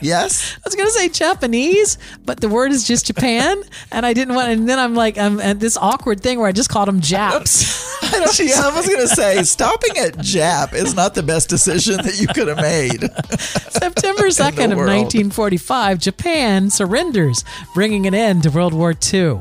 [0.00, 0.56] Yes.
[0.56, 4.50] I was gonna say Japanese, but the word is just Japan, and I didn't want.
[4.50, 7.86] And then I'm like, I'm at this awkward thing where I just called them Japs.
[8.02, 11.48] I, don't, yeah, I was going to say, stopping at Jap is not the best
[11.48, 13.00] decision that you could have made.
[13.40, 17.44] September 2nd of 1945, Japan surrenders,
[17.74, 19.40] bringing an end to World War II.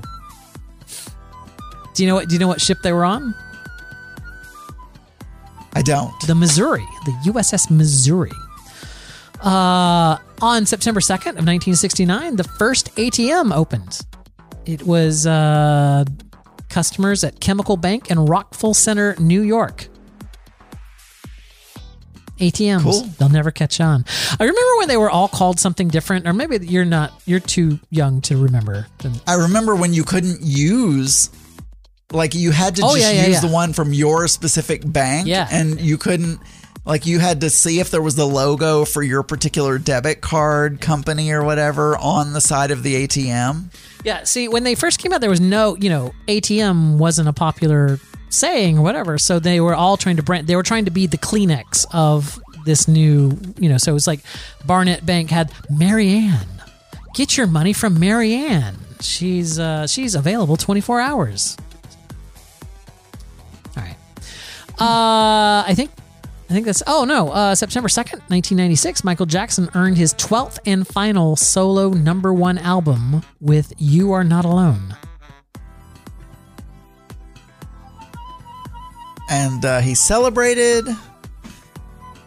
[1.93, 2.30] Do you know what?
[2.30, 3.35] Do you know what ship they were on?
[5.73, 6.14] I don't.
[6.26, 8.31] The Missouri, the USS Missouri.
[9.41, 13.99] Uh, on September 2nd of 1969, the first ATM opened.
[14.65, 16.03] It was uh,
[16.69, 19.88] customers at Chemical Bank in Rockville Center, New York.
[22.39, 22.84] ATMs.
[22.84, 23.01] Cool.
[23.18, 24.05] They'll never catch on.
[24.39, 27.80] I remember when they were all called something different, or maybe you're not, you're too
[27.89, 28.85] young to remember.
[29.26, 31.31] I remember when you couldn't use,
[32.11, 33.47] like, you had to Oh, just yeah, yeah, use yeah.
[33.47, 35.27] the one from your specific bank.
[35.27, 35.47] Yeah.
[35.51, 36.39] And you couldn't,
[36.88, 40.80] like, you had to see if there was the logo for your particular debit card
[40.81, 43.65] company or whatever on the side of the ATM.
[44.03, 47.34] Yeah, see, when they first came out, there was no, you know, ATM wasn't a
[47.34, 47.99] popular
[48.30, 49.18] saying or whatever.
[49.18, 52.39] So they were all trying to brand, they were trying to be the Kleenex of
[52.65, 54.22] this new, you know, so it was like
[54.65, 56.47] Barnett Bank had Marianne.
[57.14, 58.77] Get your money from Marianne.
[59.01, 61.57] She's uh she's available 24 hours.
[63.76, 63.95] All right.
[64.80, 65.91] Uh I think
[66.49, 70.88] I think that's oh no, uh September 2nd, 1996, Michael Jackson earned his 12th and
[70.88, 74.95] final solo number 1 album with You Are Not Alone.
[79.30, 80.88] And uh, he celebrated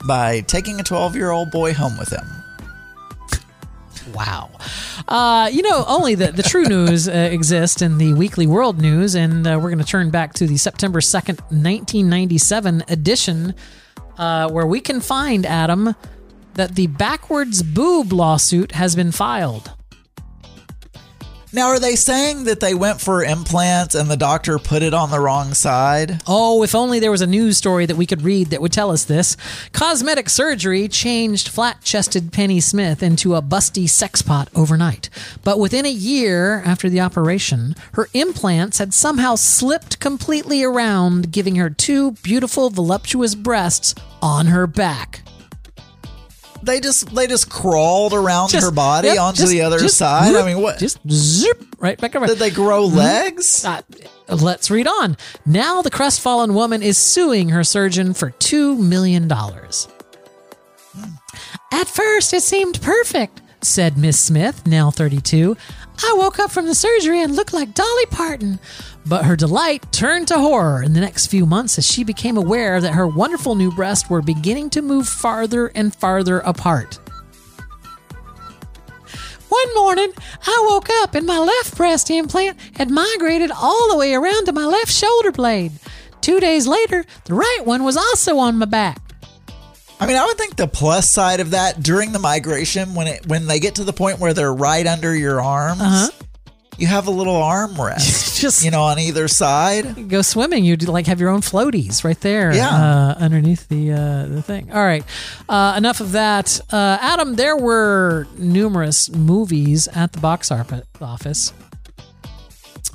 [0.07, 2.27] by taking a 12 year old boy home with him.
[4.15, 4.51] Wow.
[5.09, 9.15] Uh, you know, only the, the true news uh, exists in the Weekly World News,
[9.15, 13.55] and uh, we're going to turn back to the September 2nd, 1997 edition,
[14.21, 15.97] uh, where we can find, Adam,
[16.55, 19.73] that the backwards boob lawsuit has been filed.
[21.52, 25.10] Now, are they saying that they went for implants and the doctor put it on
[25.10, 26.22] the wrong side?
[26.28, 28.93] Oh, if only there was a news story that we could read that would tell
[28.93, 29.36] us this.
[29.72, 35.10] Cosmetic surgery changed flat chested Penny Smith into a busty sexpot overnight.
[35.43, 41.56] But within a year after the operation, her implants had somehow slipped completely around, giving
[41.56, 45.22] her two beautiful, voluptuous breasts on her back.
[46.62, 49.97] They just they just crawled around Just- her body yep, onto just- the other just
[49.97, 50.35] side.
[50.37, 50.78] I mean, what?
[50.78, 52.27] Just zip right back over.
[52.27, 52.95] Did they grow Mhm.
[52.97, 53.65] legs?
[53.65, 53.81] Uh,
[54.28, 55.16] let's read on.
[55.47, 59.31] Now the crestfallen woman is suing her surgeon for $2 million.
[61.73, 65.57] At first, it seemed perfect, said Miss Smith, now 32.
[66.03, 68.59] I woke up from the surgery and looked like Dolly Parton.
[69.07, 72.81] But her delight turned to horror in the next few months as she became aware
[72.81, 76.99] that her wonderful new breasts were beginning to move farther and farther apart.
[79.49, 80.12] One morning,
[80.47, 84.53] I woke up and my left breast implant had migrated all the way around to
[84.53, 85.73] my left shoulder blade.
[86.20, 89.10] Two days later, the right one was also on my back.
[90.01, 93.27] I mean, I would think the plus side of that during the migration, when it
[93.27, 96.09] when they get to the point where they're right under your arms, Uh-huh.
[96.78, 100.09] you have a little arm rest, Just you know, on either side.
[100.09, 102.68] Go swimming, you'd like have your own floaties right there, Yeah.
[102.70, 104.72] uh, underneath the uh, the thing.
[104.72, 105.05] All right,
[105.51, 106.59] uh, enough of that.
[106.72, 111.52] Uh, Adam, there were numerous movies at the box office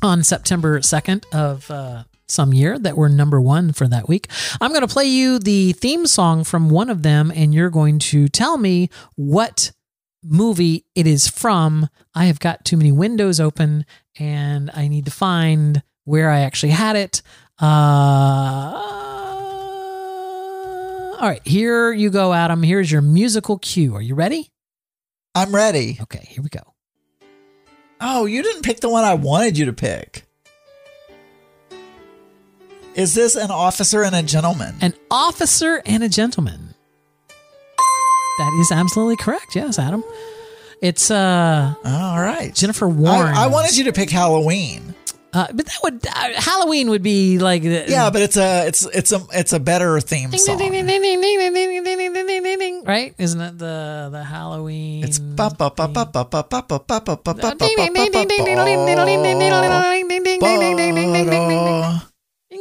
[0.01, 4.27] on September second of uh, some year that were number one for that week.
[4.59, 7.99] I'm going to play you the theme song from one of them, and you're going
[7.99, 9.71] to tell me what
[10.23, 11.87] movie it is from.
[12.13, 13.85] I have got too many windows open,
[14.17, 17.21] and I need to find where I actually had it.
[17.61, 17.65] Uh,
[21.15, 22.63] all right, here you go, Adam.
[22.63, 23.95] Here's your musical cue.
[23.95, 24.51] Are you ready?
[25.33, 25.97] I'm ready.
[26.01, 26.73] Okay, here we go.
[28.01, 30.25] Oh, you didn't pick the one I wanted you to pick.
[32.95, 34.75] Is this an officer and a gentleman?
[34.81, 36.73] An officer and a gentleman.
[38.37, 39.55] That is absolutely correct.
[39.55, 40.03] Yes, Adam.
[40.81, 42.53] It's uh all right.
[42.53, 43.33] Jennifer Warnes.
[43.33, 44.93] I, I wanted you to pick Halloween.
[45.33, 48.85] Uh, but that would uh, Halloween would be like the, yeah, but it's a it's
[48.85, 50.57] it's a it's a better theme song,
[52.85, 53.13] right?
[53.17, 55.03] Isn't it the the Halloween?
[55.03, 55.19] It's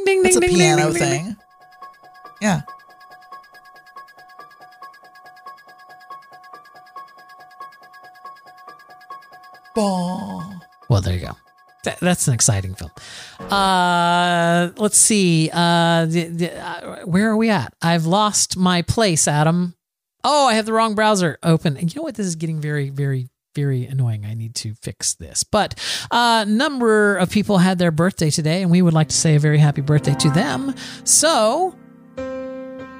[0.05, 1.23] ding, ding, it's ding, a piano ding, thing.
[1.25, 1.35] Ding,
[2.41, 2.61] yeah.
[9.75, 11.33] Well, there you go.
[11.83, 12.91] That, that's an exciting film.
[13.51, 15.49] Uh, let's see.
[15.51, 17.73] Uh, the, the, uh, where are we at?
[17.81, 19.75] I've lost my place, Adam.
[20.23, 21.75] Oh, I have the wrong browser open.
[21.77, 22.15] And you know what?
[22.15, 24.25] This is getting very, very very annoying.
[24.25, 25.43] I need to fix this.
[25.43, 25.79] But
[26.11, 29.35] a uh, number of people had their birthday today, and we would like to say
[29.35, 30.75] a very happy birthday to them.
[31.05, 31.75] So,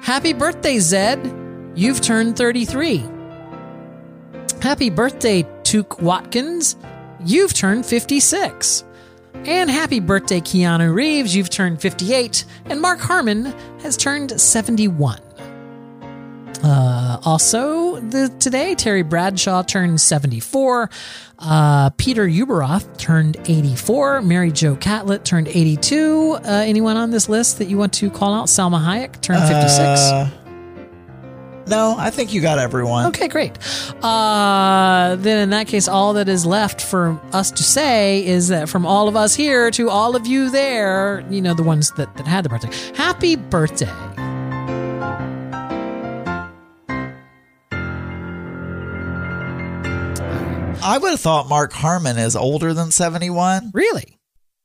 [0.02, 1.44] happy birthday, Zedd.
[1.76, 3.04] You've turned 33.
[4.62, 6.78] Happy birthday, Tuc Watkins.
[7.24, 8.84] You've turned 56.
[9.46, 11.36] And happy birthday, Keanu Reeves.
[11.36, 12.46] You've turned 58.
[12.66, 13.46] And Mark Harmon
[13.82, 15.20] has turned 71.
[16.66, 20.90] Uh, also, the, today, Terry Bradshaw turned 74.
[21.38, 24.24] Uh, Peter Ueberroth turned 84.
[24.24, 26.32] Mary Jo Catlett turned 82.
[26.34, 28.48] Uh, anyone on this list that you want to call out?
[28.48, 29.76] Salma Hayek turned 56.
[29.76, 30.30] Uh,
[31.68, 33.08] no, I think you got everyone.
[33.08, 33.58] Okay, great.
[34.04, 38.70] Uh, then in that case, all that is left for us to say is that
[38.70, 42.16] from all of us here to all of you there, you know, the ones that,
[42.18, 44.15] that had the birthday, happy birthday.
[50.86, 53.72] I would have thought Mark Harmon is older than 71.
[53.74, 54.20] Really?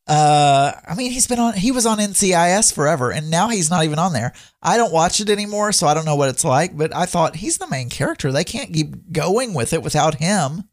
[0.06, 3.84] Uh, I mean, he's been on, he was on NCIS forever, and now he's not
[3.84, 4.32] even on there.
[4.62, 7.36] I don't watch it anymore, so I don't know what it's like, but I thought
[7.36, 8.32] he's the main character.
[8.32, 10.64] They can't keep going with it without him.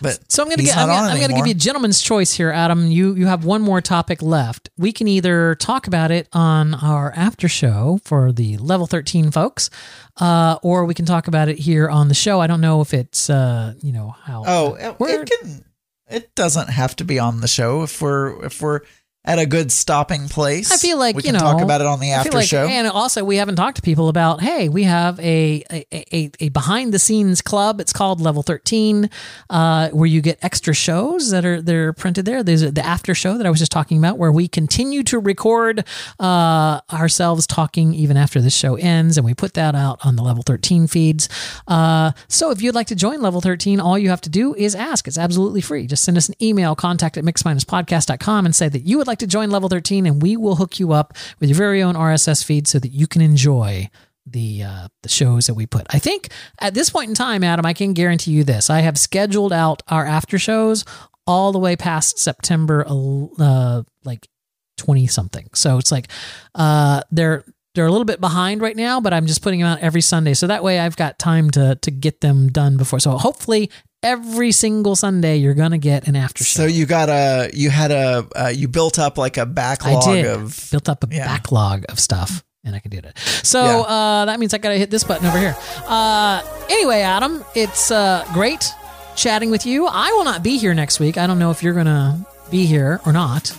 [0.00, 0.76] But So I'm gonna get.
[0.76, 2.90] I'm I'm gonna give you a gentleman's choice here, Adam.
[2.90, 4.70] You you have one more topic left.
[4.78, 9.70] We can either talk about it on our after show for the level 13 folks,
[10.18, 12.40] uh, or we can talk about it here on the show.
[12.40, 14.44] I don't know if it's uh, you know how.
[14.46, 15.64] Oh, it, it can.
[16.08, 18.80] It doesn't have to be on the show if we're if we're
[19.24, 20.72] at a good stopping place.
[20.72, 22.66] I feel like we you can know talk about it on the after like- show.
[22.66, 24.40] and also we haven't talked to people about.
[24.40, 27.80] Hey, we have a a, a, a behind the scenes club.
[27.80, 29.10] It's called Level Thirteen,
[29.50, 32.42] uh, where you get extra shows that are they're printed there.
[32.42, 35.84] There's the after show that I was just talking about, where we continue to record
[36.18, 40.22] uh, ourselves talking even after this show ends, and we put that out on the
[40.22, 41.28] Level Thirteen feeds.
[41.68, 44.74] Uh, so if you'd like to join Level Thirteen, all you have to do is
[44.74, 45.06] ask.
[45.06, 45.86] It's absolutely free.
[45.86, 49.26] Just send us an email, contact at mix-podcast.com, and say that you would like to
[49.26, 52.66] join Level 13, and we will hook you up with your very own RSS feed
[52.66, 53.90] so that you can enjoy
[54.26, 55.86] the uh, the shows that we put.
[55.90, 56.28] I think
[56.60, 59.82] at this point in time, Adam, I can guarantee you this: I have scheduled out
[59.88, 60.84] our after shows
[61.26, 64.28] all the way past September, uh, like
[64.76, 65.48] twenty something.
[65.54, 66.08] So it's like
[66.54, 69.80] uh, they're they're a little bit behind right now, but I'm just putting them out
[69.80, 73.00] every Sunday, so that way I've got time to to get them done before.
[73.00, 73.70] So hopefully.
[74.02, 76.62] Every single Sunday, you're gonna get an after show.
[76.62, 80.14] so you got a you had a uh, you built up like a backlog I
[80.22, 80.26] did.
[80.26, 83.18] of built up a backlog of stuff and I can do that.
[83.42, 85.56] So uh, that means I got to hit this button over here.
[85.86, 88.72] Uh, anyway, Adam, it's uh, great
[89.16, 89.86] chatting with you.
[89.86, 91.18] I will not be here next week.
[91.18, 92.18] I don't know if you're to
[92.50, 93.56] be here or not.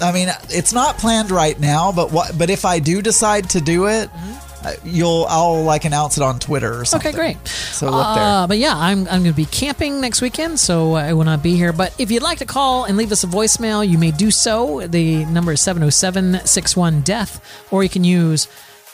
[0.00, 2.38] I mean, it's not planned right now, but what?
[2.38, 4.40] But if I do decide to do it, uh,
[4.84, 7.10] you'll I'll like announce it on Twitter or something.
[7.10, 7.48] Okay, great.
[7.48, 8.24] So look there.
[8.24, 11.42] Uh, but yeah, I'm, I'm going to be camping next weekend, so I will not
[11.42, 11.72] be here.
[11.72, 14.86] But if you'd like to call and leave us a voicemail, you may do so.
[14.86, 18.48] The number is 707 61 Death, or you can use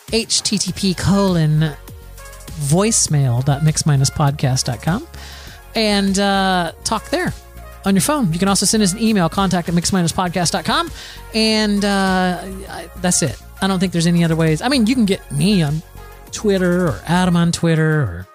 [0.09, 1.73] http colon
[2.47, 5.09] voicemail.mix-podcast.com
[5.75, 7.33] and uh, talk there
[7.85, 8.33] on your phone.
[8.33, 10.91] You can also send us an email, contact at mix-podcast.com,
[11.35, 13.41] and uh, I- that's it.
[13.61, 14.63] I don't think there's any other ways.
[14.63, 15.83] I mean, you can get me on
[16.33, 18.29] Twitter or Adam on Twitter, or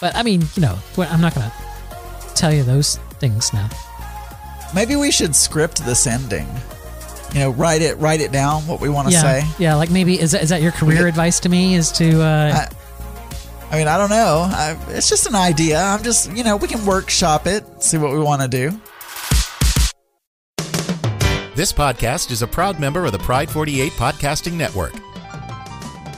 [0.00, 3.68] but I mean, you know, I'm not going to tell you those things now.
[4.74, 6.46] Maybe we should script this ending.
[7.34, 9.42] You know, write it write it down what we want to yeah, say.
[9.58, 9.74] yeah.
[9.74, 11.74] Like maybe is that, is that your career advice to me?
[11.74, 12.66] Is to uh,
[13.70, 14.48] I mean, I don't know.
[14.50, 15.80] I, it's just an idea.
[15.80, 18.70] I'm just, you know, we can workshop it, see what we want to do.
[21.54, 24.94] This podcast is a proud member of the Pride 48 Podcasting Network.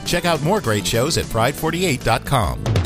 [0.04, 2.79] Check out more great shows at pride48.com.